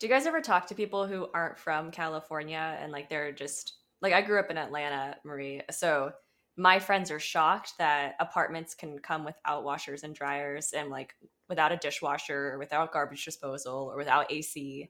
Do 0.00 0.06
you 0.06 0.12
guys 0.12 0.26
ever 0.26 0.40
talk 0.40 0.66
to 0.68 0.74
people 0.74 1.06
who 1.06 1.28
aren't 1.34 1.58
from 1.58 1.90
California 1.90 2.78
and 2.80 2.90
like 2.90 3.10
they're 3.10 3.32
just 3.32 3.74
like 4.00 4.14
I 4.14 4.22
grew 4.22 4.40
up 4.40 4.50
in 4.50 4.56
Atlanta, 4.56 5.16
Marie. 5.24 5.60
So 5.70 6.12
my 6.56 6.78
friends 6.78 7.10
are 7.10 7.20
shocked 7.20 7.74
that 7.78 8.14
apartments 8.18 8.74
can 8.74 8.98
come 8.98 9.24
without 9.26 9.62
washers 9.62 10.02
and 10.02 10.14
dryers 10.14 10.72
and 10.72 10.88
like 10.88 11.14
without 11.50 11.70
a 11.70 11.76
dishwasher 11.76 12.52
or 12.52 12.58
without 12.58 12.92
garbage 12.92 13.26
disposal 13.26 13.90
or 13.92 13.98
without 13.98 14.32
AC. 14.32 14.88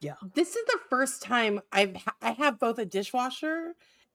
Yeah. 0.00 0.14
This 0.34 0.56
is 0.56 0.64
the 0.66 0.78
first 0.88 1.22
time 1.22 1.60
I've 1.70 1.96
ha- 1.96 2.16
I 2.22 2.30
have 2.32 2.58
both 2.58 2.78
a 2.78 2.86
dishwasher 2.86 3.74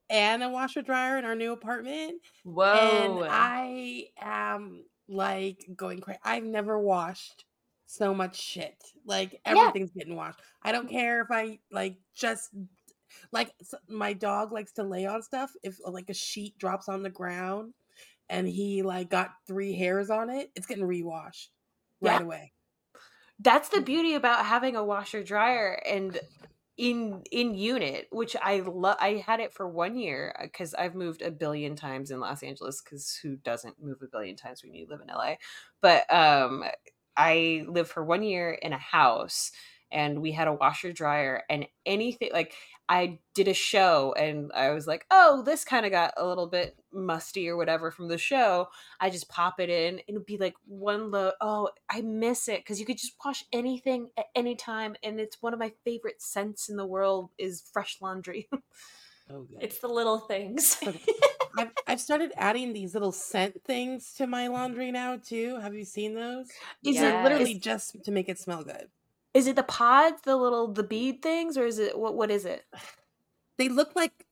and 0.09 0.41
a 0.41 0.49
washer 0.49 0.81
dryer 0.81 1.19
in 1.19 1.25
our 1.25 1.35
new 1.35 1.51
apartment, 1.51 2.21
Whoa. 2.43 2.63
and 2.63 3.31
I 3.31 4.07
am 4.19 4.85
like 5.07 5.67
going 5.75 6.01
crazy. 6.01 6.19
I've 6.23 6.43
never 6.43 6.79
washed 6.79 7.45
so 7.97 8.13
much 8.13 8.39
shit. 8.39 8.75
Like 9.05 9.39
everything's 9.45 9.91
getting 9.91 10.15
washed. 10.15 10.39
I 10.63 10.71
don't 10.71 10.89
care 10.89 11.21
if 11.21 11.27
I 11.31 11.59
like 11.71 11.97
just 12.15 12.49
like 13.31 13.51
my 13.87 14.13
dog 14.13 14.51
likes 14.51 14.73
to 14.73 14.83
lay 14.83 15.05
on 15.05 15.21
stuff. 15.21 15.51
If 15.63 15.77
uh, 15.85 15.91
like 15.91 16.09
a 16.09 16.13
sheet 16.13 16.57
drops 16.57 16.89
on 16.89 17.03
the 17.03 17.09
ground 17.09 17.73
and 18.29 18.47
he 18.47 18.83
like 18.83 19.09
got 19.09 19.31
three 19.47 19.73
hairs 19.73 20.09
on 20.09 20.29
it, 20.29 20.51
it's 20.55 20.67
getting 20.67 20.85
rewashed 20.85 21.51
right 22.01 22.21
away. 22.21 22.51
That's 23.39 23.69
the 23.69 23.81
beauty 23.81 24.15
about 24.15 24.45
having 24.45 24.75
a 24.75 24.83
washer 24.83 25.23
dryer 25.23 25.81
and 25.85 26.19
in 26.77 27.23
in 27.31 27.53
unit, 27.53 28.07
which 28.11 28.35
I 28.41 28.59
love. 28.59 28.97
I 28.99 29.23
had 29.25 29.39
it 29.39 29.53
for 29.53 29.67
one 29.67 29.97
year 29.97 30.35
because 30.41 30.73
I've 30.73 30.95
moved 30.95 31.21
a 31.21 31.31
billion 31.31 31.75
times 31.75 32.11
in 32.11 32.19
Los 32.19 32.43
Angeles. 32.43 32.81
Because 32.81 33.17
who 33.21 33.37
doesn't 33.37 33.81
move 33.81 33.97
a 34.01 34.07
billion 34.07 34.35
times 34.35 34.61
when 34.63 34.73
you 34.73 34.85
live 34.89 34.99
in 35.01 35.07
LA? 35.07 35.35
But 35.81 36.11
um, 36.13 36.63
I 37.17 37.63
lived 37.67 37.89
for 37.89 38.03
one 38.03 38.23
year 38.23 38.51
in 38.51 38.73
a 38.73 38.77
house, 38.77 39.51
and 39.91 40.21
we 40.21 40.31
had 40.31 40.47
a 40.47 40.53
washer 40.53 40.91
dryer, 40.91 41.43
and 41.49 41.67
anything 41.85 42.29
like 42.33 42.53
I 42.87 43.19
did 43.33 43.47
a 43.47 43.53
show, 43.53 44.13
and 44.17 44.51
I 44.53 44.69
was 44.71 44.85
like, 44.85 45.05
oh, 45.09 45.41
this 45.43 45.63
kind 45.63 45.85
of 45.85 45.91
got 45.91 46.13
a 46.17 46.27
little 46.27 46.47
bit 46.47 46.75
musty 46.93 47.49
or 47.49 47.57
whatever 47.57 47.89
from 47.89 48.09
the 48.09 48.17
show. 48.17 48.67
I 48.99 49.09
just 49.09 49.27
pop 49.27 49.59
it 49.59 49.69
in, 49.69 49.95
and 49.95 50.03
it'd 50.09 50.25
be 50.25 50.37
like 50.37 50.53
one 50.67 51.09
load. 51.09 51.33
Oh, 51.41 51.69
I 51.89 52.01
miss 52.01 52.47
it 52.47 52.59
because 52.59 52.79
you 52.79 52.85
could 52.85 52.97
just 52.97 53.15
wash 53.23 53.43
anything 53.51 54.09
at 54.17 54.27
any 54.35 54.55
time, 54.55 54.95
and 55.01 55.19
it's 55.19 55.41
one 55.41 55.53
of 55.53 55.59
my 55.59 55.73
favorite 55.83 56.21
scents 56.21 56.69
in 56.69 56.77
the 56.77 56.85
world 56.85 57.31
is 57.39 57.63
fresh 57.73 57.97
laundry. 58.01 58.49
Oh, 59.31 59.47
it's 59.59 59.79
the 59.79 59.87
little 59.87 60.19
things. 60.19 60.77
I've, 61.57 61.71
I've 61.87 62.01
started 62.01 62.31
adding 62.37 62.73
these 62.73 62.93
little 62.93 63.11
scent 63.11 63.63
things 63.65 64.13
to 64.15 64.27
my 64.27 64.47
laundry 64.47 64.91
now 64.91 65.17
too. 65.17 65.59
Have 65.61 65.73
you 65.75 65.85
seen 65.85 66.15
those? 66.15 66.61
Is 66.83 66.99
They're 66.99 67.15
it 67.19 67.23
literally 67.23 67.53
is, 67.53 67.59
just 67.59 68.03
to 68.03 68.11
make 68.11 68.29
it 68.29 68.39
smell 68.39 68.63
good. 68.63 68.89
is 69.33 69.47
it 69.47 69.55
the 69.55 69.63
pods, 69.63 70.21
the 70.23 70.35
little 70.37 70.67
the 70.71 70.83
bead 70.83 71.21
things, 71.21 71.57
or 71.57 71.65
is 71.65 71.79
it 71.79 71.97
what? 71.97 72.15
What 72.15 72.31
is 72.31 72.45
it? 72.45 72.65
They 73.57 73.69
look 73.69 73.95
like 73.95 74.25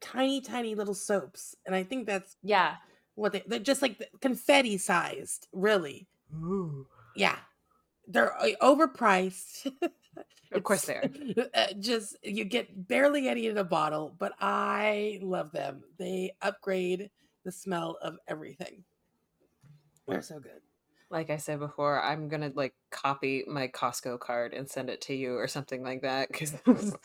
tiny, 0.00 0.40
tiny 0.40 0.74
little 0.74 0.94
soaps, 0.94 1.56
and 1.66 1.74
I 1.74 1.82
think 1.84 2.06
that's 2.06 2.36
yeah. 2.42 2.76
what 3.14 3.32
they. 3.32 3.42
They're 3.46 3.58
just 3.60 3.82
like 3.82 4.10
confetti 4.20 4.78
sized, 4.78 5.48
really. 5.52 6.08
Ooh. 6.34 6.86
Yeah, 7.16 7.38
they're 8.06 8.36
uh, 8.36 8.50
overpriced. 8.62 9.72
Of 10.52 10.64
course 10.64 10.84
they 10.86 10.94
are. 10.94 11.10
uh, 11.54 11.66
just 11.80 12.16
you 12.22 12.44
get 12.44 12.88
barely 12.88 13.28
any 13.28 13.46
in 13.46 13.58
a 13.58 13.64
bottle, 13.64 14.14
but 14.18 14.32
I 14.40 15.18
love 15.22 15.52
them. 15.52 15.82
They 15.98 16.32
upgrade 16.42 17.10
the 17.44 17.52
smell 17.52 17.98
of 18.02 18.16
everything. 18.28 18.84
They're 20.08 20.22
so 20.22 20.40
good. 20.40 20.60
Like 21.10 21.30
I 21.30 21.38
said 21.38 21.60
before, 21.60 22.02
I'm 22.02 22.28
gonna 22.28 22.52
like 22.54 22.74
copy 22.90 23.44
my 23.48 23.68
Costco 23.68 24.20
card 24.20 24.54
and 24.54 24.68
send 24.70 24.90
it 24.90 25.02
to 25.02 25.14
you 25.14 25.36
or 25.36 25.48
something 25.48 25.82
like 25.82 26.02
that 26.02 26.28
because 26.28 26.54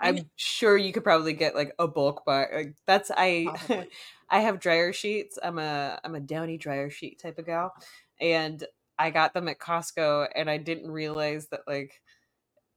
I'm 0.00 0.30
sure 0.36 0.76
you 0.76 0.92
could 0.92 1.04
probably 1.04 1.32
get 1.34 1.54
like 1.56 1.74
a 1.78 1.88
bulk 1.88 2.24
buy. 2.26 2.46
Like 2.54 2.74
that's 2.86 3.10
I 3.16 3.52
Possibly. 3.52 3.88
I 4.30 4.40
have 4.40 4.60
dryer 4.60 4.92
sheets. 4.92 5.38
I'm 5.42 5.58
a 5.58 6.00
I'm 6.04 6.14
a 6.16 6.20
downy 6.20 6.58
dryer 6.58 6.90
sheet 6.90 7.20
type 7.20 7.38
of 7.38 7.46
gal, 7.46 7.74
and 8.20 8.64
I 8.98 9.10
got 9.10 9.34
them 9.34 9.48
at 9.48 9.58
Costco, 9.60 10.28
and 10.34 10.50
I 10.50 10.58
didn't 10.58 10.90
realize 10.90 11.48
that 11.48 11.62
like 11.68 12.00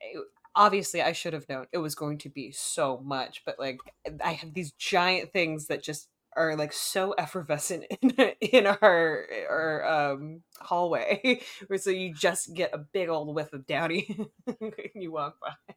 it- 0.02 0.26
obviously 0.56 1.02
I 1.02 1.12
should 1.14 1.34
have 1.34 1.48
known 1.48 1.68
it 1.72 1.78
was 1.78 1.96
going 1.96 2.18
to 2.20 2.30
be 2.30 2.52
so 2.52 3.00
much, 3.06 3.44
but 3.46 3.60
like 3.60 3.80
I 4.24 4.34
have 4.34 4.54
these 4.54 4.72
giant 4.74 5.32
things 5.32 5.68
that 5.68 5.84
just 5.84 6.10
are 6.36 6.56
like 6.56 6.74
so 6.74 7.14
effervescent 7.18 7.86
in, 8.02 8.12
in 8.42 8.68
our 8.68 9.26
our 9.50 10.12
um 10.12 10.42
hallway 10.60 11.42
where 11.68 11.80
so 11.80 11.90
you 11.90 12.14
just 12.14 12.54
get 12.54 12.74
a 12.74 12.78
big 12.78 13.10
old 13.10 13.34
whiff 13.36 13.54
of 13.54 13.66
downy 13.68 14.18
when 14.60 14.74
you 14.96 15.12
walk 15.12 15.38
by. 15.42 15.74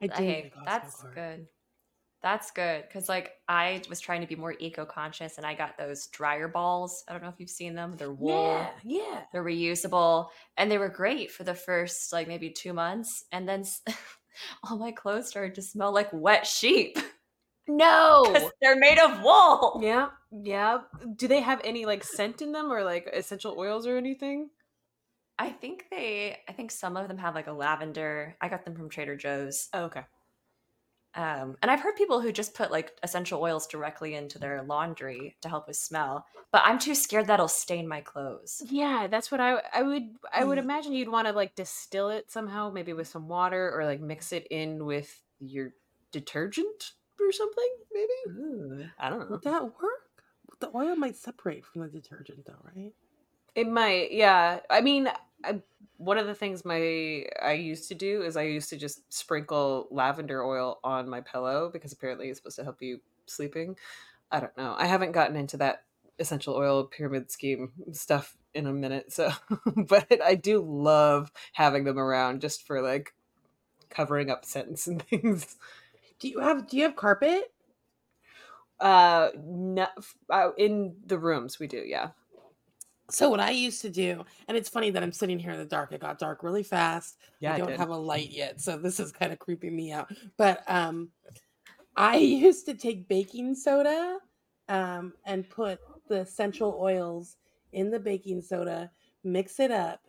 I 0.00 0.06
do 0.06 0.24
Hey, 0.24 0.32
need 0.32 0.44
a 0.46 0.50
Costco 0.50 0.92
that's 0.92 1.02
card. 1.02 1.14
good. 1.14 1.48
That's 2.26 2.50
good 2.50 2.82
because 2.88 3.08
like 3.08 3.34
I 3.48 3.82
was 3.88 4.00
trying 4.00 4.20
to 4.20 4.26
be 4.26 4.34
more 4.34 4.56
eco-conscious 4.58 5.36
and 5.36 5.46
I 5.46 5.54
got 5.54 5.78
those 5.78 6.08
dryer 6.08 6.48
balls. 6.48 7.04
I 7.06 7.12
don't 7.12 7.22
know 7.22 7.28
if 7.28 7.36
you've 7.38 7.48
seen 7.48 7.76
them. 7.76 7.94
They're 7.96 8.10
wool. 8.10 8.66
yeah. 8.82 9.20
They're 9.32 9.44
reusable 9.44 10.30
and 10.56 10.68
they 10.68 10.76
were 10.76 10.88
great 10.88 11.30
for 11.30 11.44
the 11.44 11.54
first 11.54 12.12
like 12.12 12.26
maybe 12.26 12.50
two 12.50 12.72
months, 12.72 13.26
and 13.30 13.48
then 13.48 13.62
all 14.64 14.76
my 14.76 14.90
clothes 14.90 15.28
started 15.28 15.54
to 15.54 15.62
smell 15.62 15.94
like 15.94 16.08
wet 16.12 16.48
sheep 16.48 16.98
No. 17.68 18.24
they're 18.60 18.74
made 18.74 18.98
of 18.98 19.22
wool. 19.22 19.78
Yeah, 19.80 20.08
yeah. 20.32 20.78
Do 21.14 21.28
they 21.28 21.42
have 21.42 21.60
any 21.62 21.86
like 21.86 22.02
scent 22.02 22.42
in 22.42 22.50
them 22.50 22.72
or 22.72 22.82
like 22.82 23.08
essential 23.12 23.54
oils 23.56 23.86
or 23.86 23.96
anything? 23.96 24.50
I 25.38 25.50
think 25.50 25.84
they. 25.92 26.38
I 26.48 26.52
think 26.52 26.72
some 26.72 26.96
of 26.96 27.06
them 27.06 27.18
have 27.18 27.36
like 27.36 27.46
a 27.46 27.52
lavender. 27.52 28.36
I 28.40 28.48
got 28.48 28.64
them 28.64 28.74
from 28.74 28.88
Trader 28.88 29.14
Joe's. 29.14 29.68
Oh, 29.72 29.84
okay. 29.84 30.02
Um, 31.16 31.56
and 31.62 31.70
I've 31.70 31.80
heard 31.80 31.96
people 31.96 32.20
who 32.20 32.30
just 32.30 32.54
put 32.54 32.70
like 32.70 32.92
essential 33.02 33.40
oils 33.40 33.66
directly 33.66 34.14
into 34.14 34.38
their 34.38 34.62
laundry 34.62 35.36
to 35.40 35.48
help 35.48 35.66
with 35.66 35.76
smell, 35.76 36.26
but 36.52 36.62
I'm 36.64 36.78
too 36.78 36.94
scared 36.94 37.26
that'll 37.26 37.48
stain 37.48 37.88
my 37.88 38.02
clothes. 38.02 38.62
Yeah, 38.66 39.06
that's 39.06 39.30
what 39.30 39.40
I 39.40 39.62
I 39.72 39.82
would 39.82 40.16
I 40.32 40.44
would 40.44 40.58
Mm. 40.58 40.62
imagine 40.62 40.92
you'd 40.92 41.08
want 41.08 41.26
to 41.26 41.32
like 41.32 41.54
distill 41.54 42.10
it 42.10 42.30
somehow, 42.30 42.70
maybe 42.70 42.92
with 42.92 43.08
some 43.08 43.28
water 43.28 43.72
or 43.74 43.84
like 43.84 44.00
mix 44.00 44.32
it 44.32 44.46
in 44.50 44.84
with 44.84 45.22
your 45.40 45.72
detergent 46.12 46.92
or 47.20 47.32
something, 47.32 47.68
maybe. 47.92 48.12
Ooh. 48.28 48.84
I 48.98 49.08
don't 49.10 49.20
know. 49.20 49.26
Would 49.30 49.42
that 49.42 49.62
work? 49.64 50.24
The 50.60 50.70
oil 50.74 50.96
might 50.96 51.16
separate 51.16 51.64
from 51.64 51.82
the 51.82 51.88
detergent, 51.88 52.44
though, 52.46 52.56
right? 52.74 52.92
It 53.54 53.68
might, 53.68 54.12
yeah. 54.12 54.60
I 54.70 54.80
mean, 54.82 55.10
I, 55.44 55.60
one 55.98 56.18
of 56.18 56.26
the 56.26 56.34
things 56.34 56.64
my 56.64 57.24
I 57.42 57.52
used 57.52 57.88
to 57.88 57.94
do 57.94 58.22
is 58.22 58.36
I 58.36 58.42
used 58.42 58.68
to 58.70 58.76
just 58.76 59.12
sprinkle 59.12 59.88
lavender 59.90 60.44
oil 60.44 60.78
on 60.84 61.08
my 61.08 61.20
pillow 61.20 61.70
because 61.72 61.92
apparently 61.92 62.28
it's 62.28 62.38
supposed 62.38 62.56
to 62.56 62.64
help 62.64 62.82
you 62.82 63.00
sleeping. 63.26 63.76
I 64.30 64.40
don't 64.40 64.56
know. 64.56 64.74
I 64.76 64.86
haven't 64.86 65.12
gotten 65.12 65.36
into 65.36 65.56
that 65.58 65.84
essential 66.18 66.54
oil 66.54 66.84
pyramid 66.84 67.30
scheme 67.30 67.72
stuff 67.92 68.36
in 68.54 68.66
a 68.66 68.72
minute, 68.72 69.12
so 69.12 69.30
but 69.76 70.06
I 70.24 70.34
do 70.34 70.62
love 70.62 71.30
having 71.52 71.84
them 71.84 71.98
around 71.98 72.40
just 72.40 72.66
for 72.66 72.82
like 72.82 73.14
covering 73.90 74.30
up 74.30 74.44
scents 74.44 74.86
and 74.86 75.02
things. 75.08 75.56
Do 76.18 76.28
you 76.28 76.40
have 76.40 76.68
Do 76.68 76.76
you 76.76 76.84
have 76.84 76.96
carpet? 76.96 77.52
Uh, 78.78 79.30
no, 79.38 79.86
uh 80.28 80.50
in 80.58 80.96
the 81.06 81.18
rooms 81.18 81.58
we 81.58 81.66
do, 81.66 81.82
yeah. 81.86 82.10
So 83.10 83.28
what 83.30 83.40
I 83.40 83.50
used 83.50 83.82
to 83.82 83.90
do, 83.90 84.24
and 84.48 84.56
it's 84.56 84.68
funny 84.68 84.90
that 84.90 85.02
I'm 85.02 85.12
sitting 85.12 85.38
here 85.38 85.52
in 85.52 85.58
the 85.58 85.64
dark. 85.64 85.92
It 85.92 86.00
got 86.00 86.18
dark 86.18 86.42
really 86.42 86.62
fast. 86.64 87.18
Yeah, 87.40 87.52
I 87.52 87.56
it 87.56 87.58
don't 87.58 87.68
did. 87.68 87.78
have 87.78 87.90
a 87.90 87.96
light 87.96 88.30
yet, 88.30 88.60
so 88.60 88.76
this 88.78 88.98
is 88.98 89.12
kind 89.12 89.32
of 89.32 89.38
creeping 89.38 89.74
me 89.76 89.92
out. 89.92 90.10
But 90.36 90.62
um, 90.66 91.10
I 91.96 92.16
used 92.18 92.66
to 92.66 92.74
take 92.74 93.08
baking 93.08 93.54
soda 93.54 94.18
um, 94.68 95.12
and 95.24 95.48
put 95.48 95.80
the 96.08 96.20
essential 96.20 96.78
oils 96.80 97.36
in 97.72 97.90
the 97.90 98.00
baking 98.00 98.42
soda, 98.42 98.90
mix 99.24 99.60
it 99.60 99.70
up, 99.70 100.00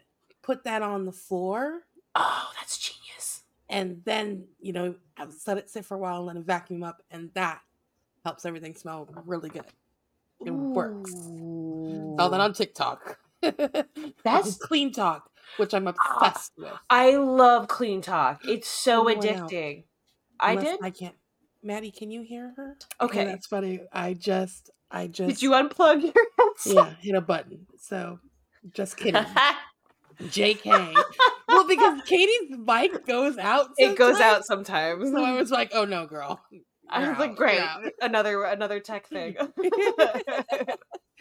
put 0.41 0.64
that 0.64 0.82
on 0.82 1.06
the 1.06 1.12
floor, 1.12 1.82
Oh, 2.16 2.52
that's 2.58 2.78
genius. 2.80 3.43
and 3.70 4.02
then 4.06 4.48
you 4.60 4.74
know 4.74 4.95
I 5.18 5.26
would 5.26 5.36
let 5.45 5.58
it 5.58 5.70
sit 5.70 5.86
for 5.86 5.95
a 5.95 6.00
while 6.00 6.18
and 6.18 6.26
let 6.28 6.38
it 6.38 6.45
vacuum 6.45 6.84
up, 6.84 7.04
and 7.12 7.32
that 7.36 7.62
helps 8.26 8.45
everything 8.45 8.74
smell 8.76 9.08
really 9.26 9.50
good. 9.50 9.66
It 10.45 10.52
works. 10.52 11.32
Saw 12.18 12.30
that 12.30 12.40
on 12.40 12.54
TikTok. 12.54 13.18
That's- 13.42 14.58
CleanTok, 14.68 15.22
which 15.58 15.74
I'm 15.74 15.88
Ah, 15.88 15.94
obsessed 16.18 16.54
with. 16.58 16.72
I 16.90 17.12
love 17.16 17.68
CleanTok. 17.68 18.40
It's 18.46 18.68
so 18.68 19.08
Oh, 19.10 19.14
addicting. 19.16 19.84
I 20.40 20.56
did. 20.56 20.80
I 20.82 20.90
can't. 20.92 21.16
Maddie, 21.64 21.92
can 21.92 22.12
you 22.12 22.22
hear 22.22 22.54
her? 22.56 22.78
Okay. 23.02 23.26
that's 23.26 23.48
funny. 23.48 23.82
I 23.92 24.14
just, 24.14 24.70
I 24.92 25.08
just, 25.08 25.28
Did 25.30 25.42
you 25.42 25.52
unplug 25.52 26.04
your 26.04 26.14
headset? 26.40 26.74
yeah, 26.76 26.94
hit 27.02 27.16
a 27.16 27.22
button. 27.22 27.66
So, 27.80 28.20
just 28.74 28.96
kidding. 28.98 29.26
Jk. 30.22 30.96
well, 31.48 31.68
because 31.68 32.02
Katie's 32.06 32.58
mic 32.58 33.06
goes 33.06 33.38
out. 33.38 33.70
It 33.78 33.98
goes 33.98 34.20
out 34.20 34.46
sometimes. 34.46 35.12
So 35.12 35.24
I 35.24 35.34
was 35.34 35.52
like, 35.52 35.72
oh 35.74 35.86
no, 35.86 36.06
girl. 36.08 36.42
I 36.90 37.02
You're 37.02 37.10
was 37.12 37.20
like, 37.20 37.36
great, 37.36 37.60
another 38.02 38.44
another 38.46 38.80
tech 38.80 39.08
thing. 39.08 39.36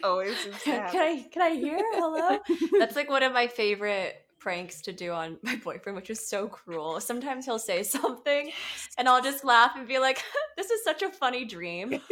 Always 0.03 0.37
seems 0.37 0.57
to 0.57 0.63
can. 0.63 0.95
I 0.95 1.27
can 1.31 1.41
I 1.41 1.55
hear? 1.55 1.77
Hello? 1.79 2.39
That's 2.79 2.95
like 2.95 3.09
one 3.09 3.23
of 3.23 3.33
my 3.33 3.47
favorite 3.47 4.15
pranks 4.39 4.81
to 4.81 4.93
do 4.93 5.11
on 5.11 5.37
my 5.41 5.55
boyfriend, 5.55 5.95
which 5.95 6.09
is 6.09 6.25
so 6.25 6.47
cruel. 6.47 6.99
Sometimes 6.99 7.45
he'll 7.45 7.59
say 7.59 7.83
something 7.83 8.51
and 8.97 9.09
I'll 9.09 9.21
just 9.21 9.43
laugh 9.43 9.71
and 9.75 9.87
be 9.87 9.99
like, 9.99 10.23
this 10.57 10.69
is 10.69 10.83
such 10.83 11.01
a 11.01 11.09
funny 11.09 11.45
dream. 11.45 11.99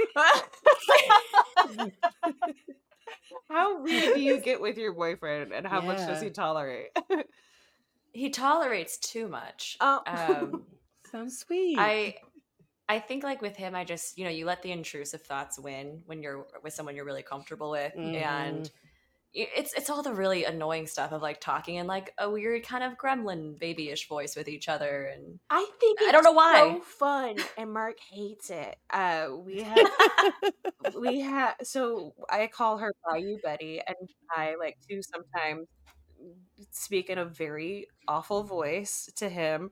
How 3.49 3.81
weird 3.81 4.15
do 4.15 4.21
you 4.21 4.39
get 4.39 4.59
with 4.59 4.77
your 4.77 4.93
boyfriend, 4.93 5.53
and 5.53 5.67
how 5.67 5.79
much 5.79 5.99
does 5.99 6.21
he 6.21 6.29
tolerate? 6.31 6.87
He 8.11 8.29
tolerates 8.29 8.97
too 8.97 9.27
much. 9.27 9.77
Oh. 9.79 10.01
Um, 10.07 10.63
Sounds 11.11 11.37
sweet. 11.39 11.77
I 11.77 12.15
I 12.87 12.99
think 12.99 13.23
like 13.23 13.41
with 13.41 13.55
him, 13.55 13.75
I 13.75 13.83
just 13.83 14.17
you 14.17 14.23
know 14.25 14.29
you 14.29 14.45
let 14.45 14.61
the 14.61 14.71
intrusive 14.71 15.21
thoughts 15.23 15.57
win 15.59 16.01
when 16.05 16.21
you're 16.21 16.45
with 16.63 16.73
someone 16.73 16.95
you're 16.95 17.05
really 17.05 17.23
comfortable 17.23 17.71
with, 17.71 17.93
and 17.95 18.69
it's 19.35 19.73
it's 19.73 19.89
all 19.89 20.01
the 20.01 20.13
really 20.13 20.45
annoying 20.45 20.87
stuff 20.87 21.11
of 21.11 21.21
like 21.21 21.41
talking 21.41 21.75
in 21.75 21.87
like 21.87 22.13
a 22.17 22.29
weird 22.29 22.63
kind 22.63 22.83
of 22.83 22.93
gremlin 22.97 23.59
babyish 23.59 24.07
voice 24.07 24.35
with 24.35 24.47
each 24.47 24.69
other, 24.69 25.11
and 25.13 25.39
I 25.49 25.67
think 25.79 25.99
I 26.01 26.11
don't 26.11 26.23
know 26.23 26.31
why. 26.31 26.75
So 26.75 26.81
fun, 26.81 27.35
and 27.57 27.73
Mark 27.73 27.97
hates 28.11 28.49
it. 28.49 28.77
Uh, 28.89 29.29
we 29.43 29.61
have 29.63 30.95
we 30.97 31.19
have 31.19 31.55
so 31.63 32.13
I 32.29 32.47
call 32.47 32.77
her 32.77 32.93
Bayou 33.05 33.37
Betty, 33.43 33.81
and 33.85 34.09
I 34.29 34.55
like 34.57 34.77
to 34.89 35.01
sometimes 35.03 35.67
speak 36.71 37.09
in 37.09 37.17
a 37.17 37.25
very 37.25 37.87
awful 38.07 38.43
voice 38.43 39.09
to 39.17 39.27
him, 39.27 39.71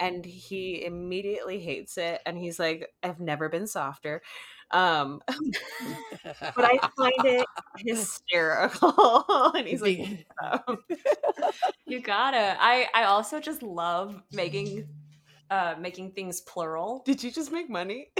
and 0.00 0.24
he 0.24 0.84
immediately 0.84 1.60
hates 1.60 1.96
it, 1.98 2.20
and 2.26 2.36
he's 2.38 2.58
like, 2.58 2.88
"I've 3.02 3.20
never 3.20 3.48
been 3.48 3.66
softer." 3.66 4.22
Um, 4.70 5.20
but 6.56 6.64
I 6.64 6.78
find 6.96 7.24
it 7.24 7.46
hysterical, 7.78 9.52
and 9.56 9.66
he's 9.66 9.82
like, 9.82 10.26
"Oh." 10.42 10.76
you 11.86 12.00
gotta. 12.00 12.56
I 12.58 12.88
I 12.94 13.04
also 13.04 13.40
just 13.40 13.62
love 13.62 14.20
making 14.32 14.88
uh 15.50 15.74
making 15.78 16.12
things 16.12 16.40
plural. 16.40 17.02
"Did 17.04 17.22
you 17.22 17.30
just 17.30 17.52
make 17.52 17.70
money?" 17.70 18.10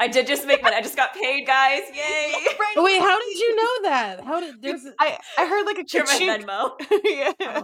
I 0.00 0.06
did 0.06 0.28
just 0.28 0.46
make 0.46 0.62
money. 0.62 0.76
I 0.76 0.80
just 0.80 0.94
got 0.96 1.12
paid, 1.12 1.44
guys! 1.44 1.80
Yay! 1.92 2.32
Oh, 2.76 2.84
wait, 2.84 3.00
how 3.00 3.18
did 3.18 3.38
you 3.38 3.56
know 3.56 3.82
that? 3.90 4.24
How 4.24 4.38
did 4.38 4.62
there's 4.62 4.86
I 5.00 5.18
I 5.36 5.46
heard 5.46 5.64
like 5.66 5.78
a 5.78 5.88
Share 5.88 6.04
my 6.04 6.12
chink. 6.14 6.44
Venmo. 6.44 6.78
yeah. 7.04 7.62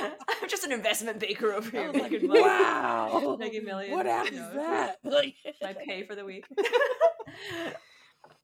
I'm 0.00 0.48
just 0.48 0.64
an 0.64 0.72
investment 0.72 1.18
banker 1.20 1.52
over 1.52 1.68
I 1.76 1.80
here 1.80 1.92
like, 1.92 2.10
making 2.12 2.28
money. 2.28 2.40
wow, 2.40 3.36
Making 3.40 3.64
millions, 3.64 3.94
What 3.94 4.06
app 4.06 4.26
is 4.32 4.38
that? 4.38 4.96
Like, 5.04 5.34
my 5.62 5.72
pay 5.74 6.04
for 6.04 6.14
the 6.14 6.24
week. 6.24 6.44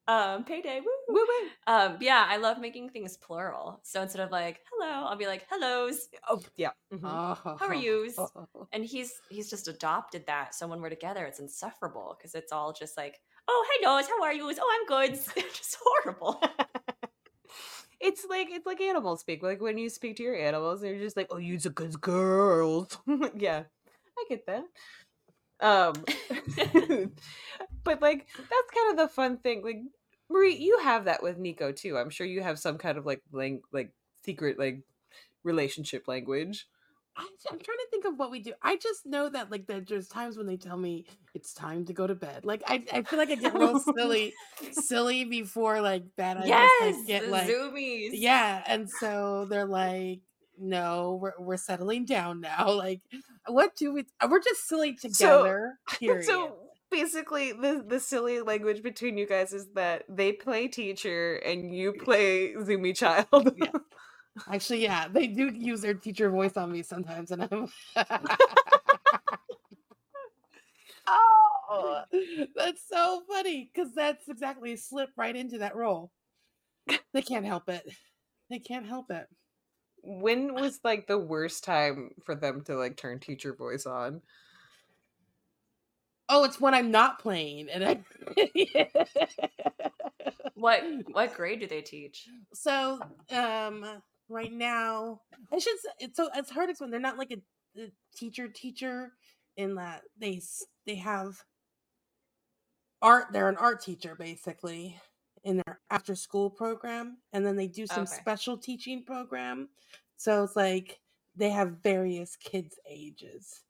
um, 0.07 0.45
payday. 0.45 0.81
Woo. 0.81 1.15
Woo 1.15 1.21
woo. 1.27 1.49
Um, 1.67 1.97
yeah, 2.01 2.27
I 2.29 2.37
love 2.37 2.59
making 2.61 2.91
things 2.91 3.17
plural. 3.17 3.81
So 3.83 4.03
instead 4.03 4.21
of 4.23 4.31
like 4.31 4.61
hello, 4.71 5.07
I'll 5.07 5.17
be 5.17 5.27
like 5.27 5.47
hellos. 5.49 6.09
Oh 6.29 6.43
yeah. 6.57 6.71
mhm. 6.93 7.01
oh, 7.05 7.57
How 7.59 7.67
are 7.67 7.75
yous? 7.75 8.19
And 8.73 8.85
he's 8.85 9.13
he's 9.31 9.49
just 9.49 9.67
adopted 9.69 10.27
that. 10.27 10.55
So 10.55 10.67
when 10.67 10.81
we're 10.81 10.91
together, 10.91 11.25
it's 11.25 11.41
insufferable 11.41 12.17
because 12.19 12.35
it's 12.35 12.53
all 12.53 12.73
just 12.73 12.97
like, 12.97 13.19
oh 13.49 13.67
hellos, 13.81 14.07
how 14.09 14.23
are 14.23 14.33
yous? 14.35 14.59
Oh, 14.61 14.79
I'm 14.81 14.87
good. 14.87 15.19
It's 15.37 15.57
just 15.59 15.79
horrible. 15.83 16.43
It's 18.15 18.25
like 18.31 18.47
it's 18.49 18.65
like 18.65 18.81
animal 18.81 19.17
speak. 19.17 19.43
Like 19.43 19.61
when 19.61 19.77
you 19.77 19.89
speak 19.89 20.17
to 20.19 20.23
your 20.23 20.37
animals, 20.37 20.81
they're 20.81 21.01
just 21.01 21.17
like, 21.17 21.27
"Oh, 21.31 21.39
you's 21.39 21.67
a 21.67 21.71
good 21.71 22.01
girl." 22.01 22.89
yeah, 23.37 23.65
I 24.17 24.25
get 24.29 24.47
that. 24.47 24.65
Um, 25.59 25.95
but 27.85 28.01
like 28.01 28.29
that's 28.37 28.71
kind 28.73 28.91
of 28.93 28.97
the 28.99 29.09
fun 29.13 29.39
thing. 29.39 29.65
Like 29.65 29.81
Marie, 30.31 30.55
you 30.55 30.79
have 30.79 31.07
that 31.07 31.25
with 31.25 31.39
Nico 31.39 31.73
too. 31.73 31.99
I'm 31.99 32.09
sure 32.09 32.25
you 32.25 32.41
have 32.41 32.61
some 32.61 32.79
kind 32.79 32.99
of 32.99 33.05
like 33.05 33.21
lang- 33.33 33.63
like 33.73 33.91
secret 34.25 34.61
like 34.61 34.83
relationship 35.43 36.07
language. 36.07 36.69
I'm, 37.17 37.27
I'm 37.51 37.59
trying 37.59 37.79
to 37.79 37.87
think 37.91 38.05
of 38.07 38.19
what 38.19 38.31
we 38.31 38.41
do. 38.41 38.53
I 38.63 38.77
just 38.77 39.07
know 39.07 39.29
that 39.29 39.51
like 39.51 39.67
that 39.69 39.87
there's 39.87 40.09
times 40.09 40.37
when 40.37 40.47
they 40.47 40.57
tell 40.57 40.77
me 40.77 41.07
it's 41.33 41.53
time 41.55 41.85
to 41.87 41.93
go 41.93 42.07
to 42.07 42.15
bed. 42.15 42.45
Like 42.45 42.63
I, 42.67 42.85
I 42.93 43.03
feel 43.03 43.19
like 43.19 43.31
I 43.31 43.37
get 43.37 43.55
real 43.55 43.79
silly, 43.97 44.35
silly 44.73 45.25
before 45.25 45.81
like 45.81 46.05
that. 46.17 46.39
I 46.39 46.47
yes, 46.47 46.71
just 46.81 46.99
like, 46.99 47.07
get 47.07 47.29
like 47.29 47.49
zoomies. 47.49 48.11
yeah, 48.13 48.63
and 48.67 48.91
so 48.91 49.47
they're 49.49 49.67
like, 49.67 50.21
no, 50.59 51.19
we're 51.21 51.35
we're 51.39 51.57
settling 51.57 52.05
down 52.05 52.41
now. 52.41 52.73
Like, 52.85 53.01
what 53.47 53.77
do 53.77 53.95
we? 53.95 54.05
We're 54.29 54.43
just 54.43 54.67
silly 54.67 54.95
together. 54.95 55.79
period. 56.01 56.25
So 56.25 56.57
basically, 56.91 57.53
the 57.53 57.85
the 57.87 58.01
silly 58.01 58.41
language 58.41 58.83
between 58.83 59.17
you 59.17 59.27
guys 59.27 59.53
is 59.53 59.69
that 59.75 60.03
they 60.09 60.33
play 60.33 60.67
teacher 60.67 61.37
and 61.37 61.75
you 61.75 61.93
play 61.93 62.55
Zoomy 62.55 62.97
child. 62.97 63.55
Yeah. 63.57 63.71
Actually, 64.51 64.83
yeah, 64.83 65.09
they 65.09 65.27
do 65.29 65.49
use 65.49 65.81
their 65.81 65.95
teacher 65.95 66.31
voice 66.31 66.57
on 66.57 66.73
me 66.73 66.83
sometimes, 66.83 67.31
and 67.31 67.43
I'm. 67.43 67.69
oh, 71.07 72.03
that's 72.57 72.83
so 72.89 73.23
funny 73.31 73.71
because 73.73 73.95
that's 73.95 74.29
exactly 74.29 74.77
slip 74.77 75.11
right 75.17 75.37
into 75.37 75.59
that 75.59 75.77
role. 75.77 76.11
They 77.13 77.23
can't 77.23 77.47
help 77.47 77.69
it. 77.69 77.89
They 78.51 78.59
can't 78.59 78.87
help 78.87 79.11
it. 79.11 79.27
when 80.03 80.55
was 80.55 80.81
like 80.85 81.07
the 81.07 81.19
worst 81.19 81.65
time 81.65 82.11
for 82.25 82.35
them 82.35 82.63
to 82.65 82.77
like 82.77 82.97
turn 82.97 83.21
teacher 83.21 83.55
voice 83.55 83.87
on? 83.87 84.21
Oh, 86.29 86.45
it's 86.45 86.61
when 86.61 86.75
I'm 86.75 86.91
not 86.91 87.19
playing, 87.19 87.69
and 87.69 87.85
I. 87.85 88.01
What 90.55 90.83
what 91.13 91.35
grade 91.35 91.61
do 91.61 91.67
they 91.67 91.83
teach? 91.83 92.29
so 92.53 93.01
um 93.31 94.03
right 94.29 94.53
now. 94.53 95.21
I 95.53 95.59
should 95.59 95.79
say 95.81 95.91
it's 96.01 96.17
so 96.17 96.29
it's 96.35 96.51
hard 96.51 96.69
to 96.69 96.71
explain 96.71 96.91
they're 96.91 97.01
not 97.01 97.19
like 97.19 97.33
a, 97.33 97.81
a 97.81 97.93
teacher 98.17 98.49
teacher 98.49 99.13
in 99.57 99.77
that 99.77 100.03
they 100.19 100.41
they 100.87 100.97
have 100.97 101.45
art 103.03 103.27
they're 103.33 103.49
an 103.49 103.57
art 103.57 103.81
teacher 103.83 104.15
basically 104.15 104.99
in 105.45 105.61
their 105.67 105.81
after 105.91 106.15
school 106.15 106.49
program 106.51 107.19
and 107.33 107.45
then 107.45 107.57
they 107.57 107.67
do 107.67 107.87
some 107.87 108.05
Okay. 108.05 108.17
special 108.17 108.57
teaching 108.57 109.05
program. 109.05 109.69
So 110.17 110.45
it's 110.45 110.57
like 110.57 111.01
they 111.37 111.51
have 111.51 111.83
various 111.83 112.37
kids 112.37 112.79
ages. 112.89 113.63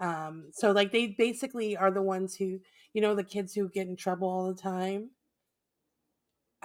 Um 0.00 0.50
so 0.52 0.72
like 0.72 0.92
they 0.92 1.08
basically 1.08 1.76
are 1.76 1.90
the 1.90 2.02
ones 2.02 2.36
who 2.36 2.60
you 2.92 3.00
know 3.02 3.14
the 3.14 3.24
kids 3.24 3.54
who 3.54 3.68
get 3.68 3.88
in 3.88 3.96
trouble 3.96 4.28
all 4.28 4.48
the 4.48 4.60
time 4.60 5.10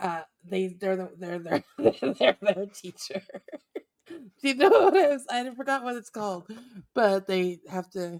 uh 0.01 0.21
they 0.49 0.67
they're 0.67 0.95
the, 0.95 1.09
they're 1.17 1.39
their 1.39 1.63
they're 2.19 2.37
their 2.41 2.65
teacher 2.73 3.21
do 4.09 4.23
you 4.41 4.55
know 4.55 4.69
what 4.69 4.95
it 4.95 5.11
is 5.11 5.25
i 5.31 5.47
forgot 5.55 5.83
what 5.83 5.95
it's 5.95 6.09
called 6.09 6.47
but 6.93 7.27
they 7.27 7.59
have 7.69 7.89
to 7.89 8.19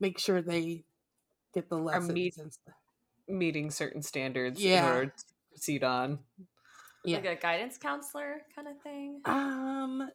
make 0.00 0.18
sure 0.18 0.42
they 0.42 0.84
get 1.54 1.68
the 1.68 1.76
lessons 1.78 2.12
meet- 2.12 2.36
and 2.38 2.52
stuff 2.52 2.74
Meeting 3.30 3.70
certain 3.70 4.00
standards 4.02 4.58
in 4.58 4.82
order 4.84 5.06
to 5.06 5.24
proceed 5.50 5.84
on. 5.84 6.18
yeah 7.04 7.18
Like 7.18 7.26
a 7.26 7.34
guidance 7.36 7.76
counselor 7.76 8.40
kind 8.56 8.68
of 8.68 8.80
thing? 8.82 9.20
um 9.26 10.08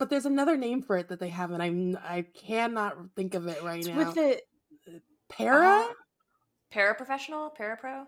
but 0.00 0.10
there's 0.10 0.26
another 0.26 0.56
name 0.56 0.82
for 0.82 0.96
it 0.96 1.08
that 1.10 1.20
they 1.20 1.28
have 1.28 1.52
and 1.52 1.62
i'm 1.62 1.96
i 2.02 2.24
cannot 2.34 2.96
think 3.14 3.34
of 3.34 3.46
it 3.46 3.62
right 3.62 3.78
It's 3.78 3.88
now 3.88 3.98
with 3.98 4.14
the 4.14 4.40
para 5.28 5.86
Oh. 5.88 5.94
Paraprofessional? 6.74 7.50
Parapro? 7.56 8.04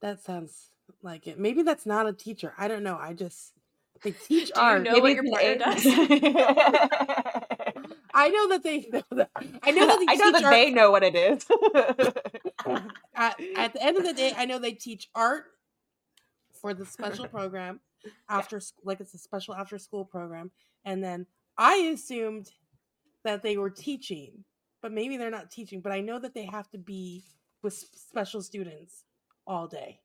That 0.00 0.22
sounds 0.22 0.68
like 1.02 1.26
it 1.26 1.38
maybe 1.38 1.62
that's 1.62 1.86
not 1.86 2.06
a 2.06 2.12
teacher 2.12 2.54
i 2.58 2.66
don't 2.68 2.82
know 2.82 2.96
i 3.00 3.12
just 3.12 3.52
they 4.02 4.12
teach 4.12 4.52
Do 4.54 4.60
you 4.60 4.66
art 4.66 4.82
know 4.82 4.92
maybe 4.92 5.00
what 5.00 5.12
your 5.14 5.24
it's 5.26 5.84
partner 5.84 6.24
an 6.24 6.36
A- 6.36 7.84
i 8.14 8.28
know 8.30 8.48
that 8.48 8.62
they 8.62 8.88
know 8.92 9.02
that 9.10 9.30
i 9.62 9.70
know 9.70 9.86
that 9.86 9.98
they 9.98 10.06
I 10.08 10.14
know 10.14 10.24
teach 10.32 10.32
that 10.32 10.44
art 10.44 10.52
they 10.52 10.70
know 10.70 10.90
what 10.90 11.02
it 11.02 11.14
is. 11.14 11.44
at, 13.14 13.40
at 13.56 13.72
the 13.72 13.82
end 13.82 13.96
of 13.96 14.04
the 14.04 14.12
day, 14.12 14.32
I 14.36 14.44
know 14.44 14.58
they 14.58 14.72
teach 14.72 15.08
art 15.14 15.44
for 16.60 16.74
the 16.74 16.84
special 16.86 17.26
program 17.28 17.80
after 18.28 18.60
sc- 18.60 18.74
like 18.84 19.00
it's 19.00 19.14
a 19.14 19.18
special 19.18 19.54
after 19.54 19.78
school 19.78 20.04
program, 20.04 20.50
and 20.84 21.02
then 21.02 21.26
I 21.56 21.74
assumed 21.94 22.50
that 23.24 23.42
they 23.42 23.56
were 23.56 23.70
teaching, 23.70 24.44
but 24.82 24.92
maybe 24.92 25.16
they're 25.16 25.30
not 25.30 25.50
teaching. 25.50 25.80
But 25.80 25.92
I 25.92 26.00
know 26.00 26.18
that 26.18 26.34
they 26.34 26.44
have 26.46 26.68
to 26.70 26.78
be 26.78 27.24
with 27.62 27.74
s- 27.74 27.86
special 28.08 28.42
students 28.42 29.04
all 29.48 29.66
day. 29.66 29.98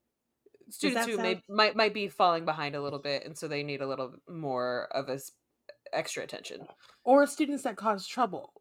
Students 0.69 1.05
that 1.05 1.11
who 1.11 1.17
may, 1.17 1.43
might 1.49 1.75
might 1.75 1.93
be 1.93 2.07
falling 2.07 2.45
behind 2.45 2.73
a 2.75 2.81
little 2.81 2.97
bit, 2.99 3.25
and 3.25 3.37
so 3.37 3.47
they 3.47 3.61
need 3.61 3.81
a 3.81 3.87
little 3.87 4.13
more 4.27 4.87
of 4.91 5.09
a 5.09 5.15
s- 5.15 5.31
extra 5.91 6.23
attention. 6.23 6.61
Uh, 6.61 6.73
or 7.03 7.27
students 7.27 7.63
that 7.63 7.75
cause 7.75 8.07
trouble. 8.07 8.53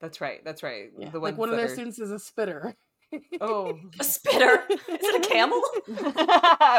That's 0.00 0.20
right. 0.20 0.42
That's 0.44 0.62
right. 0.62 0.90
Yeah. 0.96 1.10
The 1.10 1.18
like 1.18 1.36
one 1.36 1.50
of 1.50 1.56
their 1.56 1.66
are- 1.66 1.68
students 1.68 1.98
is 1.98 2.10
a 2.12 2.18
spitter. 2.18 2.76
Oh, 3.42 3.78
A 4.00 4.04
spitter? 4.04 4.62
Is 4.70 4.78
it 4.88 5.26
a 5.26 5.28
camel? 5.28 5.60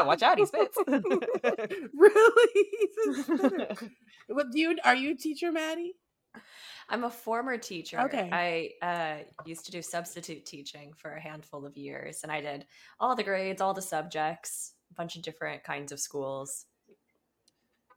watch 0.07 0.23
out! 0.23 0.39
He 0.39 0.45
spits. 0.47 0.77
really? 1.93 2.65
He's 2.79 3.19
a 3.19 3.23
spitter. 3.23 3.75
what 4.29 4.47
do 4.51 4.59
you 4.59 4.75
are 4.83 4.95
you 4.95 5.11
a 5.11 5.15
teacher, 5.15 5.51
Maddie? 5.51 5.93
I'm 6.89 7.03
a 7.03 7.09
former 7.11 7.57
teacher. 7.57 8.23
Okay. 8.23 8.31
I 8.31 8.73
uh, 8.81 9.23
used 9.43 9.65
to 9.65 9.71
do 9.71 9.81
substitute 9.81 10.45
teaching 10.45 10.93
for 10.93 11.13
a 11.13 11.21
handful 11.21 11.65
of 11.65 11.77
years, 11.77 12.23
and 12.23 12.31
I 12.31 12.41
did 12.41 12.67
all 12.99 13.15
the 13.15 13.23
grades, 13.23 13.61
all 13.61 13.73
the 13.73 13.81
subjects. 13.81 14.75
a 14.91 14.93
bunch 14.95 15.15
of 15.15 15.21
different 15.23 15.63
kinds 15.63 15.91
of 15.91 15.99
schools. 15.99 16.67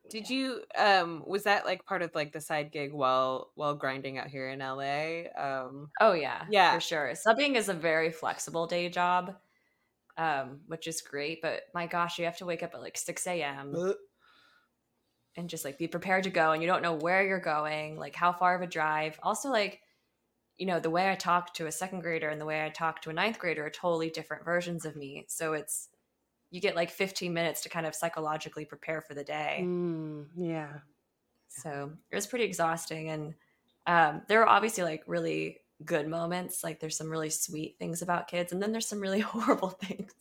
Did 0.09 0.31
you 0.31 0.65
um 0.77 1.25
was 1.27 1.45
that 1.45 1.65
like 1.67 1.85
part 1.85 2.03
of 2.03 2.15
like 2.15 2.33
the 2.33 2.41
side 2.41 2.71
gig 2.73 2.93
while 2.93 3.51
while 3.57 3.75
grinding 3.75 4.19
out 4.19 4.29
here 4.29 4.49
in 4.49 4.63
LA? 4.63 5.29
Um 5.37 5.93
Oh 6.01 6.13
yeah, 6.13 6.49
Yeah. 6.49 6.71
for 6.71 6.81
sure. 6.81 7.13
Subbing 7.13 7.55
is 7.57 7.69
a 7.69 7.75
very 7.75 8.11
flexible 8.13 8.67
day 8.67 8.89
job, 8.91 9.37
um, 10.19 10.63
which 10.67 10.87
is 10.89 11.03
great. 11.03 11.43
But 11.43 11.65
my 11.75 11.87
gosh, 11.89 12.19
you 12.19 12.27
have 12.27 12.39
to 12.39 12.47
wake 12.47 12.63
up 12.63 12.75
at 12.75 12.81
like 12.83 12.99
six 12.99 13.27
a.m. 13.27 13.85
and 15.37 15.49
just 15.49 15.65
like 15.65 15.79
be 15.79 15.89
prepared 15.89 16.25
to 16.25 16.31
go, 16.31 16.53
and 16.53 16.63
you 16.63 16.69
don't 16.69 16.83
know 16.83 16.95
where 16.95 17.27
you're 17.27 17.41
going, 17.41 17.99
like 17.99 18.15
how 18.15 18.33
far 18.33 18.55
of 18.55 18.63
a 18.63 18.67
drive. 18.67 19.19
Also, 19.23 19.51
like 19.51 19.81
you 20.59 20.67
know, 20.67 20.81
the 20.81 20.91
way 20.91 21.11
I 21.11 21.15
talk 21.15 21.53
to 21.55 21.67
a 21.67 21.73
second 21.73 22.01
grader 22.01 22.29
and 22.29 22.41
the 22.41 22.47
way 22.47 22.65
I 22.65 22.71
talk 22.71 23.03
to 23.03 23.11
a 23.11 23.13
ninth 23.13 23.39
grader 23.39 23.67
are 23.67 23.71
totally 23.71 24.09
different 24.09 24.45
versions 24.45 24.87
of 24.87 24.97
me. 24.97 25.27
So 25.29 25.53
it's 25.53 25.89
you 26.51 26.61
get 26.61 26.77
like 26.77 26.91
15 26.91 27.33
minutes 27.35 27.63
to 27.63 27.69
kind 27.69 27.87
of 27.87 27.95
psychologically 27.95 28.65
prepare 28.65 29.01
for 29.01 29.15
the 29.15 29.25
day. 29.25 29.61
Mm, 29.63 30.27
yeah. 30.37 30.69
So 31.49 31.93
it 32.11 32.15
was 32.15 32.27
pretty 32.27 32.45
exhausting. 32.45 33.11
And 33.11 33.35
um, 33.87 34.23
there 34.29 34.43
are 34.43 34.49
obviously 34.49 34.85
like 34.85 35.03
really 35.07 35.59
good 35.85 36.09
moments. 36.09 36.65
Like 36.65 36.81
there's 36.81 36.97
some 36.97 37.11
really 37.11 37.31
sweet 37.31 37.77
things 37.79 38.03
about 38.03 38.29
kids, 38.29 38.53
and 38.53 38.63
then 38.63 38.73
there's 38.73 38.89
some 38.89 39.01
really 39.01 39.21
horrible 39.21 39.71
things. 39.71 40.13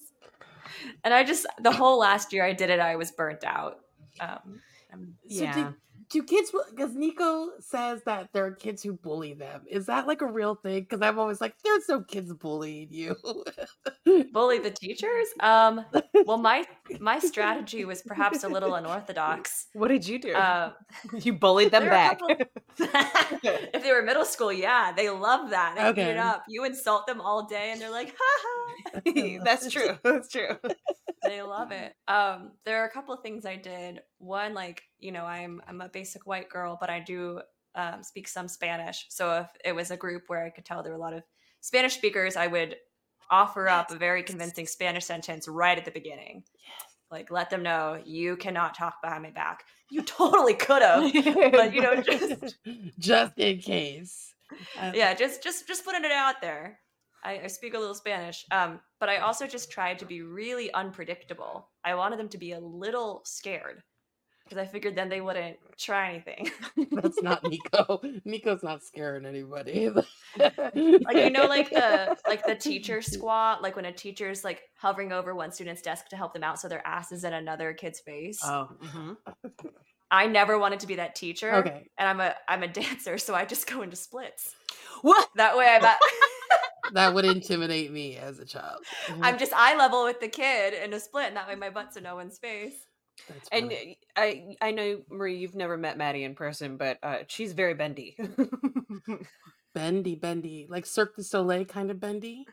And 1.04 1.14
I 1.14 1.24
just, 1.24 1.46
the 1.62 1.72
whole 1.72 2.00
last 2.00 2.34
year 2.34 2.44
I 2.44 2.54
did 2.54 2.70
it, 2.70 2.80
I 2.80 2.96
was 2.96 3.12
burnt 3.12 3.44
out. 3.44 3.80
Um, 4.20 4.62
I'm- 4.96 5.18
So 5.30 5.44
yeah. 5.44 5.54
do, 5.72 5.76
do 6.10 6.24
kids? 6.24 6.52
Because 6.72 6.94
Nico 6.94 7.50
says 7.60 8.02
that 8.06 8.30
there 8.34 8.46
are 8.46 8.52
kids 8.52 8.84
who 8.84 8.94
bully 8.94 9.34
them. 9.34 9.62
Is 9.70 9.86
that 9.88 10.08
like 10.08 10.22
a 10.22 10.28
real 10.28 10.56
thing? 10.56 10.82
Because 10.84 11.02
I'm 11.02 11.18
always 11.20 11.42
like, 11.42 11.56
there's 11.64 11.88
no 11.90 12.02
kids 12.02 12.34
bullying 12.34 12.88
you. 12.92 13.16
bully 14.32 14.60
the 14.60 14.72
teachers. 14.72 15.28
Um, 15.40 15.86
well, 16.26 16.38
my 16.38 16.66
my 17.00 17.20
strategy 17.20 17.86
was 17.86 18.02
perhaps 18.02 18.44
a 18.44 18.50
little 18.50 18.76
unorthodox. 18.82 19.68
What 19.74 19.88
did 19.90 20.08
you 20.08 20.20
do? 20.20 20.34
Uh, 20.34 20.72
you 21.20 21.34
bullied 21.34 21.72
them 21.72 21.84
there 21.86 21.92
are 21.92 21.96
a 21.96 22.16
back. 22.16 22.20
couple- 22.20 22.46
if 23.74 23.84
they 23.84 23.92
were 23.92 24.02
middle 24.02 24.26
school, 24.26 24.52
yeah, 24.52 24.92
they 24.96 25.10
love 25.10 25.50
that. 25.52 25.76
They 25.76 25.86
Okay. 25.86 26.12
it 26.12 26.18
up. 26.18 26.44
You 26.48 26.66
insult 26.66 27.08
them 27.08 27.22
all 27.22 27.46
day, 27.48 27.70
and 27.72 27.80
they're 27.82 27.92
like, 27.92 28.14
"Ha 28.20 28.42
ha." 28.44 29.42
That's 29.44 29.72
true. 29.72 29.98
That's 30.04 30.30
true. 30.30 30.58
they 31.24 31.42
love 31.42 31.72
it. 31.72 31.94
Um, 32.08 32.52
there 32.66 32.82
are 32.82 32.86
a 32.86 32.92
couple 32.92 33.14
of 33.14 33.22
things 33.22 33.46
I 33.46 33.56
did. 33.56 34.02
One, 34.20 34.54
like 34.54 34.82
you 35.00 35.12
know, 35.12 35.26
I'm 35.26 35.62
I'm 35.68 35.82
a 35.82 35.90
basic 35.90 36.26
white 36.26 36.50
girl, 36.50 36.78
but 36.80 36.90
I 36.90 37.00
do 37.00 37.42
um, 37.76 38.04
speak 38.04 38.28
some 38.28 38.48
Spanish. 38.48 39.06
So 39.10 39.40
if 39.40 39.48
it 39.64 39.76
was 39.76 39.92
a 39.92 39.98
group 39.98 40.24
where 40.28 40.46
I 40.46 40.50
could 40.50 40.66
tell 40.66 40.82
there 40.82 40.92
were 40.92 40.98
a 40.98 41.02
lot 41.02 41.14
of 41.14 41.24
Spanish 41.62 41.96
speakers, 41.96 42.36
I 42.36 42.48
would 42.48 42.76
offer 43.30 43.68
up 43.68 43.92
a 43.92 43.96
very 43.96 44.24
convincing 44.24 44.68
Spanish 44.68 45.06
sentence 45.06 45.48
right 45.48 45.78
at 45.78 45.86
the 45.86 45.92
beginning. 45.92 46.44
Like 47.12 47.32
let 47.32 47.50
them 47.50 47.64
know 47.64 48.02
you 48.04 48.36
cannot 48.38 48.76
talk 48.76 49.02
behind 49.02 49.24
my 49.24 49.32
back. 49.32 49.64
You 49.90 50.02
totally 50.02 50.56
could 50.56 50.82
have, 50.82 51.12
but 51.52 51.74
you 51.74 51.82
know, 51.82 52.02
just 52.02 52.56
just 52.98 53.38
in 53.38 53.60
case. 53.60 54.34
Uh, 54.80 54.92
yeah, 54.94 55.14
just 55.14 55.44
just 55.44 55.68
just 55.68 55.86
putting 55.86 56.04
it 56.04 56.12
out 56.12 56.42
there. 56.42 56.80
I, 57.24 57.42
I 57.44 57.48
speak 57.48 57.74
a 57.74 57.80
little 57.80 57.96
Spanish, 57.96 58.46
um, 58.52 58.80
but 59.00 59.10
I 59.10 59.18
also 59.18 59.48
just 59.48 59.72
tried 59.72 60.00
to 60.00 60.06
be 60.06 60.22
really 60.22 60.72
unpredictable. 60.74 61.70
I 61.84 61.96
wanted 61.96 62.20
them 62.20 62.30
to 62.30 62.38
be 62.38 62.52
a 62.52 62.60
little 62.60 63.22
scared 63.26 63.82
because 64.46 64.58
I 64.60 64.66
figured 64.68 64.96
then 64.96 65.10
they 65.10 65.22
wouldn't 65.22 65.58
try 65.78 66.10
anything. 66.10 66.50
That's 66.92 67.22
not 67.22 67.44
Nico. 67.50 68.00
Nico's 68.26 68.62
not 68.64 68.84
scaring 68.84 69.26
anybody. 69.26 69.90
like 69.90 70.56
you 71.16 71.30
know, 71.32 71.46
like 71.48 71.70
the 71.72 72.16
like 72.28 72.46
the 72.46 72.56
teacher 72.56 73.02
squat, 73.02 73.62
like 73.64 73.76
when 73.76 73.86
a 73.86 73.92
teacher's 73.92 74.44
like 74.44 74.62
hovering 74.76 75.12
over 75.12 75.34
one 75.34 75.52
student's 75.52 75.82
desk 75.82 76.10
to 76.10 76.16
help 76.16 76.34
them 76.34 76.44
out, 76.44 76.60
so 76.60 76.68
their 76.68 76.86
ass 76.86 77.12
is 77.12 77.24
in 77.24 77.34
another 77.34 77.74
kid's 77.74 78.00
face. 78.00 78.40
Oh, 78.44 78.70
mhm. 78.84 79.18
I 80.12 80.28
never 80.28 80.60
wanted 80.60 80.80
to 80.82 80.88
be 80.88 80.96
that 80.96 81.16
teacher. 81.16 81.54
Okay. 81.56 81.88
and 81.98 82.08
I'm 82.08 82.20
a 82.22 82.36
I'm 82.48 82.62
a 82.62 82.68
dancer, 82.82 83.18
so 83.18 83.34
I 83.34 83.46
just 83.46 83.68
go 83.70 83.82
into 83.82 83.96
splits. 83.96 84.54
what? 85.02 85.28
That 85.36 85.58
way, 85.58 85.66
I'm 85.68 85.84
at, 85.84 86.00
that 86.94 87.14
would 87.16 87.26
intimidate 87.26 87.92
me 87.92 88.16
as 88.18 88.38
a 88.40 88.46
child. 88.46 88.84
I'm 89.22 89.40
just 89.40 89.54
eye 89.54 89.76
level 89.76 90.04
with 90.04 90.20
the 90.20 90.28
kid 90.28 90.76
in 90.76 90.94
a 90.94 91.00
split, 91.00 91.26
and 91.30 91.36
that 91.36 91.48
way 91.48 91.56
my 91.56 91.72
butt's 91.72 91.98
in 91.98 92.04
no 92.04 92.16
one's 92.16 92.38
face. 92.38 92.76
That's 93.28 93.50
And 93.52 93.72
funny. 93.72 94.00
I 94.16 94.56
I 94.62 94.72
know 94.72 95.02
Marie, 95.10 95.38
you've 95.38 95.56
never 95.56 95.78
met 95.78 95.98
Maddie 95.98 96.24
in 96.24 96.36
person, 96.36 96.78
but 96.78 96.98
uh, 97.04 97.20
she's 97.28 97.54
very 97.54 97.74
bendy. 97.74 98.18
bendy, 99.74 100.16
bendy, 100.16 100.68
like 100.70 100.86
Cirque 100.86 101.16
du 101.16 101.24
Soleil 101.24 101.66
kind 101.66 101.92
of 101.92 102.00
bendy. 102.00 102.46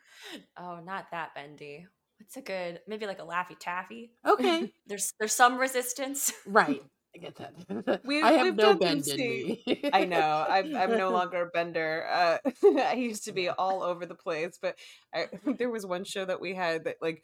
Oh, 0.57 0.81
not 0.85 1.07
that 1.13 1.35
bendy. 1.35 1.87
What's 2.19 2.37
a 2.37 2.41
good 2.43 2.81
maybe 2.87 3.07
like 3.07 3.19
a 3.21 3.25
laffy 3.27 3.57
taffy? 3.59 4.13
Okay, 4.27 4.73
There's 4.87 5.13
there's 5.19 5.33
some 5.35 5.59
resistance. 5.59 6.33
right. 6.47 6.83
I 7.15 7.19
get 7.19 7.37
that. 7.37 8.01
We- 8.07 8.23
I 8.23 8.33
have 8.33 8.57
no 8.57 8.73
done 8.75 8.79
them, 8.79 9.01
bend 9.01 9.09
in 9.09 9.17
me. 9.19 9.91
I 9.93 10.07
know. 10.07 10.47
I'm 10.49 10.75
I'm 10.75 10.97
no 10.97 11.11
longer 11.11 11.43
a 11.43 11.47
bender. 11.47 12.07
Uh, 12.11 12.39
I 12.79 12.95
used 12.95 13.25
to 13.25 13.33
be 13.33 13.51
all 13.51 13.83
over 13.83 14.07
the 14.07 14.15
place, 14.15 14.59
but 14.63 14.79
I, 15.15 15.27
there 15.59 15.69
was 15.69 15.85
one 15.85 16.05
show 16.05 16.25
that 16.25 16.41
we 16.41 16.55
had 16.55 16.85
that 16.85 16.97
like 17.03 17.23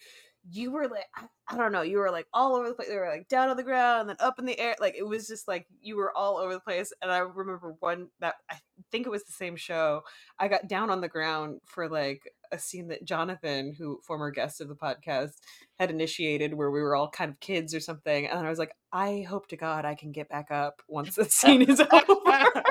you 0.51 0.71
were 0.71 0.89
like 0.89 1.07
I, 1.15 1.27
I 1.49 1.57
don't 1.57 1.73
know, 1.73 1.83
you 1.83 1.99
were 1.99 2.11
like 2.11 2.27
all 2.33 2.55
over 2.55 2.69
the 2.69 2.75
place. 2.75 2.89
They 2.89 2.97
were 2.97 3.09
like 3.09 3.29
down 3.29 3.49
on 3.49 3.57
the 3.57 3.63
ground 3.63 4.03
and 4.03 4.11
then 4.11 4.17
up 4.21 4.39
in 4.39 4.45
the 4.45 4.59
air. 4.59 4.77
Like 4.81 4.97
it 4.97 5.07
was 5.07 5.27
just 5.27 5.49
like 5.49 5.67
you 5.81 5.97
were 5.97 6.17
all 6.17 6.37
over 6.37 6.53
the 6.53 6.61
place. 6.61 6.93
And 7.03 7.11
I 7.11 7.19
remember 7.19 7.75
one 7.81 8.09
that 8.21 8.37
I 8.51 8.57
think 8.91 9.07
it 9.07 9.11
was 9.11 9.25
the 9.25 9.33
same 9.33 9.57
show. 9.57 10.03
I 10.39 10.49
got 10.49 10.69
down 10.69 10.91
on 10.91 11.01
the 11.01 11.09
ground 11.09 11.61
for 11.65 11.89
like 11.89 12.23
a 12.53 12.59
scene 12.59 12.89
that 12.89 13.05
Jonathan, 13.05 13.75
who 13.77 14.01
former 14.03 14.31
guest 14.31 14.61
of 14.61 14.69
the 14.69 14.75
podcast, 14.75 15.33
had 15.79 15.91
initiated 15.91 16.55
where 16.55 16.71
we 16.71 16.81
were 16.81 16.97
all 16.97 17.11
kind 17.11 17.31
of 17.31 17.41
kids 17.41 17.75
or 17.75 17.81
something. 17.81 18.27
And 18.27 18.47
I 18.47 18.51
was 18.51 18.59
like, 18.59 18.73
I 18.93 19.27
hope 19.29 19.49
to 19.49 19.57
God 19.57 19.85
I 19.85 19.95
can 19.95 20.13
get 20.13 20.29
back 20.29 20.51
up 20.51 20.83
once 20.89 21.17
the 21.17 21.25
scene 21.25 21.63
is 21.63 21.81
over. 21.93 21.95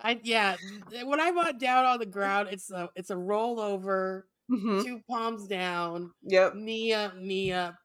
I 0.00 0.20
yeah. 0.22 0.56
When 1.04 1.20
I'm 1.20 1.58
down 1.58 1.84
on 1.84 1.98
the 1.98 2.06
ground, 2.06 2.48
it's 2.52 2.70
a 2.70 2.88
it's 2.94 3.10
a 3.10 3.16
rollover, 3.16 4.22
Mhm. 4.50 4.84
two 4.84 5.00
palms 5.08 5.46
down, 5.46 6.12
Yep. 6.22 6.54
knee 6.54 6.92
up, 6.92 7.16
knee 7.16 7.52
up. 7.52 7.76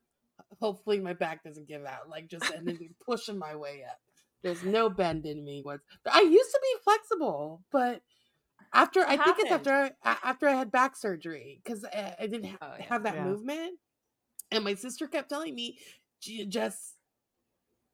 Hopefully 0.61 0.99
my 0.99 1.13
back 1.13 1.43
doesn't 1.43 1.67
give 1.67 1.85
out. 1.85 2.09
Like 2.09 2.27
just 2.27 2.49
and 2.49 2.67
then 2.67 2.95
pushing 3.05 3.37
my 3.37 3.55
way 3.55 3.83
up. 3.89 3.99
There's 4.43 4.63
no 4.63 4.89
bend 4.89 5.25
in 5.25 5.43
me. 5.43 5.61
Once 5.65 5.81
I 6.11 6.21
used 6.21 6.51
to 6.51 6.59
be 6.61 6.79
flexible, 6.83 7.63
but 7.71 8.01
after 8.73 9.01
I 9.01 9.17
think 9.17 9.39
it's 9.39 9.51
after 9.51 9.91
after 10.03 10.47
I 10.47 10.53
had 10.55 10.71
back 10.71 10.95
surgery 10.95 11.61
because 11.63 11.85
I, 11.85 12.15
I 12.19 12.27
didn't 12.27 12.45
ha- 12.45 12.57
Oh, 12.61 12.75
yeah. 12.77 12.85
have 12.89 13.03
that 13.03 13.15
Yeah. 13.15 13.25
movement, 13.25 13.79
and 14.51 14.63
my 14.63 14.75
sister 14.75 15.07
kept 15.07 15.29
telling 15.29 15.55
me, 15.55 15.79
just 16.49 16.95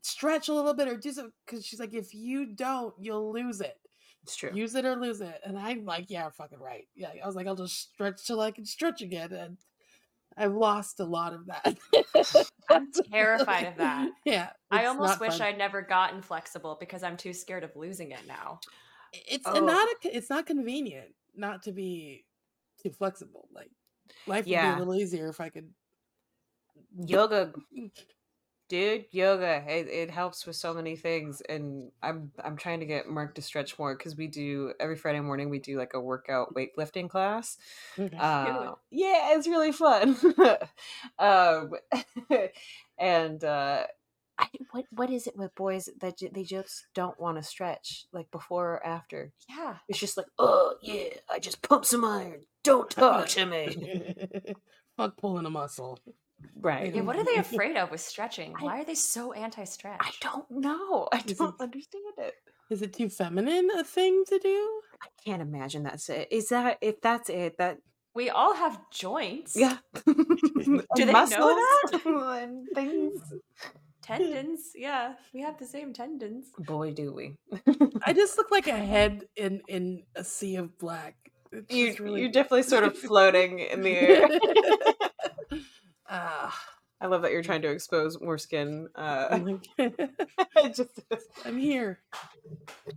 stretch 0.02 0.48
a 0.48 0.54
little 0.54 0.74
bit 0.74 0.88
or 0.88 0.98
do 0.98 1.12
something 1.12 1.34
because 1.46 1.66
she's 1.66 1.80
like, 1.80 1.94
if 1.94 2.14
you 2.14 2.46
don't, 2.56 2.94
you'll 3.00 3.32
lose 3.34 3.62
it. 3.62 3.78
It's 4.24 4.36
true. 4.36 4.52
Use 4.54 4.76
it 4.76 4.86
or 4.86 4.96
lose 4.96 5.22
it. 5.22 5.40
And 5.46 5.58
I'm 5.58 5.86
like, 5.86 6.10
yeah, 6.10 6.30
fucking 6.30 6.60
right. 6.60 6.88
Yeah, 6.96 7.10
I 7.24 7.26
was 7.26 7.36
like, 7.36 7.48
I'll 7.48 7.56
just 7.56 7.92
stretch 7.94 8.26
till 8.26 8.42
I 8.42 8.52
can 8.52 8.66
stretch 8.66 9.02
again, 9.02 9.32
and 9.32 9.58
I've 10.38 10.54
lost 10.54 11.00
a 11.00 11.06
lot 11.06 11.34
of 11.34 11.48
that. 11.48 11.78
I'm 12.70 12.90
terrified 13.12 13.68
of 13.68 13.76
that. 13.78 14.10
Yeah, 14.26 14.50
I 14.72 14.86
almost 14.86 15.20
wish 15.20 15.38
fun. 15.38 15.42
I'd 15.42 15.58
never 15.58 15.82
gotten 15.82 16.22
flexible 16.22 16.78
because 16.80 17.02
I'm 17.04 17.18
too 17.18 17.34
scared 17.34 17.64
of 17.64 17.76
losing 17.76 18.12
it 18.12 18.28
now. 18.28 18.60
It's 19.14 19.46
Oh. 19.48 19.60
not 19.60 19.88
a, 20.06 20.16
it's 20.16 20.30
not 20.30 20.46
convenient 20.46 21.16
not 21.36 21.64
to 21.64 21.72
be 21.72 22.26
too 22.84 22.92
flexible. 22.92 23.48
Like 23.54 23.72
life 24.28 24.46
would 24.46 24.52
be 24.52 24.56
a 24.56 24.78
little 24.78 24.96
easier 24.96 25.30
if 25.30 25.42
I 25.42 25.50
could. 25.50 25.70
yoga 27.06 27.54
mm. 27.78 27.90
Dude 28.70 29.06
yoga 29.12 29.64
it, 29.68 29.88
it 29.88 30.12
helps 30.12 30.46
with 30.46 30.56
so 30.56 30.74
many 30.74 30.96
things 30.96 31.42
and 31.50 31.92
i'm 32.04 32.32
i'm 32.44 32.56
trying 32.56 32.80
to 32.80 32.86
get 32.86 33.08
mark 33.10 33.34
to 33.36 33.42
stretch 33.42 33.78
more 33.80 33.96
because 33.98 34.16
we 34.16 34.28
do 34.28 34.72
every 34.80 34.96
friday 34.96 35.20
morning 35.20 35.50
we 35.50 35.60
do 35.60 35.78
like 35.78 35.94
a 35.96 36.00
workout 36.00 36.54
weightlifting 36.54 37.10
class. 37.10 37.58
Uh, 37.98 38.74
yeah 38.92 39.36
it's 39.36 39.48
really 39.48 39.72
fun. 39.72 40.16
Um 41.18 41.72
and 42.98 43.44
uh 43.44 43.84
I, 44.38 44.48
what 44.72 44.86
what 44.92 45.10
is 45.10 45.28
it 45.28 45.36
with 45.36 45.54
boys 45.56 45.90
that 46.00 46.18
ju- 46.20 46.30
they 46.34 46.44
just 46.44 46.86
don't 46.94 47.20
want 47.20 47.38
to 47.38 47.44
stretch 47.44 48.06
like 48.14 48.32
before 48.32 48.76
or 48.76 48.86
after? 48.86 49.34
Yeah. 49.50 49.76
it's 49.90 50.00
just 50.00 50.16
like 50.16 50.28
oh 50.38 50.76
yeah 50.82 51.10
i 51.30 51.40
just 51.40 51.62
pump 51.62 51.86
some 51.86 52.06
iron. 52.06 52.42
Don't 52.64 52.90
talk 52.90 53.28
to 53.30 53.46
me. 53.46 54.16
Fuck 54.98 55.18
pulling 55.18 55.46
a 55.46 55.50
muscle. 55.50 56.00
Right 56.62 56.94
Yeah, 56.94 57.02
what 57.02 57.16
are 57.16 57.24
they 57.24 57.34
mm-hmm. 57.34 57.56
afraid 57.56 57.78
of 57.78 57.92
with 57.92 58.02
stretching? 58.02 58.54
I- 58.60 58.64
Why 58.64 58.82
are 58.82 58.86
they 58.86 58.96
so 58.96 59.34
anti-stretch? 59.34 60.00
I 60.02 60.12
don't 60.22 60.50
know. 60.52 61.08
I 61.12 61.24
Is 61.26 61.38
don't 61.38 61.60
understand 61.60 62.04
it. 62.18 62.34
Is 62.70 62.82
it 62.82 62.94
too 62.94 63.10
feminine 63.10 63.70
a 63.78 63.84
thing 63.84 64.24
to 64.28 64.38
do? 64.38 64.82
I 65.02 65.08
can't 65.26 65.42
imagine 65.42 65.84
that's 65.84 66.10
it. 66.10 66.28
Is 66.32 66.50
that 66.50 66.78
if 66.82 67.02
that's 67.02 67.30
it? 67.30 67.58
That 67.58 67.80
We 68.14 68.30
all 68.30 68.54
have 68.54 68.80
joints. 68.92 69.56
yeah. 69.56 69.78
Do 70.06 70.84
they 70.96 71.06
know 71.06 71.26
that? 71.26 72.02
and 72.44 72.68
things? 72.76 73.22
Tendons. 74.04 74.72
Yeah. 74.76 75.14
We 75.34 75.42
have 75.42 75.58
the 75.58 75.66
same 75.66 75.94
tendons. 75.94 76.48
Boy, 76.58 76.92
do 76.94 77.14
we! 77.14 77.36
I 78.04 78.14
just 78.14 78.38
look 78.38 78.50
like 78.50 78.68
a 78.68 78.76
head 78.78 79.26
in 79.36 79.62
in 79.68 80.04
a 80.16 80.24
sea 80.24 80.56
of 80.56 80.78
black. 80.80 81.16
You 81.70 81.96
really 82.00 82.22
you're 82.22 82.32
definitely 82.32 82.64
sort 82.64 82.84
of 82.84 82.98
floating 82.98 83.60
in 83.60 83.82
the 83.82 83.92
air. 83.92 84.30
Uh, 86.10 86.50
I 87.02 87.08
love 87.08 87.22
that 87.22 87.32
you're 87.32 87.44
trying 87.44 87.62
to 87.62 87.70
expose 87.70 88.20
more 88.20 88.38
skin. 88.38 88.90
Uh, 88.94 89.28
I'm, 89.80 90.74
just 90.74 91.00
I'm 91.46 91.58
here. 91.58 92.00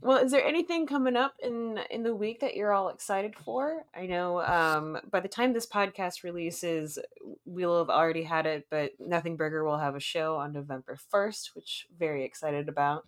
Well, 0.00 0.18
is 0.18 0.32
there 0.32 0.44
anything 0.44 0.88
coming 0.88 1.14
up 1.14 1.34
in 1.40 1.78
in 1.90 2.02
the 2.02 2.14
week 2.14 2.40
that 2.40 2.56
you're 2.56 2.72
all 2.72 2.88
excited 2.88 3.36
for? 3.36 3.84
I 3.94 4.06
know 4.06 4.40
um, 4.40 4.98
by 5.08 5.20
the 5.20 5.28
time 5.28 5.52
this 5.52 5.66
podcast 5.66 6.24
releases, 6.24 6.98
we'll 7.44 7.78
have 7.78 7.90
already 7.90 8.24
had 8.24 8.46
it, 8.46 8.66
but 8.70 8.92
Nothing 8.98 9.36
Burger 9.36 9.62
will 9.62 9.78
have 9.78 9.94
a 9.94 10.00
show 10.00 10.36
on 10.36 10.52
November 10.52 10.98
first, 11.10 11.52
which 11.54 11.86
very 11.96 12.24
excited 12.24 12.68
about. 12.68 13.04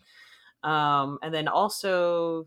Um, 0.63 1.19
and 1.23 1.35
then 1.35 1.49
also, 1.49 2.47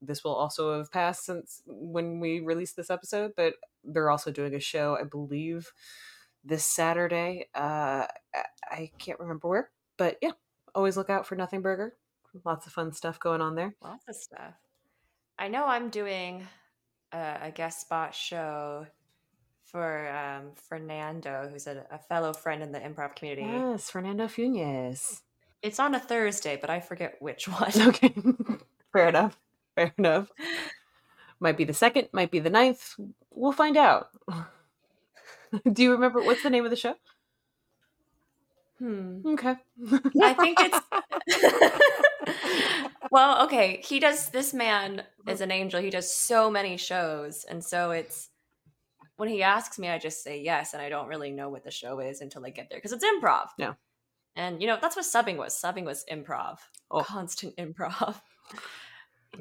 this 0.00 0.24
will 0.24 0.34
also 0.34 0.78
have 0.78 0.90
passed 0.90 1.26
since 1.26 1.62
when 1.66 2.20
we 2.20 2.40
released 2.40 2.76
this 2.76 2.90
episode, 2.90 3.32
but 3.36 3.54
they're 3.84 4.10
also 4.10 4.30
doing 4.30 4.54
a 4.54 4.60
show, 4.60 4.96
I 4.98 5.04
believe, 5.04 5.72
this 6.44 6.64
Saturday. 6.64 7.48
Uh, 7.54 8.06
I- 8.70 8.90
can't 8.98 9.20
remember 9.20 9.48
where, 9.48 9.70
but 9.96 10.16
yeah, 10.22 10.30
always 10.74 10.96
look 10.96 11.10
out 11.10 11.26
for 11.26 11.36
Nothing 11.36 11.60
Burger. 11.62 11.94
Lots 12.44 12.66
of 12.66 12.72
fun 12.72 12.92
stuff 12.92 13.18
going 13.20 13.40
on 13.42 13.54
there. 13.54 13.74
Lots 13.82 14.04
of 14.08 14.14
stuff. 14.16 14.54
I 15.38 15.48
know 15.48 15.66
I'm 15.66 15.90
doing 15.90 16.46
a, 17.12 17.36
a 17.42 17.50
guest 17.50 17.80
spot 17.82 18.14
show 18.14 18.86
for 19.64 20.08
um, 20.10 20.52
Fernando, 20.68 21.48
who's 21.50 21.66
a, 21.66 21.84
a 21.90 21.98
fellow 21.98 22.32
friend 22.32 22.62
in 22.62 22.72
the 22.72 22.78
improv 22.80 23.14
community. 23.16 23.46
Yes, 23.46 23.90
Fernando 23.90 24.26
Funes. 24.28 25.20
It's 25.62 25.78
on 25.78 25.94
a 25.94 26.00
Thursday, 26.00 26.56
but 26.60 26.70
I 26.70 26.80
forget 26.80 27.16
which 27.20 27.46
one. 27.48 27.70
Okay, 27.76 28.14
fair 28.92 29.08
enough. 29.08 29.38
Fair 29.74 29.92
enough. 29.98 30.30
Might 31.40 31.56
be 31.56 31.64
the 31.64 31.74
second, 31.74 32.08
might 32.12 32.30
be 32.30 32.38
the 32.38 32.50
ninth. 32.50 32.94
We'll 33.30 33.52
find 33.52 33.76
out. 33.76 34.08
Do 35.72 35.82
you 35.82 35.92
remember 35.92 36.20
what's 36.20 36.42
the 36.42 36.50
name 36.50 36.64
of 36.64 36.70
the 36.70 36.76
show? 36.76 36.94
Hmm. 38.78 39.20
Okay. 39.26 39.54
I 40.22 40.34
think 40.34 40.58
it's. 40.60 40.80
well, 43.10 43.44
okay. 43.44 43.80
He 43.84 44.00
does. 44.00 44.30
This 44.30 44.52
man 44.52 45.04
is 45.28 45.40
an 45.40 45.50
angel. 45.50 45.80
He 45.80 45.90
does 45.90 46.12
so 46.12 46.50
many 46.50 46.76
shows, 46.76 47.44
and 47.48 47.62
so 47.62 47.90
it's 47.92 48.30
when 49.16 49.28
he 49.28 49.42
asks 49.42 49.78
me, 49.78 49.88
I 49.88 49.98
just 49.98 50.24
say 50.24 50.40
yes, 50.40 50.72
and 50.72 50.82
I 50.82 50.88
don't 50.88 51.06
really 51.06 51.30
know 51.30 51.48
what 51.48 51.64
the 51.64 51.70
show 51.70 52.00
is 52.00 52.20
until 52.20 52.44
I 52.44 52.50
get 52.50 52.68
there 52.70 52.78
because 52.78 52.92
it's 52.92 53.04
improv. 53.04 53.48
Yeah. 53.56 53.74
And 54.34 54.60
you 54.60 54.66
know 54.66 54.78
that's 54.80 54.96
what 54.96 55.04
subbing 55.04 55.36
was. 55.36 55.54
Subbing 55.60 55.84
was 55.84 56.04
improv, 56.10 56.58
Oh. 56.90 57.02
constant 57.04 57.56
improv. 57.56 58.20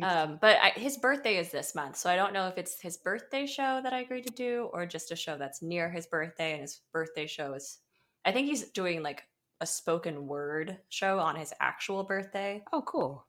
um, 0.02 0.38
but 0.42 0.58
I, 0.62 0.70
his 0.70 0.98
birthday 0.98 1.38
is 1.38 1.52
this 1.52 1.76
month, 1.76 1.98
so 1.98 2.10
I 2.10 2.16
don't 2.16 2.34
know 2.34 2.48
if 2.48 2.58
it's 2.58 2.80
his 2.82 2.98
birthday 2.98 3.46
show 3.46 3.82
that 3.84 3.94
I 3.94 4.02
agreed 4.02 4.26
to 4.28 4.34
do, 4.34 4.70
or 4.74 4.86
just 4.86 5.12
a 5.12 5.16
show 5.16 5.38
that's 5.38 5.62
near 5.62 5.90
his 5.90 6.08
birthday, 6.08 6.54
and 6.54 6.62
his 6.62 6.82
birthday 6.92 7.28
show 7.28 7.54
is. 7.54 7.80
I 8.24 8.32
think 8.32 8.48
he's 8.48 8.70
doing 8.70 9.02
like 9.02 9.24
a 9.62 9.66
spoken 9.66 10.28
word 10.28 10.78
show 10.90 11.20
on 11.20 11.36
his 11.36 11.54
actual 11.60 12.04
birthday. 12.04 12.64
oh, 12.72 12.82
cool. 12.82 13.26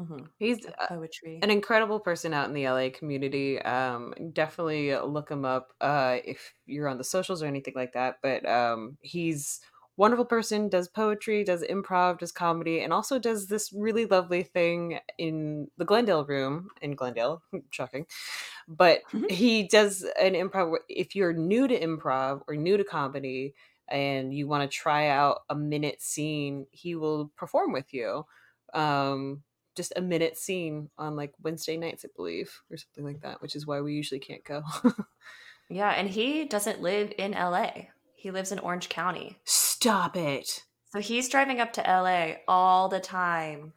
Mm-hmm. 0.00 0.26
He's 0.38 0.66
uh, 0.66 0.86
Poetry. 0.88 1.40
an 1.42 1.50
incredible 1.50 2.00
person 2.00 2.34
out 2.34 2.48
in 2.48 2.54
the 2.54 2.68
LA 2.68 2.90
community. 2.90 3.60
Um, 3.62 4.12
definitely 4.34 4.94
look 4.94 5.30
him 5.30 5.44
up 5.46 5.72
uh, 5.80 6.18
if 6.24 6.52
you're 6.66 6.88
on 6.88 6.98
the 6.98 7.04
socials 7.04 7.42
or 7.42 7.46
anything 7.46 7.72
like 7.74 7.94
that. 7.94 8.16
But 8.22 8.46
um, 8.46 8.98
he's 9.00 9.60
wonderful 9.96 10.24
person. 10.24 10.68
Does 10.68 10.88
poetry, 10.88 11.44
does 11.44 11.62
improv, 11.62 12.18
does 12.18 12.32
comedy, 12.32 12.80
and 12.80 12.92
also 12.92 13.18
does 13.18 13.46
this 13.46 13.72
really 13.72 14.06
lovely 14.06 14.42
thing 14.42 14.98
in 15.18 15.68
the 15.76 15.84
Glendale 15.84 16.24
room 16.24 16.68
in 16.80 16.94
Glendale. 16.94 17.42
Shocking, 17.70 18.06
but 18.68 19.00
he 19.28 19.68
does 19.68 20.04
an 20.20 20.34
improv. 20.34 20.76
If 20.88 21.14
you're 21.16 21.32
new 21.32 21.68
to 21.68 21.78
improv 21.78 22.42
or 22.48 22.56
new 22.56 22.76
to 22.76 22.84
comedy. 22.84 23.54
And 23.88 24.34
you 24.34 24.48
want 24.48 24.68
to 24.68 24.76
try 24.76 25.10
out 25.10 25.42
a 25.48 25.54
minute 25.54 26.02
scene, 26.02 26.66
he 26.72 26.96
will 26.96 27.30
perform 27.36 27.72
with 27.72 27.94
you. 27.94 28.26
Um, 28.74 29.44
just 29.76 29.92
a 29.94 30.00
minute 30.00 30.36
scene 30.36 30.88
on 30.98 31.14
like 31.14 31.32
Wednesday 31.42 31.76
nights, 31.76 32.04
I 32.04 32.08
believe, 32.16 32.62
or 32.70 32.78
something 32.78 33.04
like 33.04 33.20
that, 33.20 33.42
which 33.42 33.54
is 33.54 33.66
why 33.66 33.80
we 33.82 33.92
usually 33.92 34.18
can't 34.18 34.42
go. 34.42 34.62
yeah, 35.68 35.90
and 35.90 36.08
he 36.08 36.46
doesn't 36.46 36.80
live 36.80 37.12
in 37.18 37.32
LA. 37.32 37.70
He 38.16 38.30
lives 38.30 38.50
in 38.50 38.58
Orange 38.58 38.88
County. 38.88 39.38
Stop 39.86 40.16
it. 40.16 40.64
So 40.92 41.00
he's 41.00 41.28
driving 41.28 41.60
up 41.60 41.72
to 41.74 41.80
LA 41.82 42.36
all 42.48 42.88
the 42.88 42.98
time 43.00 43.72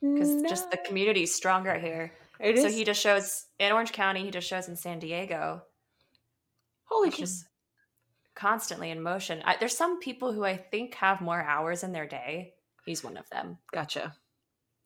because 0.00 0.42
just 0.42 0.70
the 0.70 0.76
No. 0.76 0.82
community's 0.86 1.34
stronger 1.34 1.78
here. 1.78 2.12
It 2.40 2.58
So 2.58 2.66
is- 2.66 2.74
he 2.74 2.84
just 2.84 3.00
shows 3.00 3.46
in 3.58 3.72
Orange 3.72 3.92
County, 3.92 4.24
he 4.24 4.30
just 4.30 4.48
shows 4.48 4.68
in 4.68 4.76
San 4.76 4.98
Diego. 4.98 5.62
holy 6.88 7.08
It's 7.08 7.16
cow. 7.16 7.20
just 7.22 7.44
constantly 8.34 8.90
in 8.90 9.02
motion. 9.02 9.42
I, 9.44 9.56
there's 9.56 9.76
some 9.76 9.98
people 10.00 10.32
who 10.32 10.44
I 10.44 10.56
think 10.56 10.94
have 10.96 11.20
more 11.20 11.42
hours 11.42 11.82
in 11.82 11.92
their 11.92 12.06
day. 12.06 12.54
He's 12.84 13.02
one 13.02 13.16
of 13.16 13.28
them. 13.30 13.58
Gotcha. 13.72 14.16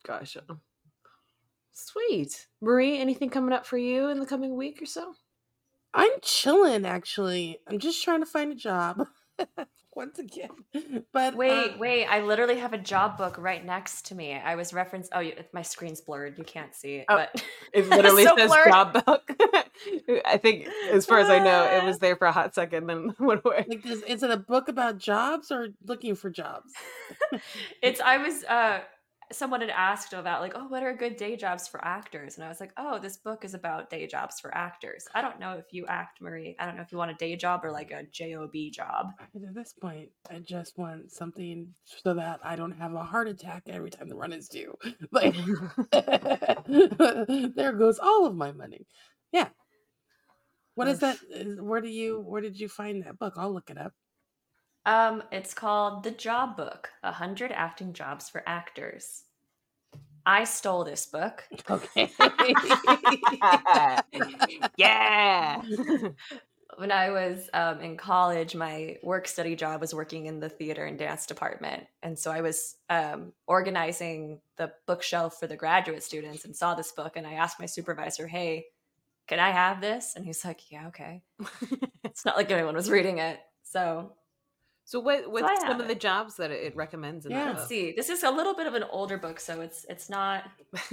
Gotcha. 0.05 0.43
Sweet. 1.73 2.49
Marie, 2.61 2.99
anything 2.99 3.29
coming 3.31 3.53
up 3.53 3.67
for 3.67 3.77
you 3.79 4.09
in 4.09 4.19
the 4.21 4.27
coming 4.27 4.57
week 4.57 4.81
or 4.83 4.87
so? 4.87 5.15
I'm 5.95 6.13
chilling 6.23 6.85
actually. 6.87 7.61
I'm 7.67 7.79
just 7.79 8.03
trying 8.03 8.21
to 8.21 8.27
find 8.27 8.53
a 8.53 8.57
job. 8.57 9.07
Once 9.95 10.19
again. 10.21 10.51
But 11.13 11.35
Wait, 11.35 11.73
uh, 11.73 11.77
wait! 11.79 12.07
I 12.07 12.21
literally 12.23 12.59
have 12.59 12.73
a 12.73 12.79
job 12.79 13.19
book 13.19 13.37
right 13.39 13.65
next 13.65 14.07
to 14.07 14.15
me. 14.15 14.33
I 14.35 14.55
was 14.55 14.73
referenced. 14.73 15.11
Oh, 15.13 15.19
you, 15.21 15.35
my 15.53 15.63
screen's 15.63 16.01
blurred. 16.01 16.39
You 16.39 16.45
can't 16.45 16.75
see 16.75 16.97
it, 16.97 17.07
Oh, 17.09 17.17
but 17.17 17.45
It 17.75 17.89
literally 17.91 18.25
So 18.25 18.37
says 18.37 18.49
blurred. 18.51 18.69
job 18.69 19.05
book. 19.05 19.31
I 20.25 20.37
think, 20.37 20.69
as 20.93 21.07
far 21.07 21.19
as 21.19 21.29
I 21.29 21.39
know, 21.41 21.65
it 21.65 21.85
was 21.85 21.99
there 21.99 22.15
for 22.15 22.27
a 22.29 22.33
hot 22.33 22.55
second, 22.55 22.87
then 22.87 23.15
went 23.19 23.41
away. 23.45 23.67
like 23.69 23.83
this 23.83 24.03
is 24.03 24.23
it 24.23 24.31
a 24.31 24.37
book 24.37 24.69
about 24.69 24.99
jobs 24.99 25.51
or 25.51 25.69
looking 25.85 26.15
for 26.15 26.31
jobs? 26.31 26.73
it's 27.83 28.01
i 28.01 28.17
was 28.19 28.45
uh 28.45 28.81
someone 29.33 29.61
had 29.61 29.71
asked 29.71 30.13
about 30.13 30.41
like 30.41 30.53
oh 30.57 30.67
what 30.69 30.83
are 30.83 30.95
good 30.95 31.17
day 31.17 31.37
jobs 31.37 31.69
for 31.69 31.85
actors 31.85 32.37
and 32.37 32.45
i 32.45 32.49
was 32.49 32.61
like 32.61 32.73
oh 32.77 32.99
this 32.99 33.17
book 33.17 33.45
is 33.45 33.55
about 33.55 33.89
day 33.91 34.07
jobs 34.07 34.41
for 34.41 34.55
actors 34.57 35.07
i 35.15 35.23
don't 35.23 35.39
know 35.39 35.53
if 35.53 35.67
you 35.73 35.87
act 35.87 36.21
marie 36.21 36.57
i 36.59 36.67
don't 36.67 36.77
know 36.77 36.83
if 36.83 36.91
you 36.91 36.99
want 36.99 37.11
a 37.11 37.15
day 37.15 37.37
job 37.37 37.65
or 37.65 37.71
like 37.71 37.91
a 37.91 38.03
job 38.05 38.51
job 38.73 39.13
And 39.35 39.45
at 39.45 39.55
this 39.55 39.73
point, 39.73 40.11
I 40.31 40.39
just 40.39 40.79
want 40.79 41.11
something 41.11 41.75
so 41.85 42.15
that 42.15 42.41
I 42.45 42.57
don't 42.57 42.73
have 42.73 42.95
a 42.95 43.03
heart 43.03 43.29
attack 43.29 43.65
every 43.69 43.91
time 43.91 44.09
the 44.09 44.17
run 44.17 44.33
is 44.33 44.49
due. 44.49 44.77
Like 45.13 45.35
there 47.55 47.73
goes 47.73 47.99
all 47.99 48.27
of 48.27 48.35
my 48.35 48.53
money. 48.53 48.87
Yeah. 49.33 49.49
What 50.75 50.89
is 50.89 51.01
that? 51.01 51.19
Where 51.59 51.81
do 51.81 51.89
you 51.89 52.21
where 52.21 52.41
did 52.41 52.59
you 52.59 52.69
find 52.69 53.03
that 53.05 53.19
book? 53.19 53.35
I'll 53.37 53.53
look 53.53 53.71
it 53.71 53.79
up. 53.79 53.93
Um 54.91 55.23
it's 55.31 55.55
called 55.55 56.03
the 56.03 56.11
job 56.11 56.57
book 56.57 56.91
A 57.03 57.09
100 57.09 57.53
acting 57.53 57.93
jobs 57.93 58.29
for 58.29 58.43
actors 58.47 59.23
i 60.27 60.45
stole 60.45 60.85
this 60.85 61.07
book 61.07 61.45
Okay. 61.71 62.11
yeah. 64.77 65.63
when 66.77 66.93
I 66.93 67.11
was 67.11 67.49
um, 67.53 67.81
in 67.81 67.97
college, 67.97 68.55
my 68.55 68.97
work 69.03 69.29
study 69.29 69.57
job 69.57 69.81
was 69.81 69.95
working 69.95 70.27
in 70.27 70.41
the 70.41 70.49
theater 70.49 70.85
and 70.85 70.99
dance 70.99 71.27
department. 71.27 71.85
And 72.03 72.19
so 72.19 72.31
I 72.31 72.41
was 72.41 72.77
um, 72.89 73.33
organizing 73.47 74.41
the 74.57 74.73
bookshelf 74.87 75.39
for 75.39 75.47
the 75.47 75.57
graduate 75.57 76.03
students 76.03 76.45
and 76.45 76.57
saw 76.57 76.75
this 76.75 76.93
book. 76.93 77.17
And 77.17 77.27
I 77.27 77.35
asked 77.35 77.61
my 77.61 77.67
supervisor, 77.67 78.27
hey, 78.27 78.67
can 79.27 79.41
I 79.41 79.51
have 79.51 79.81
this? 79.81 80.15
And 80.17 80.25
he's 80.25 80.45
like, 80.45 80.71
yeah, 80.71 80.89
okay. 80.89 81.23
It's 82.05 82.25
not 82.25 82.37
like 82.37 82.51
anyone 82.51 82.75
was 82.75 82.91
reading 82.91 83.19
it. 83.19 83.39
So 83.63 84.13
So 84.91 84.99
what 84.99 85.23
I 85.25 85.29
what's 85.29 85.61
some 85.61 85.69
have 85.71 85.81
of 85.81 85.87
the 85.87 85.95
jobs 85.95 86.35
that 86.39 86.51
it 86.51 86.75
recommends 86.75 87.25
in 87.25 87.31
Yeah. 87.31 87.45
that 87.45 87.55
let's 87.59 87.69
see. 87.69 87.93
This 87.93 88.09
is 88.11 88.25
a 88.25 88.31
little 88.31 88.55
bit 88.55 88.67
of 88.67 88.75
an 88.75 88.83
older 88.91 89.19
book. 89.19 89.39
So 89.39 89.61
it's 89.61 89.87
it's 89.89 90.11
not 90.11 90.51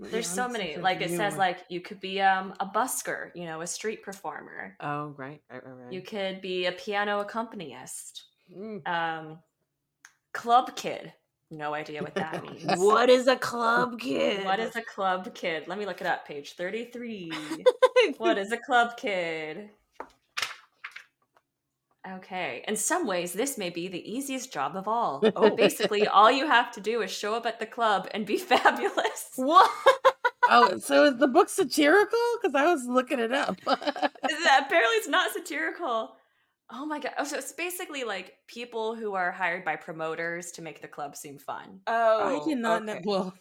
book? 0.00 0.10
there's 0.10 0.28
so 0.28 0.48
many 0.48 0.76
like 0.76 1.00
it 1.00 1.10
says 1.10 1.36
like 1.36 1.60
you 1.68 1.80
could 1.80 2.00
be 2.00 2.20
um 2.20 2.52
a 2.58 2.66
busker 2.66 3.30
you 3.36 3.44
know 3.44 3.60
a 3.60 3.66
street 3.66 4.02
performer 4.02 4.76
oh, 4.80 5.14
right, 5.16 5.40
right, 5.48 5.64
right, 5.64 5.84
right. 5.84 5.92
you 5.92 6.02
could 6.02 6.40
be 6.40 6.66
a 6.66 6.72
piano 6.72 7.20
accompanist 7.20 8.24
Mm. 8.52 8.86
um 8.86 9.38
club 10.32 10.74
kid 10.74 11.12
no 11.52 11.72
idea 11.74 12.02
what 12.02 12.16
that 12.16 12.42
means 12.50 12.64
What 12.80 13.08
is 13.08 13.28
a 13.28 13.36
club 13.50 14.00
kid? 14.00 14.44
what 14.44 14.58
is 14.58 14.74
a 14.74 14.82
club 14.82 15.32
kid 15.32 15.68
let 15.68 15.78
me 15.78 15.86
look 15.86 16.00
it 16.00 16.08
up 16.08 16.26
page 16.26 16.54
33 16.56 17.64
what 18.18 18.36
is 18.36 18.50
a 18.50 18.58
club 18.58 18.96
kid 18.96 19.70
okay 22.06 22.62
in 22.68 22.76
some 22.76 23.06
ways 23.06 23.32
this 23.32 23.56
may 23.56 23.70
be 23.70 23.88
the 23.88 24.10
easiest 24.10 24.52
job 24.52 24.76
of 24.76 24.86
all 24.86 25.22
Oh. 25.36 25.54
basically 25.64 26.06
all 26.06 26.30
you 26.30 26.46
have 26.46 26.70
to 26.72 26.80
do 26.80 27.00
is 27.02 27.10
show 27.10 27.34
up 27.34 27.46
at 27.46 27.58
the 27.60 27.66
club 27.66 28.08
and 28.12 28.26
be 28.26 28.36
fabulous 28.52 29.30
what? 29.36 29.70
Oh, 30.50 30.76
so 30.82 31.04
is 31.06 31.16
the 31.18 31.28
book 31.28 31.48
satirical? 31.48 32.18
Because 32.40 32.54
I 32.54 32.66
was 32.66 32.84
looking 32.86 33.18
it 33.18 33.32
up. 33.32 33.56
apparently 33.66 34.96
it's 34.96 35.08
not 35.08 35.32
satirical 35.32 36.16
oh 36.70 36.86
my 36.86 36.98
god 36.98 37.12
oh, 37.18 37.24
so 37.24 37.36
it's 37.36 37.52
basically 37.52 38.04
like 38.04 38.34
people 38.46 38.94
who 38.94 39.14
are 39.14 39.30
hired 39.30 39.64
by 39.64 39.76
promoters 39.76 40.50
to 40.52 40.62
make 40.62 40.80
the 40.80 40.88
club 40.88 41.14
seem 41.14 41.38
fun 41.38 41.80
Oh, 41.86 42.40
I 42.42 42.44
did 42.48 42.58
not 42.58 42.84
know. 42.84 43.00
Well, 43.04 43.34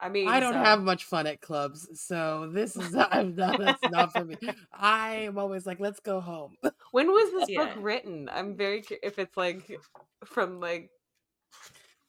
I 0.00 0.08
mean, 0.08 0.28
I 0.28 0.40
don't 0.40 0.52
so- 0.52 0.58
have 0.58 0.82
much 0.82 1.04
fun 1.04 1.26
at 1.26 1.40
clubs, 1.40 1.88
so 2.00 2.50
this 2.52 2.76
is 2.76 2.94
I'm 2.96 3.34
not, 3.36 3.58
that's 3.58 3.82
not 3.90 4.12
for 4.12 4.24
me. 4.24 4.36
I 4.72 5.14
am 5.28 5.38
always 5.38 5.66
like, 5.66 5.78
let's 5.80 6.00
go 6.00 6.20
home. 6.20 6.56
When 6.94 7.08
was 7.08 7.32
this 7.32 7.48
Yeah. 7.48 7.64
book 7.64 7.74
written? 7.78 8.28
I'm 8.32 8.56
very 8.56 8.80
cu- 8.82 8.98
if 9.02 9.18
it's 9.18 9.36
like 9.36 9.68
from 10.24 10.60
like 10.60 10.90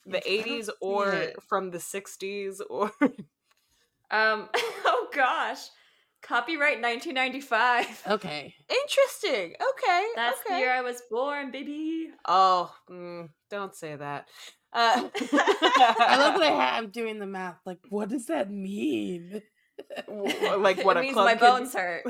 the 0.06 0.18
I 0.18 0.20
don't 0.22 0.46
80s 0.46 0.70
or 0.80 1.12
it. 1.12 1.42
from 1.42 1.72
the 1.72 1.80
60s 1.80 2.62
or 2.70 2.92
Um, 4.12 4.48
oh 4.86 5.08
gosh, 5.12 5.58
copyright 6.22 6.82
1995. 6.84 8.04
Okay. 8.08 8.54
interesting. 8.70 9.56
Okay. 9.72 10.06
That's 10.16 10.40
okay. 10.42 10.54
the 10.54 10.60
year 10.60 10.72
I 10.72 10.82
was 10.82 11.02
born, 11.10 11.50
baby. 11.50 12.12
Oh, 12.28 12.72
mm, 12.88 13.30
don't 13.50 13.74
say 13.74 13.96
that. 13.96 14.28
Uh, 14.72 15.10
I 15.34 16.18
love 16.20 16.40
that 16.40 16.44
I 16.44 16.56
ha- 16.56 16.76
I'm 16.78 16.92
doing 16.92 17.18
the 17.18 17.26
math. 17.26 17.58
Like, 17.66 17.80
what 17.90 18.10
does 18.10 18.28
that 18.28 18.52
mean? 18.52 19.42
like 20.08 20.84
what 20.86 20.98
it 20.98 21.00
a 21.00 21.02
means 21.02 21.16
my 21.16 21.34
bones 21.34 21.74
hurt. 21.74 22.04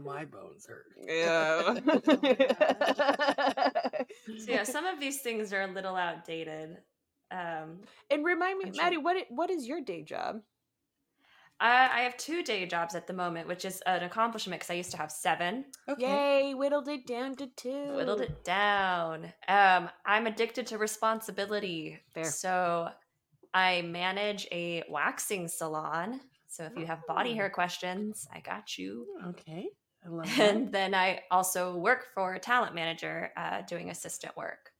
My 0.00 0.24
bones 0.24 0.66
hurt. 0.66 0.86
yeah. 1.06 1.74
So 4.38 4.50
yeah, 4.52 4.64
some 4.64 4.86
of 4.86 5.00
these 5.00 5.20
things 5.20 5.52
are 5.52 5.62
a 5.62 5.66
little 5.72 5.96
outdated. 5.96 6.78
Um, 7.30 7.80
and 8.10 8.24
remind 8.24 8.58
me, 8.58 8.66
I'm 8.66 8.74
sure- 8.74 8.84
Maddie, 8.84 8.96
what 8.96 9.16
i- 9.16 9.26
what 9.28 9.50
is 9.50 9.66
your 9.66 9.80
day 9.80 10.02
job? 10.02 10.40
I, 11.60 11.88
I 11.92 12.00
have 12.02 12.16
two 12.16 12.42
day 12.42 12.66
jobs 12.66 12.94
at 12.94 13.06
the 13.06 13.12
moment, 13.12 13.48
which 13.48 13.64
is 13.64 13.80
an 13.86 14.02
accomplishment 14.02 14.60
because 14.60 14.70
I 14.70 14.74
used 14.74 14.90
to 14.92 14.96
have 14.96 15.10
seven. 15.12 15.66
Okay. 15.88 16.48
Yay, 16.48 16.54
whittled 16.54 16.88
it 16.88 17.06
down 17.06 17.36
to 17.36 17.46
two. 17.48 17.94
Whittled 17.96 18.22
it 18.22 18.44
down. 18.44 19.32
Um, 19.48 19.88
I'm 20.06 20.26
addicted 20.26 20.66
to 20.68 20.78
responsibility. 20.78 22.00
Fair. 22.14 22.24
So 22.24 22.88
I 23.52 23.82
manage 23.82 24.46
a 24.50 24.84
waxing 24.88 25.48
salon. 25.48 26.20
So 26.54 26.64
if 26.64 26.76
you 26.76 26.86
have 26.86 27.04
body 27.08 27.32
Oh. 27.32 27.34
hair 27.34 27.50
questions, 27.50 28.28
I 28.32 28.38
got 28.38 28.78
you. 28.78 29.06
Okay. 29.30 29.68
I 30.04 30.08
love 30.08 30.26
that. 30.38 30.54
And 30.54 30.72
then 30.72 30.94
I 30.94 31.22
also 31.32 31.76
work 31.76 32.06
for 32.14 32.34
a 32.34 32.38
talent 32.38 32.76
manager 32.76 33.32
uh, 33.36 33.62
doing 33.62 33.90
assistant 33.90 34.36
work. 34.36 34.72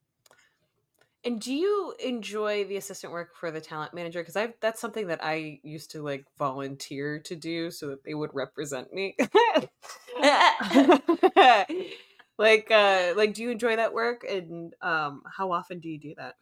And 1.25 1.41
do 1.41 1.53
you 1.55 1.95
enjoy 2.05 2.65
the 2.65 2.77
assistant 2.77 3.13
work 3.13 3.35
for 3.35 3.51
the 3.51 3.61
talent 3.61 3.95
manager? 3.95 4.21
Because 4.21 4.37
I 4.37 4.53
that's 4.61 4.81
something 4.81 5.07
that 5.09 5.25
I 5.25 5.59
used 5.65 5.91
to 5.93 6.03
like 6.03 6.27
volunteer 6.39 7.19
to 7.21 7.35
do 7.35 7.71
so 7.71 7.89
that 7.89 8.05
they 8.05 8.15
would 8.15 8.31
represent 8.35 8.93
me. 8.93 9.17
like 12.39 12.71
uh 12.71 13.15
like 13.17 13.35
do 13.35 13.43
you 13.43 13.51
enjoy 13.51 13.77
that 13.77 13.95
work 13.95 14.25
and 14.29 14.75
um 14.83 15.23
how 15.37 15.51
often 15.51 15.81
do 15.81 15.89
you 15.89 15.99
do 15.99 16.15
that? 16.17 16.35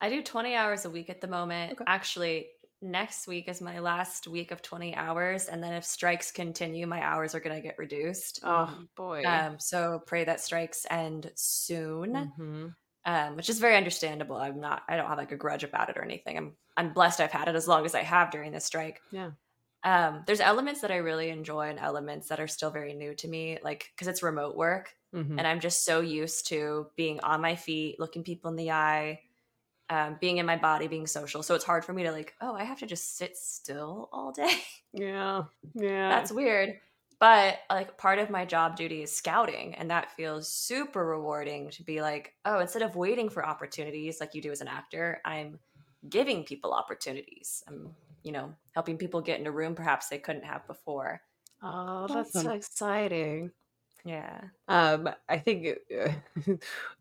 I 0.00 0.10
do 0.10 0.22
20 0.22 0.54
hours 0.54 0.84
a 0.84 0.90
week 0.90 1.08
at 1.08 1.20
the 1.20 1.26
moment. 1.26 1.72
Okay. 1.72 1.84
Actually, 1.86 2.48
next 2.82 3.26
week 3.26 3.48
is 3.48 3.60
my 3.60 3.78
last 3.78 4.26
week 4.28 4.50
of 4.50 4.62
20 4.62 4.94
hours. 4.94 5.46
And 5.46 5.62
then 5.62 5.72
if 5.72 5.84
strikes 5.84 6.30
continue, 6.30 6.86
my 6.86 7.02
hours 7.02 7.34
are 7.34 7.40
going 7.40 7.56
to 7.56 7.62
get 7.62 7.78
reduced. 7.78 8.40
Oh 8.42 8.84
boy. 8.96 9.22
Um, 9.24 9.58
so 9.58 10.02
pray 10.06 10.24
that 10.24 10.40
strikes 10.40 10.86
end 10.90 11.32
soon. 11.34 12.12
Mhm. 12.14 12.74
um, 13.04 13.36
which 13.36 13.48
is 13.48 13.60
very 13.60 13.76
understandable. 13.76 14.36
I'm 14.36 14.58
not, 14.58 14.82
I 14.88 14.96
don't 14.96 15.06
have 15.08 15.16
like 15.18 15.30
a 15.30 15.36
grudge 15.36 15.62
about 15.62 15.88
it 15.90 15.96
or 15.96 16.02
anything. 16.02 16.36
I'm, 16.36 16.56
I'm 16.76 16.92
blessed 16.92 17.20
I've 17.20 17.30
had 17.30 17.46
it 17.46 17.54
as 17.54 17.68
long 17.68 17.84
as 17.84 17.94
I 17.94 18.02
have 18.02 18.32
during 18.32 18.50
this 18.50 18.64
strike. 18.64 19.00
Yeah. 19.12 19.30
Um, 19.84 20.24
there's 20.26 20.40
elements 20.40 20.80
that 20.80 20.90
I 20.90 20.96
really 20.96 21.28
enjoy 21.30 21.68
and 21.68 21.78
elements 21.78 22.28
that 22.28 22.40
are 22.40 22.48
still 22.48 22.70
very 22.70 22.94
new 22.94 23.14
to 23.14 23.28
me, 23.28 23.58
like 23.62 23.92
because 23.94 24.08
it's 24.08 24.22
remote 24.22 24.56
work, 24.56 24.96
Mhm. 25.14 25.38
and 25.38 25.46
I'm 25.46 25.60
just 25.60 25.84
so 25.84 26.00
used 26.00 26.48
to 26.48 26.90
being 26.96 27.20
on 27.20 27.40
my 27.40 27.54
feet, 27.54 28.00
looking 28.00 28.24
people 28.24 28.50
in 28.50 28.56
the 28.56 28.72
eye, 28.72 29.22
um, 29.90 30.16
being 30.20 30.38
in 30.38 30.46
my 30.46 30.56
body, 30.56 30.88
being 30.88 31.06
social. 31.06 31.42
So 31.42 31.54
it's 31.54 31.64
hard 31.64 31.84
for 31.84 31.92
me 31.92 32.02
to 32.04 32.12
like, 32.12 32.34
oh, 32.40 32.54
I 32.54 32.64
have 32.64 32.78
to 32.80 32.86
just 32.86 33.16
sit 33.16 33.36
still 33.36 34.08
all 34.12 34.32
day. 34.32 34.50
Yeah. 34.92 35.42
Yeah. 35.74 36.08
That's 36.08 36.32
weird. 36.32 36.78
But 37.20 37.58
like 37.68 37.98
part 37.98 38.18
of 38.18 38.30
my 38.30 38.46
job 38.46 38.76
duty 38.76 39.02
is 39.02 39.14
scouting, 39.14 39.74
and 39.74 39.90
that 39.90 40.12
feels 40.12 40.48
super 40.48 41.04
rewarding 41.04 41.68
to 41.70 41.82
be 41.82 42.00
like, 42.00 42.32
oh, 42.46 42.60
instead 42.60 42.80
of 42.80 42.96
waiting 42.96 43.28
for 43.28 43.44
opportunities 43.44 44.20
like 44.20 44.34
you 44.34 44.40
do 44.40 44.52
as 44.52 44.62
an 44.62 44.68
actor, 44.68 45.20
I'm 45.22 45.58
giving 46.08 46.44
people 46.44 46.72
opportunities. 46.72 47.62
I'm, 47.68 47.94
you 48.22 48.32
know, 48.32 48.54
helping 48.72 48.96
people 48.96 49.20
get 49.20 49.38
in 49.38 49.46
a 49.46 49.50
room 49.50 49.74
perhaps 49.74 50.08
they 50.08 50.18
couldn't 50.18 50.44
have 50.44 50.66
before. 50.66 51.20
Oh, 51.62 52.06
that's 52.08 52.32
so 52.32 52.52
exciting. 52.52 53.50
Yeah. 54.06 54.40
Um, 54.68 55.08
I 55.28 55.38
think 55.38 55.78
uh, 55.92 56.52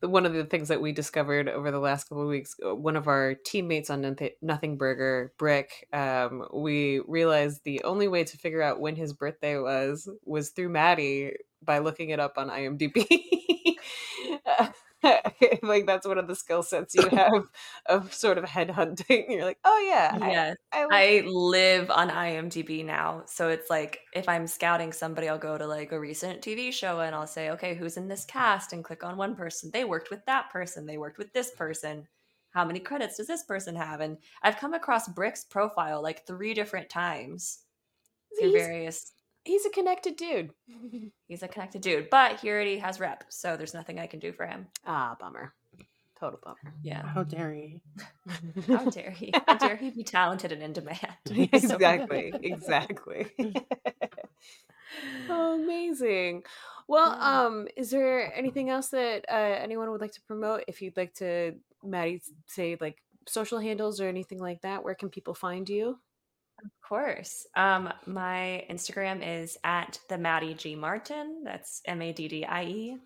one 0.07 0.25
of 0.25 0.33
the 0.33 0.45
things 0.45 0.69
that 0.69 0.81
we 0.81 0.91
discovered 0.91 1.47
over 1.47 1.69
the 1.69 1.79
last 1.79 2.05
couple 2.09 2.23
of 2.23 2.29
weeks, 2.29 2.55
uh, 2.65 2.73
one 2.73 2.95
of 2.95 3.07
our 3.07 3.35
teammates 3.35 3.91
on 3.91 4.17
Nothing, 4.41 4.77
Burger, 4.77 5.31
Brick, 5.37 5.87
um, 5.93 6.47
we 6.51 7.01
realized 7.07 7.63
the 7.63 7.83
only 7.83 8.07
way 8.07 8.23
to 8.23 8.37
figure 8.37 8.63
out 8.63 8.79
when 8.79 8.95
his 8.95 9.13
birthday 9.13 9.59
was 9.59 10.09
was 10.25 10.49
through 10.49 10.69
Maddie 10.69 11.33
by 11.61 11.77
looking 11.77 12.09
it 12.09 12.19
up 12.19 12.39
on 12.39 12.49
IMDb. 12.49 13.05
like 15.63 15.85
that's 15.85 16.07
one 16.07 16.17
of 16.17 16.27
the 16.27 16.35
skill 16.35 16.63
sets 16.63 16.95
you 16.95 17.09
have 17.13 17.47
of 17.87 18.13
sort 18.13 18.37
of 18.37 18.45
headhunting. 18.45 19.25
You're 19.29 19.45
like, 19.45 19.59
oh 19.65 19.85
yeah, 19.89 20.17
I- 20.21 20.37
I, 20.71 20.85
like 20.85 20.91
I 20.91 21.23
live 21.25 21.89
on 21.91 22.09
IMDb 22.09 22.85
now. 22.85 23.23
So 23.27 23.49
it's 23.49 23.69
like 23.69 24.01
if 24.13 24.29
I'm 24.29 24.47
scouting 24.47 24.91
somebody, 24.93 25.29
I'll 25.29 25.37
go 25.37 25.57
to 25.57 25.65
like 25.67 25.91
a 25.91 25.99
recent 25.99 26.41
TV 26.41 26.71
show 26.71 26.99
and 27.01 27.15
I'll 27.15 27.27
say, 27.27 27.49
okay, 27.51 27.75
who's 27.75 27.97
in 27.97 28.07
this 28.07 28.25
cast? 28.25 28.73
And 28.73 28.83
click 28.83 29.03
on 29.03 29.17
one 29.17 29.35
person. 29.35 29.71
They 29.73 29.85
worked 29.85 30.09
with 30.11 30.25
that 30.25 30.51
person. 30.51 30.85
They 30.85 30.97
worked 30.97 31.17
with 31.17 31.33
this 31.33 31.51
person. 31.51 32.07
How 32.51 32.65
many 32.65 32.79
credits 32.79 33.17
does 33.17 33.27
this 33.27 33.43
person 33.43 33.75
have? 33.75 34.01
And 34.01 34.17
I've 34.43 34.57
come 34.57 34.73
across 34.73 35.07
Brick's 35.09 35.43
profile 35.45 36.01
like 36.03 36.25
three 36.27 36.53
different 36.53 36.89
times 36.89 37.59
through 38.39 38.51
various. 38.51 39.11
He's 39.45 39.65
a 39.65 39.69
connected 39.69 40.15
dude. 40.17 40.51
He's 41.27 41.41
a 41.43 41.47
connected 41.47 41.81
dude, 41.81 42.09
but 42.11 42.39
he 42.39 42.49
already 42.49 42.77
has 42.79 42.99
rep. 42.99 43.23
So 43.29 43.57
there's 43.57 43.73
nothing 43.73 43.99
I 43.99 44.07
can 44.07 44.19
do 44.19 44.31
for 44.31 44.45
him. 44.45 44.67
ah, 44.85 45.15
bummer. 45.19 45.53
Total 46.19 46.39
bummer. 46.43 46.73
Yeah. 46.83 47.05
How 47.05 47.23
dare 47.23 47.53
you? 47.53 47.81
How 48.67 48.85
dare 48.85 49.11
he? 49.11 49.33
How 49.47 49.55
dare 49.57 49.75
he 49.75 49.89
be 49.89 50.03
talented 50.03 50.51
and 50.51 50.61
in 50.61 50.73
demand? 50.73 50.99
Exactly 51.53 52.33
exactly 52.41 53.27
oh, 55.29 55.61
amazing 55.61 56.43
well 56.87 57.11
Yeah. 57.17 57.45
um 57.45 57.67
is 57.75 57.89
there 57.89 58.31
anything 58.37 58.69
else 58.69 58.89
that 58.89 59.25
uh, 59.29 59.35
anyone 59.35 59.89
would 59.91 60.01
like 60.01 60.13
to 60.13 60.21
promote 60.21 60.63
if 60.67 60.81
you'd 60.81 60.95
like 60.97 61.13
to 61.15 61.55
maddie 61.83 62.21
say 62.45 62.77
like 62.79 63.01
social 63.27 63.59
handles 63.59 63.99
or 63.99 64.07
anything 64.07 64.39
like 64.39 64.61
that 64.61 64.83
where 64.83 64.95
can 64.95 65.09
people 65.09 65.33
find 65.33 65.67
you 65.67 65.99
Of 66.63 66.71
course. 66.87 67.45
Um, 67.55 67.91
my 68.05 68.65
Instagram 68.69 69.21
is 69.23 69.57
at 69.63 69.99
the 70.09 70.17
Maddie 70.17 70.53
G 70.53 70.75
Martin. 70.75 71.43
That's 71.43 71.81
M 71.85 72.01
A 72.01 72.13
D 72.13 72.27
D 72.27 72.45
I 72.45 72.63
E, 72.63 72.97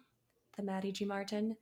the 0.57 0.63
Maddie 0.63 0.91
G 0.91 1.05
Martin. 1.05 1.55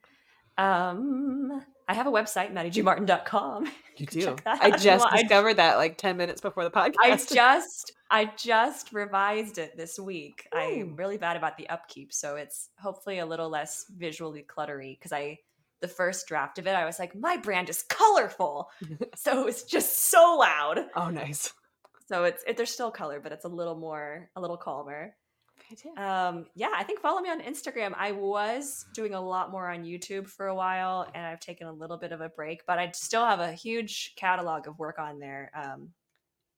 Um, 0.58 1.64
I 1.88 1.94
have 1.94 2.08
a 2.08 2.12
website, 2.12 2.52
MaddieGMartin.com. 2.52 3.72
you 3.98 4.06
that 4.06 4.42
i 4.46 4.52
out 4.52 4.68
if 4.68 4.84
you 4.84 4.92
just. 4.92 5.06
I- 5.08 5.22
discovered 5.22 5.56
that 5.56 5.78
like 5.78 5.98
10 5.98 6.18
minutes 6.18 6.42
before 6.42 6.64
the 6.64 6.72
podcast 6.72 6.96
I 7.02 7.16
just 7.34 7.94
I 8.10 8.32
just 8.38 8.92
revised 8.92 9.58
it 9.58 9.78
this 9.78 10.00
week. 10.00 10.48
Ooh. 10.54 10.58
I'm 10.58 10.96
really 10.96 11.18
bad 11.18 11.38
about 11.38 11.58
the 11.58 11.70
upkeep, 11.70 12.12
so 12.12 12.36
it's 12.36 12.70
hopefully 12.80 13.20
a 13.20 13.26
little 13.26 13.50
less 13.50 13.86
visually 13.96 14.46
cluttery 14.48 14.98
because 14.98 15.14
I 15.14 15.38
the 15.80 15.88
first 15.88 16.28
draft 16.28 16.58
of 16.58 16.66
it, 16.66 16.74
I 16.74 16.86
was 16.86 16.98
like, 16.98 17.16
my 17.16 17.38
brand 17.38 17.70
is 17.70 17.84
colorful. 17.84 18.70
so 19.16 19.42
it 19.42 19.46
was 19.46 19.64
just 19.64 20.10
so 20.10 20.38
loud. 20.40 20.80
oh 20.96 21.10
nice 21.10 21.54
So 22.08 22.24
it's 22.24 22.44
it, 22.48 22.58
there's 22.58 22.72
still 22.72 22.92
color, 22.92 23.20
but 23.20 23.32
it's 23.32 23.46
a 23.46 23.50
little 23.50 23.76
more 23.76 24.30
a 24.36 24.42
little 24.42 24.58
calmer. 24.58 25.16
Um, 25.98 26.46
yeah, 26.56 26.70
I 26.76 26.84
think 26.84 27.02
follow 27.02 27.20
me 27.20 27.30
on 27.30 27.42
Instagram. 27.42 27.94
I 27.98 28.12
was 28.12 28.86
doing 28.94 29.14
a 29.14 29.22
lot 29.22 29.52
more 29.52 29.70
on 29.70 29.84
YouTube 29.84 30.28
for 30.28 30.48
a 30.48 30.56
while, 30.56 31.10
and 31.14 31.26
I've 31.26 31.40
taken 31.40 31.68
a 31.68 31.74
little 31.74 31.98
bit 31.98 32.12
of 32.12 32.22
a 32.22 32.30
break, 32.30 32.62
but 32.66 32.80
I 32.80 32.92
still 32.94 33.26
have 33.26 33.40
a 33.40 33.52
huge 33.52 34.14
catalog 34.18 34.68
of 34.68 34.80
work 34.80 35.00
on 35.00 35.20
there. 35.20 35.52
Um, 35.56 35.90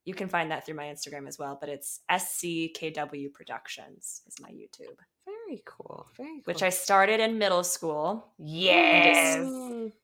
you 0.04 0.14
can 0.14 0.28
find 0.28 0.50
that 0.50 0.64
through 0.64 0.76
my 0.76 0.84
Instagram 0.84 1.26
as 1.26 1.38
well, 1.38 1.58
but 1.60 1.68
it's 1.68 2.00
SCKW 2.10 3.32
Productions 3.32 4.22
is 4.26 4.34
my 4.40 4.50
YouTube, 4.50 4.96
very 5.50 5.62
cool 5.64 6.06
very 6.16 6.28
cool 6.28 6.42
which 6.44 6.62
I 6.62 6.68
started 6.70 7.18
in 7.20 7.38
middle 7.38 7.64
school, 7.64 8.24
yes 8.38 9.36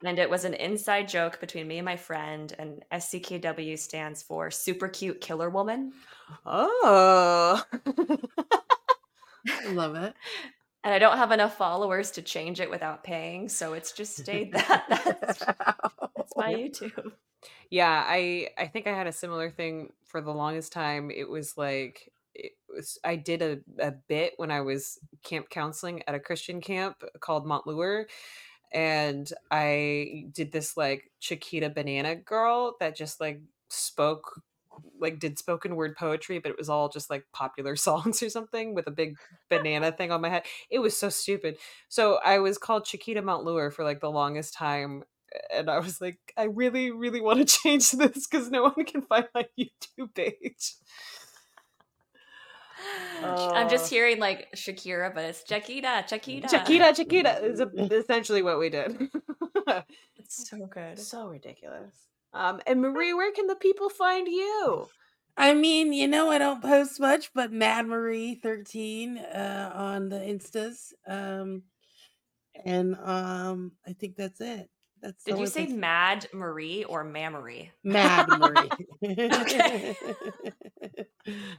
and 0.05 0.19
it 0.19 0.29
was 0.29 0.45
an 0.45 0.55
inside 0.55 1.09
joke 1.09 1.39
between 1.41 1.69
me 1.69 1.79
and 1.79 1.85
my 1.85 1.97
friend. 1.97 2.53
And 2.59 2.83
SCKW 2.91 3.79
stands 3.79 4.23
for 4.23 4.51
Super 4.51 4.89
Cute 4.89 5.21
Killer 5.21 5.49
Woman. 5.51 5.93
oh 6.45 7.63
I 9.49 9.69
love 9.71 9.95
it. 9.95 10.15
and 10.83 10.95
I 10.95 10.99
don't 10.99 11.17
have 11.19 11.31
enough 11.31 11.57
followers 11.57 12.11
to 12.13 12.23
change 12.23 12.61
it 12.61 12.71
without 12.71 13.05
paying, 13.05 13.49
so 13.49 13.75
it's 13.75 13.93
just 13.93 14.17
stayed 14.17 14.53
that. 14.53 14.85
That's, 15.21 15.39
that's 16.17 16.37
my 16.37 16.53
YouTube. 16.55 17.13
yeah 17.71 18.03
i 18.07 18.49
i 18.59 18.67
think 18.67 18.87
i 18.87 18.93
had 18.97 19.07
a 19.07 19.13
similar 19.13 19.51
thing 19.51 19.93
for 20.05 20.21
the 20.21 20.33
longest 20.33 20.73
time 20.73 21.11
it 21.11 21.29
was 21.29 21.57
like 21.57 22.11
was 22.69 22.99
i 23.05 23.17
did 23.17 23.43
a, 23.43 23.59
a 23.81 23.93
bit 24.09 24.35
when 24.37 24.51
i 24.51 24.61
was 24.61 24.99
camp 25.23 25.49
counseling 25.51 26.03
at 26.07 26.15
a 26.15 26.21
christian 26.21 26.61
camp 26.61 27.03
called 27.21 27.47
montlure 27.47 28.05
and 28.73 29.33
i 29.51 30.25
did 30.33 30.53
this 30.53 30.77
like 30.77 31.11
chiquita 31.21 31.71
banana 31.71 32.15
girl 32.17 32.77
that 32.81 32.97
just 32.97 33.21
like 33.21 33.41
spoke 33.69 34.43
like 35.01 35.19
did 35.19 35.39
spoken 35.39 35.77
word 35.77 35.97
poetry, 35.97 36.39
but 36.39 36.51
it 36.51 36.59
was 36.59 36.69
all 36.69 36.89
just 36.89 37.11
like 37.11 37.25
popular 37.33 37.77
songs 37.77 38.23
or 38.23 38.31
something 38.31 38.75
with 38.75 38.87
a 38.87 38.93
big 38.93 39.17
banana 39.49 39.93
thing 39.93 40.11
on 40.11 40.21
my 40.21 40.29
head. 40.29 40.45
It 40.71 40.81
was 40.81 40.97
so 40.97 41.09
stupid. 41.09 41.57
So 41.89 42.19
I 42.25 42.39
was 42.39 42.59
called 42.59 42.85
Chiquita 42.85 43.23
Montlure 43.23 43.73
for 43.73 43.85
like 43.85 44.01
the 44.01 44.11
longest 44.11 44.55
time. 44.55 45.03
And 45.53 45.69
I 45.69 45.81
was 45.81 46.01
like, 46.01 46.19
I 46.37 46.45
really, 46.45 46.91
really 46.91 47.21
want 47.21 47.41
to 47.41 47.59
change 47.63 47.91
this 47.93 48.27
because 48.27 48.51
no 48.51 48.63
one 48.65 48.85
can 48.85 49.03
find 49.03 49.29
my 49.35 49.47
YouTube 49.59 50.15
page. 50.15 50.75
I'm 53.23 53.69
just 53.69 53.87
Oh. 53.87 53.89
hearing 53.95 54.19
like 54.19 54.49
Shakira, 54.55 55.15
but 55.15 55.25
it's 55.25 55.43
Chiquita, 55.45 56.05
Chiquita. 56.09 56.49
Chiquita, 56.49 56.93
Chiquita 56.95 57.45
is 57.45 57.61
a- 57.61 57.71
essentially 57.95 58.43
what 58.43 58.59
we 58.59 58.71
did. 58.71 59.11
It's 60.19 60.49
so 60.51 60.67
good. 60.67 60.99
so 60.99 61.29
ridiculous. 61.29 61.95
Um, 62.33 62.61
and 62.67 62.81
Marie, 62.81 63.15
where 63.15 63.33
can 63.33 63.47
the 63.47 63.55
people 63.57 63.89
find 63.89 64.27
you? 64.29 64.87
I 65.37 65.55
mean, 65.55 65.93
you 65.93 66.09
know, 66.09 66.31
I 66.31 66.39
don't 66.39 66.63
post 66.63 66.99
much, 67.01 67.33
but 67.35 67.53
Mad 67.53 67.87
Marie 67.87 68.35
thirteen 68.37 69.19
uh, 69.19 69.71
on 69.75 70.09
the 70.09 70.17
Instas, 70.17 70.93
um, 71.07 71.63
and 72.65 72.97
um, 72.97 73.73
I 73.87 73.93
think 73.93 74.17
that's 74.17 74.41
it. 74.41 74.69
That's 75.07 75.23
Did 75.23 75.39
you 75.39 75.47
say 75.47 75.67
Mad 75.69 76.27
Marie 76.33 76.83
or 76.83 77.05
Mamory? 77.05 77.71
Mad 77.85 78.27
Marie? 78.29 78.71
Okay. 79.31 79.97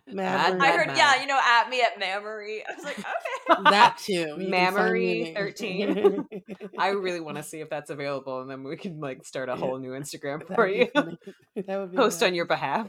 Mad 0.08 0.58
Mad 0.58 0.62
I 0.62 0.72
heard, 0.72 0.88
Mad. 0.88 0.98
yeah, 0.98 1.22
you 1.22 1.28
know, 1.28 1.39
at 1.41 1.70
me 1.70 1.82
at 1.82 1.98
Mamory. 1.98 2.62
I 2.68 2.74
was 2.76 2.84
like, 2.84 3.00
okay. 3.00 3.64
that 3.70 3.98
too. 4.00 4.14
You 4.14 4.26
can 4.26 4.38
find 4.39 4.50
Mamory 4.52 5.24
me 5.24 5.34
there. 5.34 5.45
13. 5.45 6.28
I 6.78 6.89
really 6.89 7.22
want 7.22 7.38
to 7.38 7.43
see 7.43 7.62
if 7.62 7.70
that's 7.70 7.89
available, 7.89 8.41
and 8.41 8.50
then 8.52 8.64
we 8.66 8.76
can 8.76 9.00
like 9.00 9.26
start 9.26 9.48
a 9.48 9.54
Yeah. 9.54 9.60
whole 9.60 9.78
new 9.78 9.91
Instagram 9.91 10.39
That'd 10.39 10.56
for 10.56 10.68
be 10.68 10.76
you. 10.80 10.88
funny. 10.93 11.18
That 11.68 11.80
would 11.80 11.91
be 11.91 11.98
Post 11.98 12.24
on 12.24 12.34
your 12.36 12.45
behalf. 12.48 12.88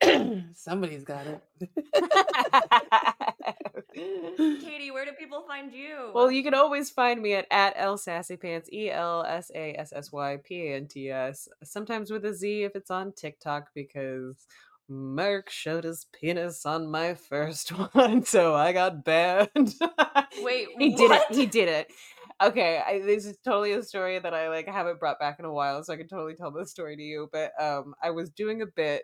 Somebody's 0.54 1.02
got 1.02 1.26
it. 1.26 1.42
Katie, 4.60 4.90
where 4.90 5.04
do 5.04 5.12
people 5.12 5.44
find 5.46 5.72
you? 5.72 6.10
well, 6.14 6.30
you 6.30 6.42
can 6.42 6.54
always 6.54 6.90
find 6.90 7.20
me 7.20 7.34
at 7.34 7.46
at 7.50 7.74
L 7.76 7.98
Sassy 7.98 8.36
Pants, 8.36 8.68
E 8.72 8.90
L 8.90 9.24
S 9.24 9.50
A 9.54 9.74
S 9.74 9.92
S 9.94 10.12
Y 10.12 10.38
P 10.44 10.68
A 10.68 10.76
N 10.76 10.86
T 10.86 11.10
S. 11.10 11.48
Sometimes 11.64 12.10
with 12.10 12.24
a 12.24 12.34
Z 12.34 12.64
if 12.64 12.76
it's 12.76 12.90
on 12.90 13.12
TikTok 13.12 13.68
because 13.74 14.46
Mark 14.88 15.50
showed 15.50 15.84
his 15.84 16.06
penis 16.12 16.64
on 16.64 16.90
my 16.90 17.14
first 17.14 17.70
one, 17.92 18.24
so 18.24 18.54
I 18.54 18.72
got 18.72 19.04
banned. 19.04 19.74
Wait, 20.42 20.68
he 20.78 20.94
did 20.94 21.10
what? 21.10 21.30
it. 21.30 21.36
He 21.36 21.46
did 21.46 21.68
it. 21.68 21.88
Okay, 22.40 22.80
I, 22.86 23.00
this 23.00 23.26
is 23.26 23.36
totally 23.44 23.72
a 23.72 23.82
story 23.82 24.18
that 24.18 24.32
I 24.32 24.48
like 24.48 24.68
haven't 24.68 25.00
brought 25.00 25.18
back 25.18 25.40
in 25.40 25.44
a 25.44 25.52
while, 25.52 25.82
so 25.82 25.92
I 25.92 25.96
can 25.96 26.08
totally 26.08 26.34
tell 26.34 26.52
this 26.52 26.70
story 26.70 26.96
to 26.96 27.02
you. 27.02 27.28
But 27.32 27.50
um, 27.60 27.94
I 28.02 28.10
was 28.10 28.30
doing 28.30 28.62
a 28.62 28.66
bit 28.66 29.02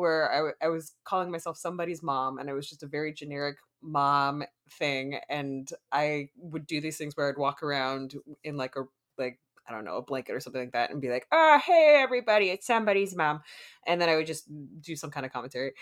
where 0.00 0.54
I, 0.62 0.66
I 0.66 0.68
was 0.68 0.94
calling 1.04 1.30
myself 1.30 1.56
somebody's 1.56 2.02
mom, 2.02 2.38
and 2.38 2.48
it 2.48 2.54
was 2.54 2.68
just 2.68 2.82
a 2.82 2.86
very 2.86 3.12
generic 3.12 3.58
mom 3.82 4.42
thing. 4.78 5.18
And 5.28 5.70
I 5.92 6.30
would 6.36 6.66
do 6.66 6.80
these 6.80 6.98
things 6.98 7.16
where 7.16 7.28
I'd 7.28 7.38
walk 7.38 7.62
around 7.62 8.14
in 8.42 8.56
like 8.56 8.76
a 8.76 8.84
like 9.18 9.38
I 9.68 9.72
don't 9.72 9.84
know 9.84 9.96
a 9.96 10.02
blanket 10.02 10.34
or 10.34 10.40
something 10.40 10.62
like 10.62 10.72
that, 10.72 10.90
and 10.90 11.00
be 11.00 11.10
like, 11.10 11.26
"Oh, 11.30 11.60
hey 11.64 12.00
everybody, 12.02 12.50
it's 12.50 12.66
somebody's 12.66 13.14
mom," 13.14 13.42
and 13.86 14.00
then 14.00 14.08
I 14.08 14.16
would 14.16 14.26
just 14.26 14.48
do 14.80 14.96
some 14.96 15.10
kind 15.10 15.24
of 15.26 15.32
commentary. 15.32 15.72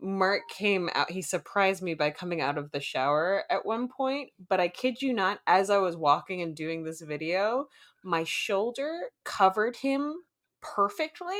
Mark 0.00 0.42
came 0.48 0.88
out. 0.94 1.10
He 1.10 1.22
surprised 1.22 1.82
me 1.82 1.94
by 1.94 2.10
coming 2.10 2.40
out 2.40 2.56
of 2.56 2.70
the 2.70 2.80
shower 2.80 3.44
at 3.50 3.66
one 3.66 3.88
point, 3.88 4.30
but 4.48 4.60
I 4.60 4.68
kid 4.68 5.02
you 5.02 5.12
not, 5.12 5.40
as 5.46 5.70
I 5.70 5.78
was 5.78 5.96
walking 5.96 6.40
and 6.40 6.54
doing 6.54 6.84
this 6.84 7.00
video, 7.00 7.66
my 8.04 8.24
shoulder 8.24 9.10
covered 9.24 9.76
him 9.76 10.14
perfectly. 10.60 11.36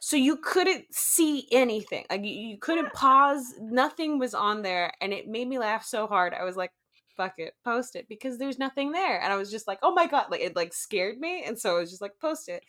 So 0.00 0.16
you 0.16 0.36
couldn't 0.36 0.86
see 0.90 1.48
anything. 1.50 2.04
Like 2.10 2.24
you, 2.24 2.30
you 2.30 2.58
couldn't 2.58 2.92
pause. 2.92 3.54
Nothing 3.60 4.18
was 4.18 4.34
on 4.34 4.62
there. 4.62 4.92
And 5.00 5.12
it 5.12 5.26
made 5.26 5.48
me 5.48 5.58
laugh 5.58 5.84
so 5.84 6.06
hard. 6.06 6.34
I 6.34 6.44
was 6.44 6.56
like, 6.56 6.70
fuck 7.16 7.34
it, 7.38 7.54
post 7.64 7.96
it 7.96 8.06
because 8.08 8.38
there's 8.38 8.58
nothing 8.58 8.92
there. 8.92 9.20
And 9.20 9.32
I 9.32 9.36
was 9.36 9.50
just 9.50 9.66
like, 9.66 9.80
oh 9.82 9.92
my 9.92 10.06
God. 10.06 10.26
Like 10.30 10.40
it 10.40 10.56
like 10.56 10.72
scared 10.72 11.18
me. 11.18 11.42
And 11.44 11.58
so 11.58 11.76
I 11.76 11.80
was 11.80 11.90
just 11.90 12.02
like, 12.02 12.12
post 12.20 12.48
it 12.48 12.62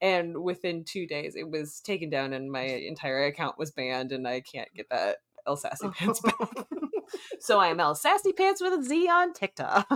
and 0.00 0.42
within 0.42 0.84
two 0.84 1.08
days 1.08 1.34
it 1.34 1.50
was 1.50 1.80
taken 1.80 2.08
down 2.08 2.32
and 2.32 2.52
my 2.52 2.62
entire 2.62 3.24
account 3.24 3.58
was 3.58 3.72
banned 3.72 4.12
and 4.12 4.28
i 4.28 4.40
can't 4.40 4.68
get 4.72 4.86
that 4.90 5.16
el 5.44 5.56
sassy 5.56 5.86
oh. 5.86 5.90
pants 5.90 6.20
back 6.20 6.34
so 7.40 7.58
i 7.58 7.66
am 7.66 7.80
el 7.80 7.96
sassy 7.96 8.32
pants 8.32 8.60
with 8.60 8.78
a 8.78 8.82
z 8.84 9.08
on 9.08 9.32
tiktok 9.32 9.88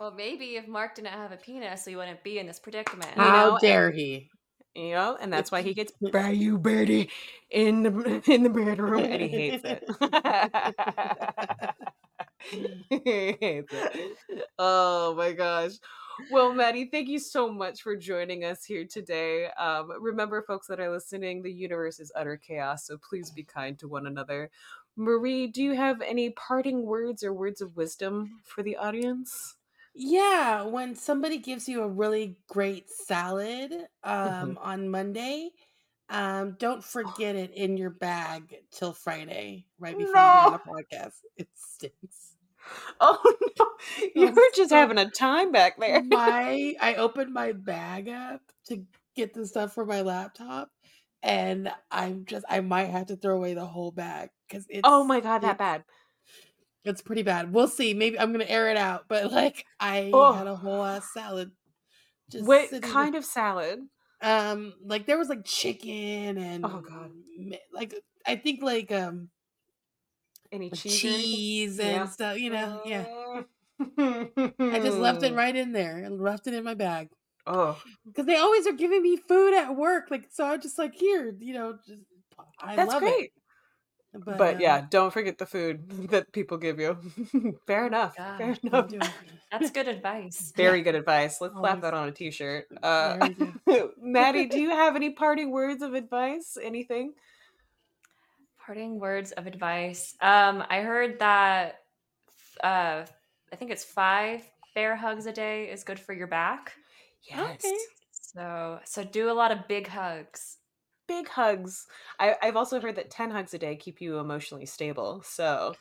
Well, 0.00 0.14
maybe 0.16 0.56
if 0.56 0.66
Mark 0.66 0.94
didn't 0.94 1.08
have 1.08 1.30
a 1.30 1.36
penis, 1.36 1.84
we 1.86 1.94
wouldn't 1.94 2.24
be 2.24 2.38
in 2.38 2.46
this 2.46 2.58
predicament. 2.58 3.10
You 3.16 3.22
How 3.22 3.50
know, 3.50 3.58
dare 3.60 3.90
he? 3.90 4.30
You 4.74 4.92
know 4.92 5.16
and 5.20 5.32
that's 5.32 5.50
why 5.50 5.62
he 5.62 5.74
gets 5.74 5.92
by 6.12 6.30
you, 6.30 6.58
birdie 6.58 7.10
in 7.50 7.82
the 7.82 8.22
in 8.32 8.42
the 8.42 8.50
bedroom 8.50 9.04
and 9.04 9.22
he 9.22 9.28
hates 9.28 9.64
it. 9.64 9.84
He 12.90 13.36
hates 13.40 13.72
it. 13.72 14.16
Oh 14.58 15.14
my 15.14 15.32
gosh. 15.32 15.72
Well 16.30 16.52
maddie 16.52 16.86
thank 16.86 17.08
you 17.08 17.18
so 17.18 17.50
much 17.52 17.82
for 17.82 17.96
joining 17.96 18.44
us 18.44 18.64
here 18.64 18.86
today. 18.86 19.48
Um, 19.58 19.90
remember 20.00 20.42
folks 20.42 20.66
that 20.68 20.80
are 20.80 20.90
listening 20.90 21.42
the 21.42 21.52
universe 21.52 22.00
is 22.00 22.12
utter 22.16 22.36
chaos 22.36 22.86
so 22.86 22.98
please 22.98 23.30
be 23.30 23.42
kind 23.44 23.78
to 23.78 23.88
one 23.88 24.06
another. 24.06 24.50
Marie 24.96 25.46
do 25.46 25.62
you 25.62 25.74
have 25.74 26.00
any 26.02 26.30
parting 26.30 26.84
words 26.86 27.22
or 27.22 27.32
words 27.32 27.60
of 27.60 27.76
wisdom 27.76 28.40
for 28.44 28.62
the 28.62 28.76
audience 28.76 29.56
Yeah, 29.94 30.62
when 30.62 30.94
somebody 30.94 31.38
gives 31.38 31.68
you 31.68 31.82
a 31.82 31.88
really 31.88 32.36
great 32.48 32.88
salad 32.90 33.72
um, 34.04 34.58
on 34.62 34.88
Monday, 34.88 35.50
um, 36.08 36.56
don't 36.58 36.82
forget 36.82 37.36
it 37.36 37.52
in 37.54 37.76
your 37.76 37.90
bag 37.90 38.56
till 38.70 38.92
Friday, 38.92 39.66
right 39.78 39.96
before 39.98 40.12
you 40.14 40.18
on 40.20 40.52
the 40.52 40.58
podcast. 40.58 41.14
It 41.36 41.48
stinks. 41.54 42.34
oh 43.00 43.34
no. 43.58 43.66
You 44.14 44.30
were 44.30 44.42
just 44.54 44.70
so- 44.70 44.76
having 44.76 44.98
a 44.98 45.10
time 45.10 45.50
back 45.50 45.78
there. 45.78 46.02
My 46.04 46.74
I 46.80 46.94
opened 46.96 47.32
my 47.32 47.52
bag 47.52 48.08
up 48.08 48.42
to 48.66 48.84
get 49.16 49.34
the 49.34 49.46
stuff 49.46 49.72
for 49.74 49.84
my 49.84 50.02
laptop, 50.02 50.70
and 51.22 51.70
I'm 51.90 52.24
just 52.26 52.44
I 52.48 52.60
might 52.60 52.90
have 52.90 53.06
to 53.06 53.16
throw 53.16 53.36
away 53.36 53.54
the 53.54 53.66
whole 53.66 53.90
bag 53.90 54.30
because 54.48 54.66
it's 54.68 54.82
oh 54.84 55.04
my 55.04 55.20
god 55.20 55.38
that 55.40 55.54
it's- 55.54 55.58
bad 55.58 55.84
It's 56.84 57.02
pretty 57.02 57.22
bad. 57.22 57.52
We'll 57.52 57.68
see. 57.68 57.92
Maybe 57.94 58.18
I'm 58.18 58.32
gonna 58.32 58.44
air 58.44 58.70
it 58.70 58.76
out, 58.76 59.06
but 59.08 59.30
like 59.32 59.66
I 59.78 60.00
Oh. 60.12 60.32
had 60.32 60.46
a 60.46 60.56
whole 60.56 60.82
ass 60.84 61.12
salad. 61.12 61.52
Just 62.30 62.46
what 62.46 62.70
kind 62.82 63.14
of 63.14 63.24
salad 63.24 63.88
Um, 64.22 64.74
like 64.82 65.06
there 65.06 65.18
was 65.18 65.28
like 65.28 65.44
chicken 65.44 66.36
and 66.38 66.64
Oh, 66.64 66.80
God. 66.80 67.12
like 67.72 67.94
I 68.26 68.36
think 68.36 68.62
like 68.62 68.92
um 68.92 69.30
any 70.52 70.70
cheese, 70.70 71.00
cheese 71.00 71.78
and 71.80 71.92
Yeah. 71.92 72.08
stuff. 72.08 72.38
You 72.38 72.50
know, 72.50 72.82
yeah. 72.84 73.06
I 73.80 74.32
I 74.70 74.78
just 74.80 74.98
left 74.98 75.22
it 75.22 75.34
right 75.34 75.54
in 75.54 75.72
there 75.72 75.98
and 75.98 76.20
left 76.20 76.46
it 76.46 76.54
in 76.54 76.64
my 76.64 76.74
bag 76.74 77.10
Oh, 77.46 77.82
because 78.06 78.26
they 78.26 78.36
always 78.36 78.66
are 78.66 78.72
giving 78.72 79.02
me 79.02 79.16
food 79.16 79.54
at 79.54 79.76
work. 79.76 80.10
Like 80.10 80.28
so, 80.30 80.46
I 80.46 80.56
just 80.56 80.78
like 80.78 80.94
here, 80.94 81.34
you 81.40 81.54
know, 81.54 81.78
just 81.86 82.02
I 82.60 82.76
that's 82.76 82.94
love 82.94 83.04
great. 83.04 83.08
it. 83.08 83.30
But, 84.12 84.38
But, 84.38 84.54
um, 84.56 84.60
yeah, 84.60 84.86
don't 84.90 85.12
forget 85.12 85.38
the 85.38 85.46
food 85.46 85.88
that 86.10 86.32
people 86.32 86.58
give 86.58 86.80
you. 86.80 86.96
Fair 87.66 87.86
enough. 87.86 88.16
Fair 88.16 88.56
God, 88.64 88.72
I'm 88.72 88.88
enough. 88.94 89.22
That's 89.52 89.70
good 89.70 89.88
advice. 89.88 90.52
Very 90.56 90.82
good 90.82 90.94
advice. 90.94 91.40
Let's 91.40 91.54
slap 91.54 91.80
that 91.82 91.94
on 91.94 92.08
a 92.08 92.12
t-shirt. 92.12 92.66
Uh, 92.82 93.28
Maddie, 94.00 94.46
do 94.46 94.60
you 94.60 94.70
have 94.70 94.96
any 94.96 95.10
parting 95.10 95.50
words 95.50 95.82
of 95.82 95.94
advice? 95.94 96.56
Anything? 96.62 97.14
Parting 98.64 99.00
words 99.00 99.32
of 99.32 99.46
advice. 99.46 100.14
Um, 100.20 100.64
I 100.68 100.82
heard 100.82 101.18
that 101.18 101.80
uh, 102.62 103.04
I 103.52 103.56
think 103.56 103.70
it's 103.70 103.84
five 103.84 104.42
bear 104.74 104.94
hugs 104.96 105.26
a 105.26 105.32
day 105.32 105.64
is 105.70 105.84
good 105.84 105.98
for 105.98 106.12
your 106.12 106.26
back. 106.26 106.72
Okay. 107.36 107.74
So 108.12 108.78
so 108.84 109.04
do 109.04 109.30
a 109.30 109.34
lot 109.34 109.50
of 109.50 109.66
big 109.68 109.88
hugs. 109.88 110.58
Big 111.10 111.28
hugs. 111.28 111.88
I, 112.20 112.36
I've 112.40 112.54
also 112.54 112.80
heard 112.80 112.94
that 112.94 113.10
10 113.10 113.32
hugs 113.32 113.52
a 113.52 113.58
day 113.58 113.74
keep 113.74 114.00
you 114.00 114.18
emotionally 114.18 114.64
stable. 114.64 115.22
So, 115.26 115.74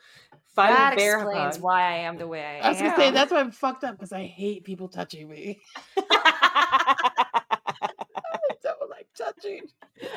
five 0.56 0.70
that 0.70 0.96
bear 0.96 1.22
explains 1.22 1.54
hugs. 1.54 1.60
why 1.60 1.84
I 1.84 1.98
am 1.98 2.18
the 2.18 2.26
way 2.26 2.44
I, 2.44 2.66
I 2.66 2.70
was 2.70 2.80
am. 2.80 2.86
gonna 2.86 2.96
say 2.98 3.12
that's 3.12 3.32
why 3.32 3.40
I'm 3.40 3.52
fucked 3.52 3.84
up 3.84 3.96
because 3.96 4.12
I 4.12 4.26
hate 4.26 4.64
people 4.64 4.88
touching 4.88 5.30
me. 5.30 5.60
I 6.12 6.96
don't 8.64 8.90
like 8.90 9.08
touching. 9.16 9.68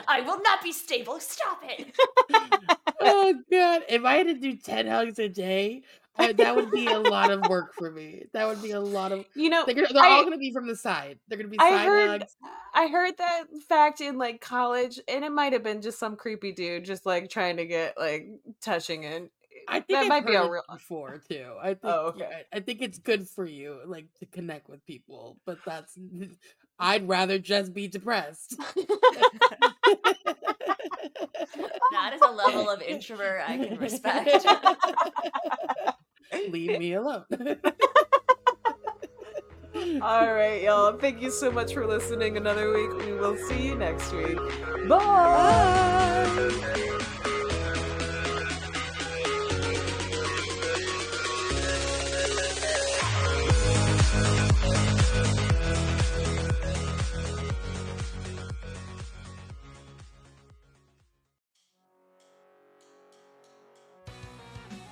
I 0.08 0.22
will 0.22 0.40
not 0.40 0.62
be 0.62 0.72
stable. 0.72 1.20
Stop 1.20 1.60
it. 1.62 1.94
oh 3.02 3.34
god! 3.50 3.82
If 3.90 4.04
I 4.06 4.14
had 4.14 4.28
to 4.28 4.34
do 4.34 4.56
ten 4.56 4.86
hugs 4.86 5.18
a 5.18 5.28
day, 5.28 5.82
I, 6.16 6.32
that 6.32 6.56
would 6.56 6.70
be 6.70 6.86
a 6.86 6.98
lot 6.98 7.30
of 7.30 7.48
work 7.48 7.74
for 7.74 7.90
me. 7.90 8.24
That 8.32 8.46
would 8.46 8.62
be 8.62 8.72
a 8.72 8.80
lot 8.80 9.12
of. 9.12 9.24
you 9.34 9.48
know, 9.48 9.64
They're, 9.66 9.74
they're 9.74 10.02
I- 10.02 10.10
all 10.10 10.22
going 10.22 10.32
to 10.32 10.38
be 10.38 10.52
from 10.52 10.66
the 10.66 10.76
side. 10.76 11.18
They're 11.28 11.38
going 11.38 11.50
to 11.50 11.50
be 11.50 11.58
I 11.58 11.70
side 11.70 11.84
heard 11.86 12.20
hugs. 12.20 12.36
I 12.74 12.86
heard 12.88 13.16
that 13.18 13.44
fact 13.68 14.00
in 14.00 14.18
like 14.18 14.40
college, 14.40 15.00
and 15.08 15.24
it 15.24 15.32
might 15.32 15.52
have 15.52 15.62
been 15.62 15.80
just 15.80 15.98
some 15.98 16.16
creepy 16.16 16.52
dude 16.52 16.84
just 16.84 17.06
like 17.06 17.30
trying 17.30 17.56
to 17.56 17.66
get 17.66 17.98
like 17.98 18.28
touching 18.60 19.04
and 19.04 19.30
I 19.68 19.80
think 19.80 19.88
that 19.88 20.02
I've 20.02 20.08
might 20.08 20.26
be 20.26 20.34
a 20.34 20.44
it 20.44 20.50
real 20.50 20.62
before 20.70 21.22
too. 21.28 21.54
I 21.60 21.68
think. 21.68 21.78
Oh, 21.84 22.06
okay. 22.08 22.26
yeah, 22.28 22.42
I 22.52 22.60
think 22.60 22.82
it's 22.82 22.98
good 22.98 23.28
for 23.28 23.46
you, 23.46 23.78
like 23.86 24.06
to 24.18 24.26
connect 24.26 24.68
with 24.68 24.84
people. 24.86 25.38
But 25.46 25.58
that's. 25.64 25.98
I'd 26.78 27.06
rather 27.06 27.38
just 27.38 27.72
be 27.72 27.86
depressed. 27.86 28.56
that 31.92 32.12
is 32.14 32.20
a 32.20 32.30
level 32.30 32.68
of 32.68 32.82
introvert 32.82 33.42
I 33.46 33.56
can 33.58 33.78
respect. 33.78 34.44
Leave 36.50 36.78
me 36.78 36.94
alone. 36.94 37.24
All 40.02 40.32
right, 40.32 40.62
y'all. 40.62 40.96
Thank 40.96 41.22
you 41.22 41.30
so 41.30 41.50
much 41.50 41.74
for 41.74 41.86
listening 41.86 42.36
another 42.36 42.72
week. 42.72 43.06
We 43.06 43.12
will 43.12 43.36
see 43.36 43.68
you 43.68 43.74
next 43.74 44.12
week. 44.12 44.38
Bye. 44.88 46.18